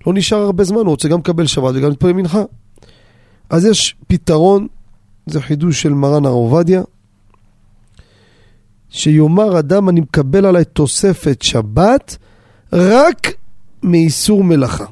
[0.07, 2.43] לא נשאר הרבה זמן, הוא רוצה גם לקבל שבת וגם להתפלל מנחה.
[3.49, 4.67] אז יש פתרון,
[5.25, 6.81] זה חידוש של מרן הרב עובדיה,
[8.89, 12.17] שיאמר אדם אני מקבל עליי תוספת שבת
[12.73, 13.27] רק
[13.85, 14.85] מאיסור מלאכה,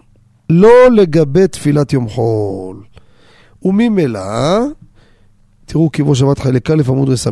[0.50, 2.84] לא לגבי תפילת יום חול.
[3.64, 4.20] וממילא,
[5.66, 7.30] תראו כיבו שבת חלק א' עמוד רס"ה,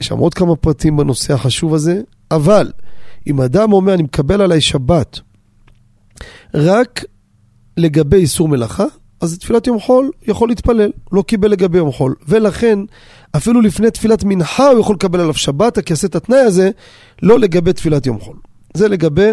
[0.00, 2.00] יש שם עוד כמה פרטים בנושא החשוב הזה,
[2.30, 2.72] אבל
[3.26, 5.20] אם אדם אומר אני מקבל עליי שבת
[6.54, 7.04] רק
[7.76, 8.84] לגבי איסור מלאכה,
[9.20, 12.14] אז תפילת יום חול יכול להתפלל, לא קיבל לגבי יום חול.
[12.28, 12.78] ולכן,
[13.36, 16.70] אפילו לפני תפילת מנחה הוא יכול לקבל עליו שבת, כי יעשה את התנאי הזה,
[17.22, 18.36] לא לגבי תפילת יום חול.
[18.74, 19.30] זה לגבי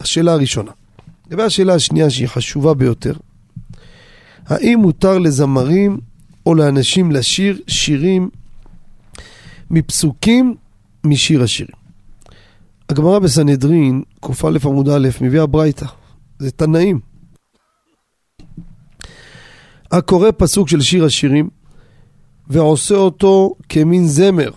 [0.00, 0.70] השאלה הראשונה.
[1.26, 3.12] לגבי השאלה השנייה שהיא חשובה ביותר,
[4.46, 6.00] האם מותר לזמרים
[6.46, 8.30] או לאנשים לשיר שירים
[9.70, 10.54] מפסוקים
[11.04, 11.74] משיר השירים?
[12.88, 14.32] הגמרא בסנהדרין, קא
[14.64, 15.86] עמוד א', מביאה ברייתא,
[16.38, 17.00] זה תנאים.
[19.92, 21.50] הקורא פסוק של שיר השירים
[22.48, 24.50] ועושה אותו כמין זמר.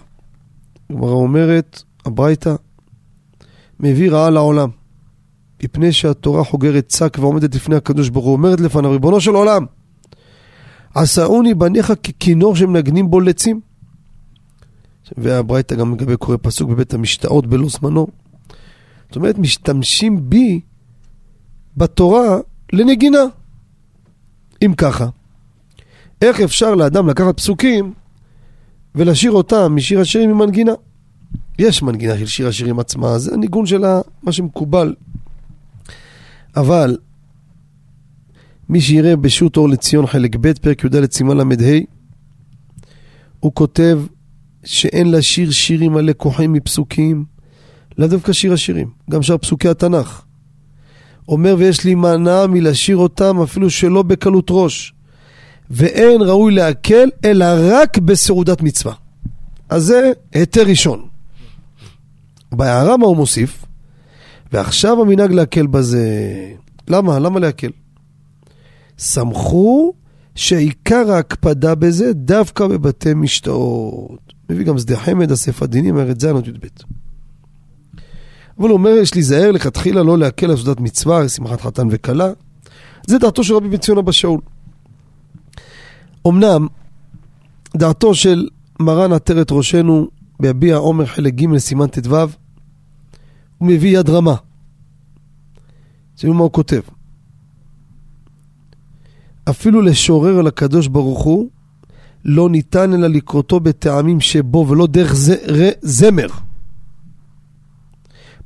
[0.90, 2.56] הגמרא אומרת, הברייתא,
[3.80, 4.70] מביא רעה לעולם.
[5.64, 9.66] מפני שהתורה חוגרת שק ועומדת לפני הקדוש ברוך הוא, אומרת לפניו, ריבונו של עולם,
[10.96, 13.62] עשאוני בניך ככינור שמנגנים בו לצים.
[15.18, 18.08] והברייתא גם לגבי קורא פסוק בבית המשתאות בלא זמנו.
[19.08, 20.62] זאת אומרת, משתמשים בי
[21.78, 22.38] בתורה
[22.74, 23.24] לנגינה.
[24.66, 25.08] אם ככה,
[26.22, 27.94] איך אפשר לאדם לקחת פסוקים
[28.96, 30.72] ולשיר אותם משיר השירים עם מנגינה?
[31.60, 33.84] יש מנגינה של שיר השירים עצמה, זה הניגון של
[34.24, 34.96] מה שמקובל.
[36.56, 36.98] אבל
[38.70, 41.80] מי שיראה בשו"ת אור לציון חלק ב', פרק י"ד סימן ל"ה,
[43.40, 44.00] הוא כותב
[44.64, 47.26] שאין לשיר שירים הלקוחים מפסוקים,
[47.98, 50.22] לאו דווקא שיר השירים, גם שאר פסוקי התנ"ך.
[51.28, 54.94] אומר ויש לי מנע מלשיר אותם אפילו שלא בקלות ראש.
[55.70, 58.94] ואין ראוי להקל אלא רק בסעודת מצווה.
[59.70, 61.08] אז זה היתר ראשון.
[62.58, 63.66] בהערה הוא מוסיף?
[64.54, 66.08] ועכשיו המנהג להקל בזה.
[66.88, 67.20] למה?
[67.20, 67.70] למה להקל?
[69.00, 69.94] סמכו
[70.36, 74.34] שעיקר ההקפדה בזה דווקא בבתי משתאות.
[74.50, 76.68] מביא גם שדה חמד, אסף הדינים, ארץ ז' עד י"ב.
[78.60, 82.32] אבל הוא אומר, יש להיזהר לכתחילה לא להקל על סעודת מצווה, שמחת חתן וכלה.
[83.08, 84.42] זה דעתו של רבי בן ציון אבא שאול.
[86.28, 86.68] אמנם,
[87.78, 88.48] דעתו של
[88.80, 90.08] מרן עטרת ראשנו
[90.40, 92.16] ביביע עומר חלק ג' סימן ט"ו,
[93.58, 94.36] הוא מביא יד רמה.
[96.16, 96.82] תראו מה הוא כותב.
[99.50, 101.50] אפילו לשורר על הקדוש ברוך הוא,
[102.26, 105.14] לא ניתן אלא לקרותו בטעמים שבו ולא דרך
[105.82, 106.28] זמר.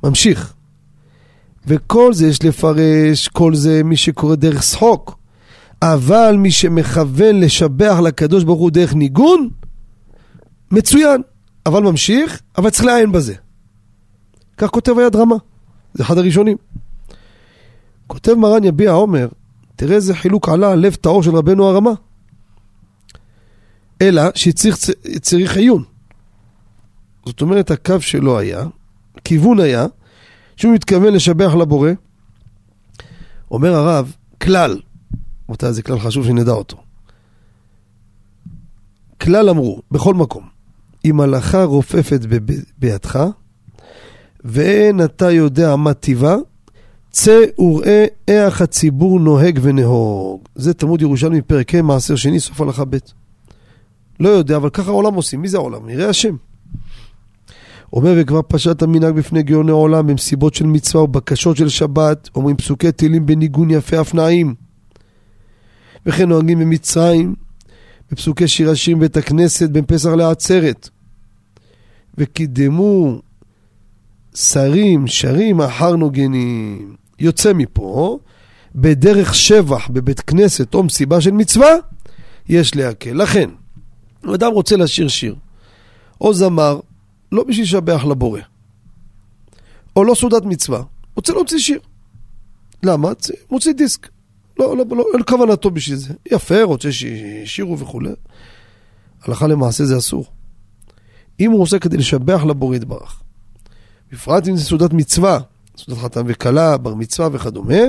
[0.04, 0.54] ממשיך.
[1.66, 5.18] וכל זה יש לפרש, כל זה מי שקורא דרך שחוק.
[5.82, 9.48] אבל מי שמכוון לשבח לקדוש ברוך הוא דרך ניגון,
[10.70, 11.22] מצוין.
[11.66, 13.34] אבל ממשיך, אבל צריך לעיין בזה.
[14.60, 15.36] כך כותב היד רמה.
[15.94, 16.56] זה אחד הראשונים.
[18.06, 19.28] כותב מרן יביע עומר,
[19.76, 21.90] תראה איזה חילוק עלה על לב טהור של רבנו הרמה.
[24.02, 25.84] אלא שצריך עיון.
[27.26, 28.64] זאת אומרת, הקו שלו היה,
[29.24, 29.86] כיוון היה,
[30.56, 31.90] שהוא מתכוון לשבח לבורא.
[33.50, 34.12] אומר הרב,
[34.42, 34.80] כלל,
[35.48, 36.82] רבותיי, זה כלל חשוב שנדע אותו.
[39.20, 40.48] כלל אמרו, בכל מקום,
[41.04, 42.20] אם הלכה רופפת
[42.78, 43.24] בידך,
[44.44, 46.36] ואין אתה יודע מה טיבה,
[47.10, 50.40] צא וראה איך הציבור נוהג ונהוג.
[50.54, 52.96] זה תלמוד ירושלמי פרק ה' מעשר שני, סוף הלכה ב'.
[54.20, 55.42] לא יודע, אבל ככה העולם עושים.
[55.42, 55.86] מי זה העולם?
[55.86, 56.36] נראה השם.
[57.92, 62.92] אומר וכבר פשט המנהג בפני גאוני עולם במסיבות של מצווה ובקשות של שבת, אומרים פסוקי
[62.92, 64.54] תהילים בניגון יפה אף נעים.
[66.06, 67.34] וכן נוהגים במצרים,
[68.10, 70.88] בפסוקי שיר השירים בית הכנסת בין פסח לעצרת.
[72.18, 73.20] וקידמו
[74.34, 76.96] שרים, שרים אחר נוגנים.
[77.18, 78.18] יוצא מפה,
[78.74, 81.74] בדרך שבח בבית כנסת או מסיבה של מצווה,
[82.48, 83.12] יש להקל.
[83.12, 83.50] לכן,
[84.34, 85.36] אדם רוצה לשיר שיר,
[86.20, 86.80] או זמר,
[87.32, 88.40] לא בשביל לשבח לבורא,
[89.96, 90.82] או לא סעודת מצווה,
[91.16, 91.80] רוצה להוציא שיר.
[92.82, 93.10] למה?
[93.50, 94.08] מוציא דיסק.
[94.58, 96.14] לא, לא, לא, אין כוונתו בשביל זה.
[96.32, 98.10] יפה, רוצה שישירו וכולי.
[99.22, 100.24] הלכה למעשה זה אסור.
[101.40, 103.22] אם הוא עושה כדי לשבח לבורא יתברך,
[104.12, 105.38] בפרט אם זה סעודת מצווה,
[105.76, 107.82] סעודת חתן וכלה, בר מצווה וכדומה,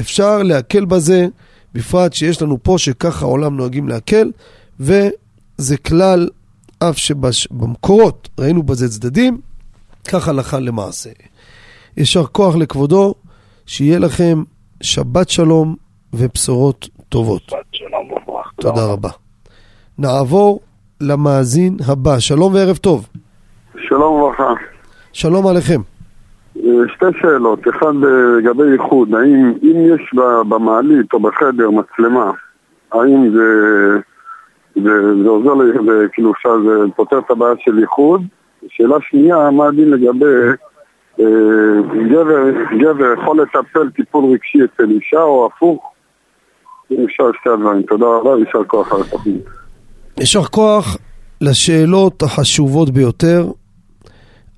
[0.00, 1.26] אפשר להקל בזה,
[1.74, 4.30] בפרט שיש לנו פה שככה העולם נוהגים להקל,
[4.80, 6.28] וזה כלל,
[6.78, 9.40] אף שבמקורות ראינו בזה צדדים,
[10.08, 11.10] כך הלכה למעשה.
[11.96, 13.14] יישר כוח לכבודו,
[13.66, 14.42] שיהיה לכם
[14.80, 15.76] שבת שלום
[16.12, 17.42] ובשורות טובות.
[17.42, 18.50] שבת שלום וברכה.
[18.60, 19.10] תודה רבה.
[19.98, 20.60] נעבור
[21.00, 22.18] למאזין הבא.
[22.18, 23.08] שלום וערב טוב.
[23.88, 24.73] שלום וברכה.
[25.14, 25.80] שלום עליכם.
[26.94, 27.94] שתי שאלות, אחד
[28.38, 30.14] לגבי ייחוד, האם אם יש
[30.48, 32.30] במעלית או בחדר מצלמה,
[32.92, 33.48] האם זה,
[34.74, 36.32] זה, זה עוזר, לי, זה, כאילו
[36.64, 38.22] זה פותר את הבעיה של ייחוד?
[38.68, 40.24] שאלה שנייה, מה הדין לגבי
[41.20, 41.24] אה,
[42.10, 42.50] גבר,
[42.80, 45.92] גבר יכול לטפל טיפול רגשי אצל אישה או הפוך?
[46.90, 47.82] אם אפשר שתי הדברים.
[47.82, 49.44] תודה רבה ויישר כוח על התוכנית.
[50.18, 50.96] יישר כוח
[51.40, 53.46] לשאלות החשובות ביותר.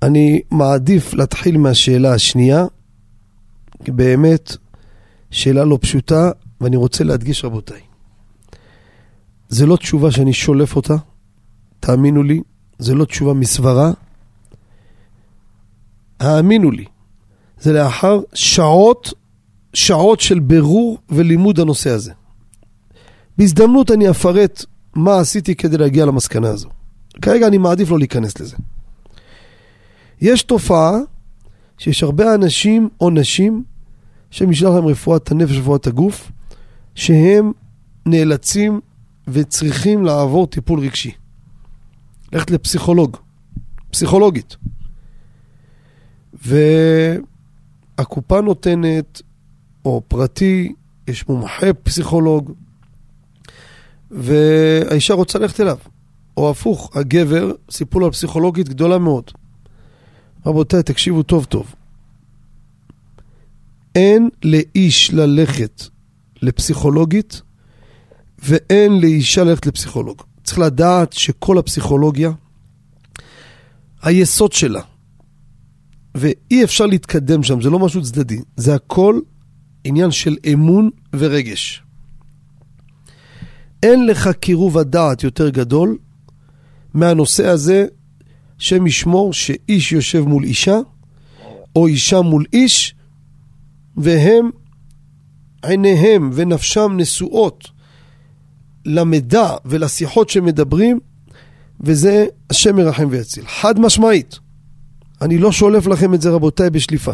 [0.01, 2.65] אני מעדיף להתחיל מהשאלה השנייה,
[3.83, 4.55] כי באמת
[5.31, 7.81] שאלה לא פשוטה, ואני רוצה להדגיש רבותיי.
[9.49, 10.95] זה לא תשובה שאני שולף אותה,
[11.79, 12.41] תאמינו לי,
[12.79, 13.91] זה לא תשובה מסברה.
[16.19, 16.85] האמינו לי,
[17.59, 19.13] זה לאחר שעות,
[19.73, 22.11] שעות של בירור ולימוד הנושא הזה.
[23.37, 24.65] בהזדמנות אני אפרט
[24.95, 26.69] מה עשיתי כדי להגיע למסקנה הזו.
[27.21, 28.55] כרגע אני מעדיף לא להיכנס לזה.
[30.21, 30.91] יש תופעה
[31.77, 33.63] שיש הרבה אנשים או נשים
[34.31, 36.31] שמשלח להם רפואת הנפש ורפואת הגוף,
[36.95, 37.51] שהם
[38.05, 38.79] נאלצים
[39.27, 41.11] וצריכים לעבור טיפול רגשי.
[42.33, 43.17] ללכת לפסיכולוג,
[43.91, 44.55] פסיכולוגית.
[47.97, 49.21] והקופה נותנת,
[49.85, 50.73] או פרטי,
[51.07, 52.51] יש מומחה פסיכולוג,
[54.11, 55.77] והאישה רוצה ללכת אליו.
[56.37, 59.31] או הפוך, הגבר, סיפור על פסיכולוגית גדולה מאוד.
[60.47, 61.75] רבותיי, תקשיבו טוב טוב.
[63.95, 65.83] אין לאיש ללכת
[66.41, 67.41] לפסיכולוגית
[68.39, 70.21] ואין לאישה ללכת לפסיכולוג.
[70.43, 72.31] צריך לדעת שכל הפסיכולוגיה,
[74.01, 74.81] היסוד שלה,
[76.15, 79.19] ואי אפשר להתקדם שם, זה לא משהו צדדי, זה הכל
[79.83, 81.83] עניין של אמון ורגש.
[83.83, 85.97] אין לך קירוב הדעת יותר גדול
[86.93, 87.85] מהנושא הזה,
[88.57, 90.77] שם ישמור שאיש יושב מול אישה,
[91.75, 92.95] או אישה מול איש,
[93.97, 94.49] והם,
[95.63, 97.67] עיניהם ונפשם נשואות
[98.85, 100.99] למידע ולשיחות שמדברים,
[101.81, 103.43] וזה השם מרחם ויציל.
[103.47, 104.39] חד משמעית.
[105.21, 107.11] אני לא שולף לכם את זה רבותיי בשליפה.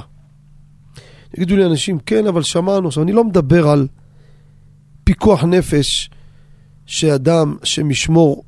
[1.38, 2.88] יגידו לי אנשים, כן, אבל שמענו.
[2.88, 3.88] עכשיו, אני לא מדבר על
[5.04, 6.10] פיקוח נפש
[6.86, 8.44] שאדם, שמשמור,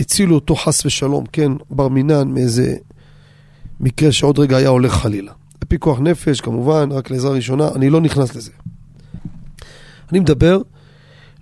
[0.00, 2.76] הצילו אותו חס ושלום, כן, בר מינן מאיזה
[3.80, 5.32] מקרה שעוד רגע היה הולך חלילה.
[5.68, 8.50] פיקוח נפש, כמובן, רק לעזרה ראשונה, אני לא נכנס לזה.
[10.12, 10.58] אני מדבר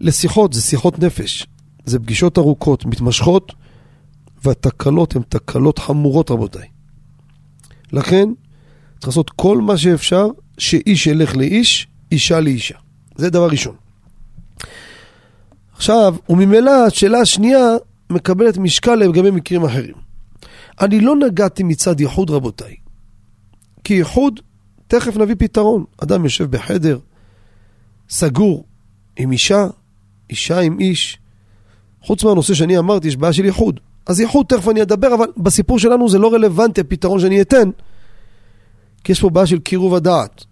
[0.01, 1.47] לשיחות, זה שיחות נפש.
[1.85, 3.53] זה פגישות ארוכות, מתמשכות,
[4.45, 6.69] והתקלות הן תקלות חמורות, רבותיי.
[7.93, 8.29] לכן,
[8.99, 10.27] צריך לעשות כל מה שאפשר,
[10.59, 12.75] שאיש ילך לאיש, אישה לאישה.
[13.17, 13.75] זה דבר ראשון.
[15.73, 17.67] עכשיו, וממילא השאלה השנייה
[18.11, 19.95] מקבלת משקל לגבי מקרים אחרים.
[20.81, 22.77] אני לא נגעתי מצד ייחוד, רבותיי.
[23.85, 24.41] כי ייחוד,
[24.87, 25.85] תכף נביא פתרון.
[26.03, 26.99] אדם יושב בחדר,
[28.09, 28.65] סגור,
[29.17, 29.67] עם אישה,
[30.31, 31.19] אישה עם איש.
[32.03, 33.81] חוץ מהנושא שאני אמרתי, יש בעיה של ייחוד.
[34.07, 37.71] אז ייחוד, תכף אני אדבר, אבל בסיפור שלנו זה לא רלוונטי הפתרון שאני אתן,
[39.05, 40.45] כי יש פה בעיה של קירוב הדעת.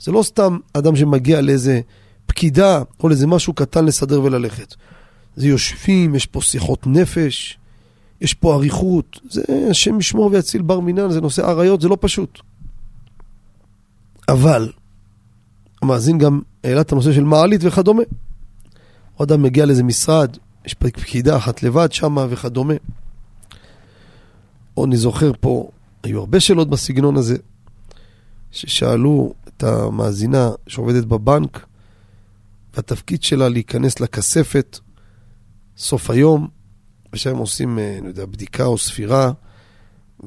[0.00, 1.80] זה לא סתם אדם שמגיע לאיזה
[2.26, 4.74] פקידה או לאיזה משהו קטן לסדר וללכת.
[5.36, 7.58] זה יושבים, יש פה שיחות נפש,
[8.20, 9.20] יש פה אריכות.
[9.30, 12.40] זה השם ישמור ויציל בר מינן, זה נושא אריות, זה לא פשוט.
[14.28, 14.72] אבל,
[15.82, 18.02] המאזין גם העלה את הנושא של מעלית וכדומה.
[19.18, 22.74] או אדם מגיע לאיזה משרד, יש פקידה אחת לבד שמה וכדומה.
[24.76, 25.70] או אני זוכר פה,
[26.02, 27.36] היו הרבה שאלות בסגנון הזה,
[28.50, 31.66] ששאלו את המאזינה שעובדת בבנק,
[32.74, 34.78] והתפקיד שלה להיכנס לכספת
[35.80, 36.48] סוף היום,
[37.12, 39.32] ושם עושים, אה, אני יודע, בדיקה או ספירה,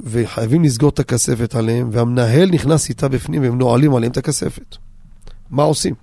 [0.04, 4.76] וחייבים לסגור את הכספת עליהם, והמנהל נכנס איתה בפנים והם נועלים עליהם את הכספת.
[5.50, 5.96] מה עושים?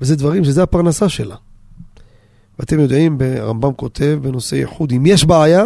[0.00, 1.36] וזה דברים שזה הפרנסה שלה.
[2.58, 5.64] ואתם יודעים, הרמב"ם כותב בנושא ייחוד, אם יש בעיה,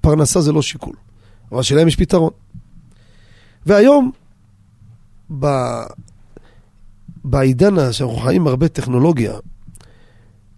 [0.00, 0.94] פרנסה זה לא שיקול.
[1.52, 2.30] אבל השאלה אם יש פתרון.
[3.66, 4.10] והיום,
[5.38, 5.46] ב...
[7.24, 9.32] בעידן שאנחנו חיים הרבה טכנולוגיה,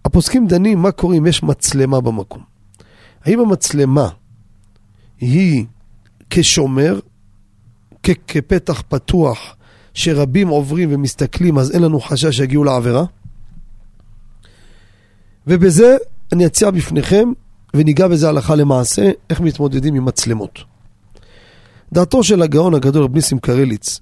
[0.05, 2.43] הפוסקים דנים מה קורה אם יש מצלמה במקום.
[3.25, 4.09] האם המצלמה
[5.19, 5.65] היא
[6.29, 6.99] כשומר,
[8.03, 9.55] כ- כפתח פתוח
[9.93, 13.03] שרבים עוברים ומסתכלים, אז אין לנו חשש שיגיעו לעבירה?
[15.47, 15.97] ובזה
[16.31, 17.29] אני אציע בפניכם
[17.73, 20.59] וניגע בזה הלכה למעשה, איך מתמודדים עם מצלמות.
[21.93, 23.99] דעתו של הגאון הגדול רב ניסים קרליץ,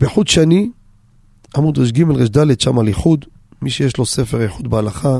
[0.00, 0.70] בחוד שני,
[1.56, 3.24] עמוד ר"ג ר"ד, שם על איחוד,
[3.62, 5.18] מי שיש לו ספר איחוד בהלכה,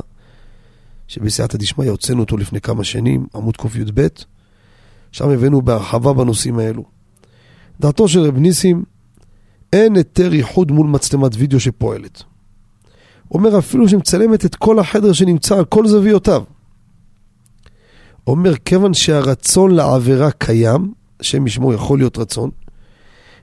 [1.08, 4.06] שבסייעתא דשמיא הוצאנו אותו לפני כמה שנים, עמוד קי"ב,
[5.12, 6.84] שם הבאנו בהרחבה בנושאים האלו.
[7.80, 8.84] דעתו של רב ניסים,
[9.72, 12.22] אין היתר איחוד מול מצלמת וידאו שפועלת.
[13.30, 16.42] אומר אפילו שמצלמת את כל החדר שנמצא על כל זוויותיו.
[18.26, 22.50] אומר, כיוון שהרצון לעבירה קיים, השם ישמור יכול להיות רצון,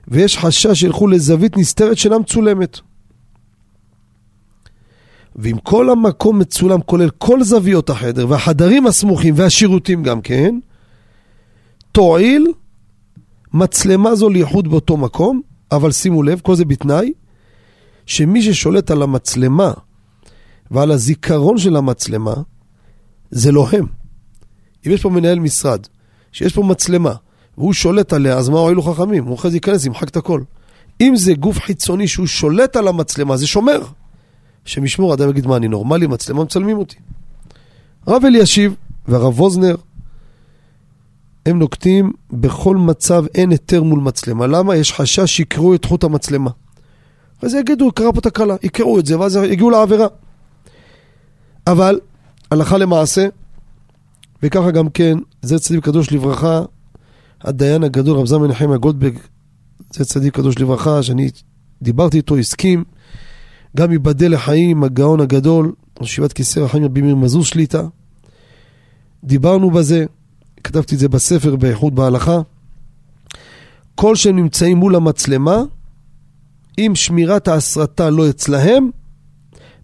[0.08, 2.80] ויש חשש שילכו לזווית נסתרת שאינה מצולמת.
[5.36, 10.58] ואם כל המקום מצולם, כולל כל זוויות החדר, והחדרים הסמוכים והשירותים גם כן,
[11.92, 12.46] תועיל
[13.52, 15.40] מצלמה זו לייחוד באותו מקום,
[15.72, 17.12] אבל שימו לב, כל זה בתנאי
[18.06, 19.72] שמי ששולט על המצלמה
[20.70, 22.34] ועל הזיכרון של המצלמה,
[23.30, 23.86] זה לא הם.
[24.86, 25.86] אם יש פה מנהל משרד,
[26.32, 27.14] שיש פה מצלמה,
[27.58, 29.24] והוא שולט עליה, אז מה הועילו חכמים?
[29.24, 30.40] הוא אחרי זה ייכנס, ימחק את הכל.
[31.00, 33.82] אם זה גוף חיצוני שהוא שולט על המצלמה, זה שומר.
[34.66, 36.06] שמשמור, אדם יגיד, מה, אני נורמלי?
[36.06, 36.96] מצלמה מצלמים אותי.
[38.06, 38.74] הרב אלישיב
[39.08, 39.76] והרב ווזנר,
[41.46, 44.46] הם נוקטים בכל מצב אין היתר מול מצלמה.
[44.46, 44.76] למה?
[44.76, 46.50] יש חשש שיקראו את חוט המצלמה.
[47.42, 50.06] אז יגידו, קרה פה תקלה, יקראו את זה, ואז יגיעו לעבירה.
[51.66, 52.00] אבל,
[52.50, 53.28] הלכה למעשה,
[54.42, 56.62] וככה גם כן, זה צדיק קדוש לברכה,
[57.40, 59.18] הדיין הגדול, רב זמן נחמיה גולדברג,
[59.90, 61.30] זה צדיק קדוש לברכה, שאני
[61.82, 62.84] דיברתי איתו, הסכים,
[63.76, 67.82] גם ייבדל לחיים, הגאון הגדול, ראש ישיבת כיסא רחמים רבי מאיר מזוז שליטה.
[69.24, 70.04] דיברנו בזה,
[70.64, 72.40] כתבתי את זה בספר באיכות בהלכה.
[73.94, 75.62] כל שהם נמצאים מול המצלמה,
[76.78, 78.90] אם שמירת ההסרטה לא אצלהם,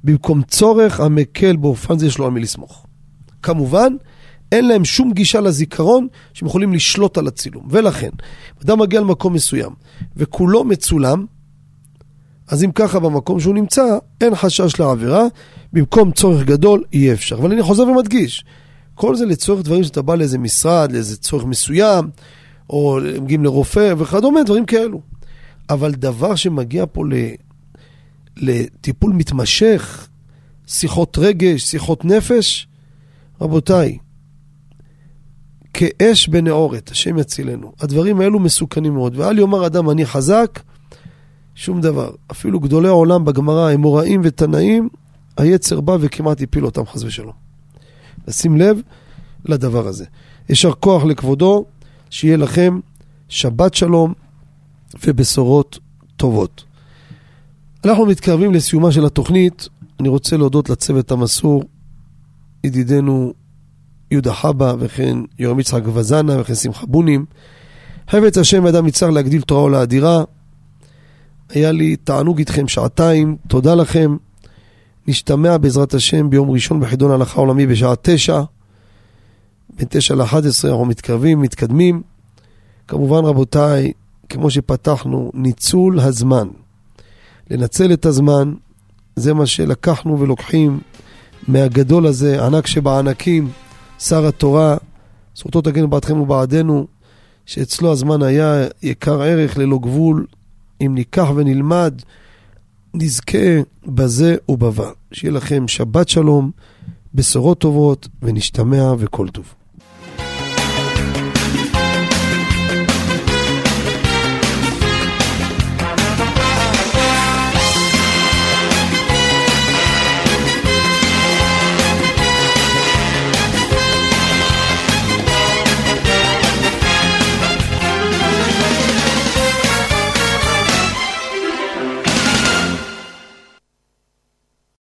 [0.05, 2.87] במקום צורך המקל באופן זה יש לו על מי לסמוך.
[3.43, 3.93] כמובן,
[4.53, 7.67] אין להם שום גישה לזיכרון שהם יכולים לשלוט על הצילום.
[7.71, 8.11] ולכן,
[8.65, 9.71] אדם מגיע למקום מסוים
[10.17, 11.27] וכולו מצולם,
[12.53, 13.85] אז אם ככה במקום שהוא נמצא,
[14.21, 15.25] אין חשש לעבירה,
[15.73, 17.37] במקום צורך גדול יהיה אפשר.
[17.37, 18.45] אבל אני חוזר ומדגיש,
[18.95, 22.11] כל זה לצורך דברים שאתה בא לאיזה משרד, לאיזה צורך מסוים,
[22.71, 25.01] או מגיעים לרופא וכדומה, דברים כאלו.
[25.71, 27.13] אבל דבר שמגיע פה ל...
[28.37, 30.09] לטיפול מתמשך,
[30.67, 32.69] שיחות רגש, שיחות נפש,
[33.41, 33.99] רבותיי,
[35.75, 37.73] כאש בנאורת, השם יצילנו.
[37.81, 39.19] הדברים האלו מסוכנים מאוד.
[39.19, 40.61] ואל יאמר אדם אני חזק,
[41.55, 42.11] שום דבר.
[42.31, 44.89] אפילו גדולי העולם בגמרא, אמוראים ותנאים,
[45.37, 47.33] היצר בא וכמעט הפיל אותם חס ושלום.
[48.29, 48.81] לשים לב
[49.45, 50.05] לדבר הזה.
[50.49, 51.65] יישר כוח לכבודו,
[52.11, 52.81] שיהיה לכם
[53.29, 54.13] שבת שלום
[55.07, 55.79] ובשורות
[56.17, 56.65] טובות.
[57.85, 59.69] אנחנו מתקרבים לסיומה של התוכנית.
[60.01, 61.65] אני רוצה להודות לצוות המסור,
[62.65, 63.33] ידידנו
[64.11, 67.25] יהודה חבא וכן יורם יצחק וזנה וכן שמחה בונים.
[68.11, 70.25] חפץ השם אדם יצטרך להגדיל תורה עולה אדירה.
[71.55, 74.17] היה לי תענוג איתכם שעתיים, תודה לכם.
[75.07, 78.43] נשתמע בעזרת השם ביום ראשון בחידון ההלכה העולמי בשעה תשע.
[79.77, 82.03] בין תשע לאחת עשרה אנחנו מתקרבים, מתקדמים.
[82.89, 83.93] כמובן רבותיי,
[84.29, 86.49] כמו שפתחנו, ניצול הזמן.
[87.51, 88.55] לנצל את הזמן,
[89.17, 90.81] זה מה שלקחנו ולוקחים
[91.49, 93.49] מהגדול הזה, ענק שבענקים,
[93.99, 94.77] שר התורה,
[95.37, 96.87] זכותו תגן בעדכם ובעדנו,
[97.47, 100.27] שאצלו הזמן היה יקר ערך ללא גבול,
[100.87, 102.03] אם ניקח ונלמד,
[102.95, 104.91] נזכה בזה ובבא.
[105.13, 106.51] שיהיה לכם שבת שלום,
[107.15, 109.55] בשורות טובות, ונשתמע וכל טוב.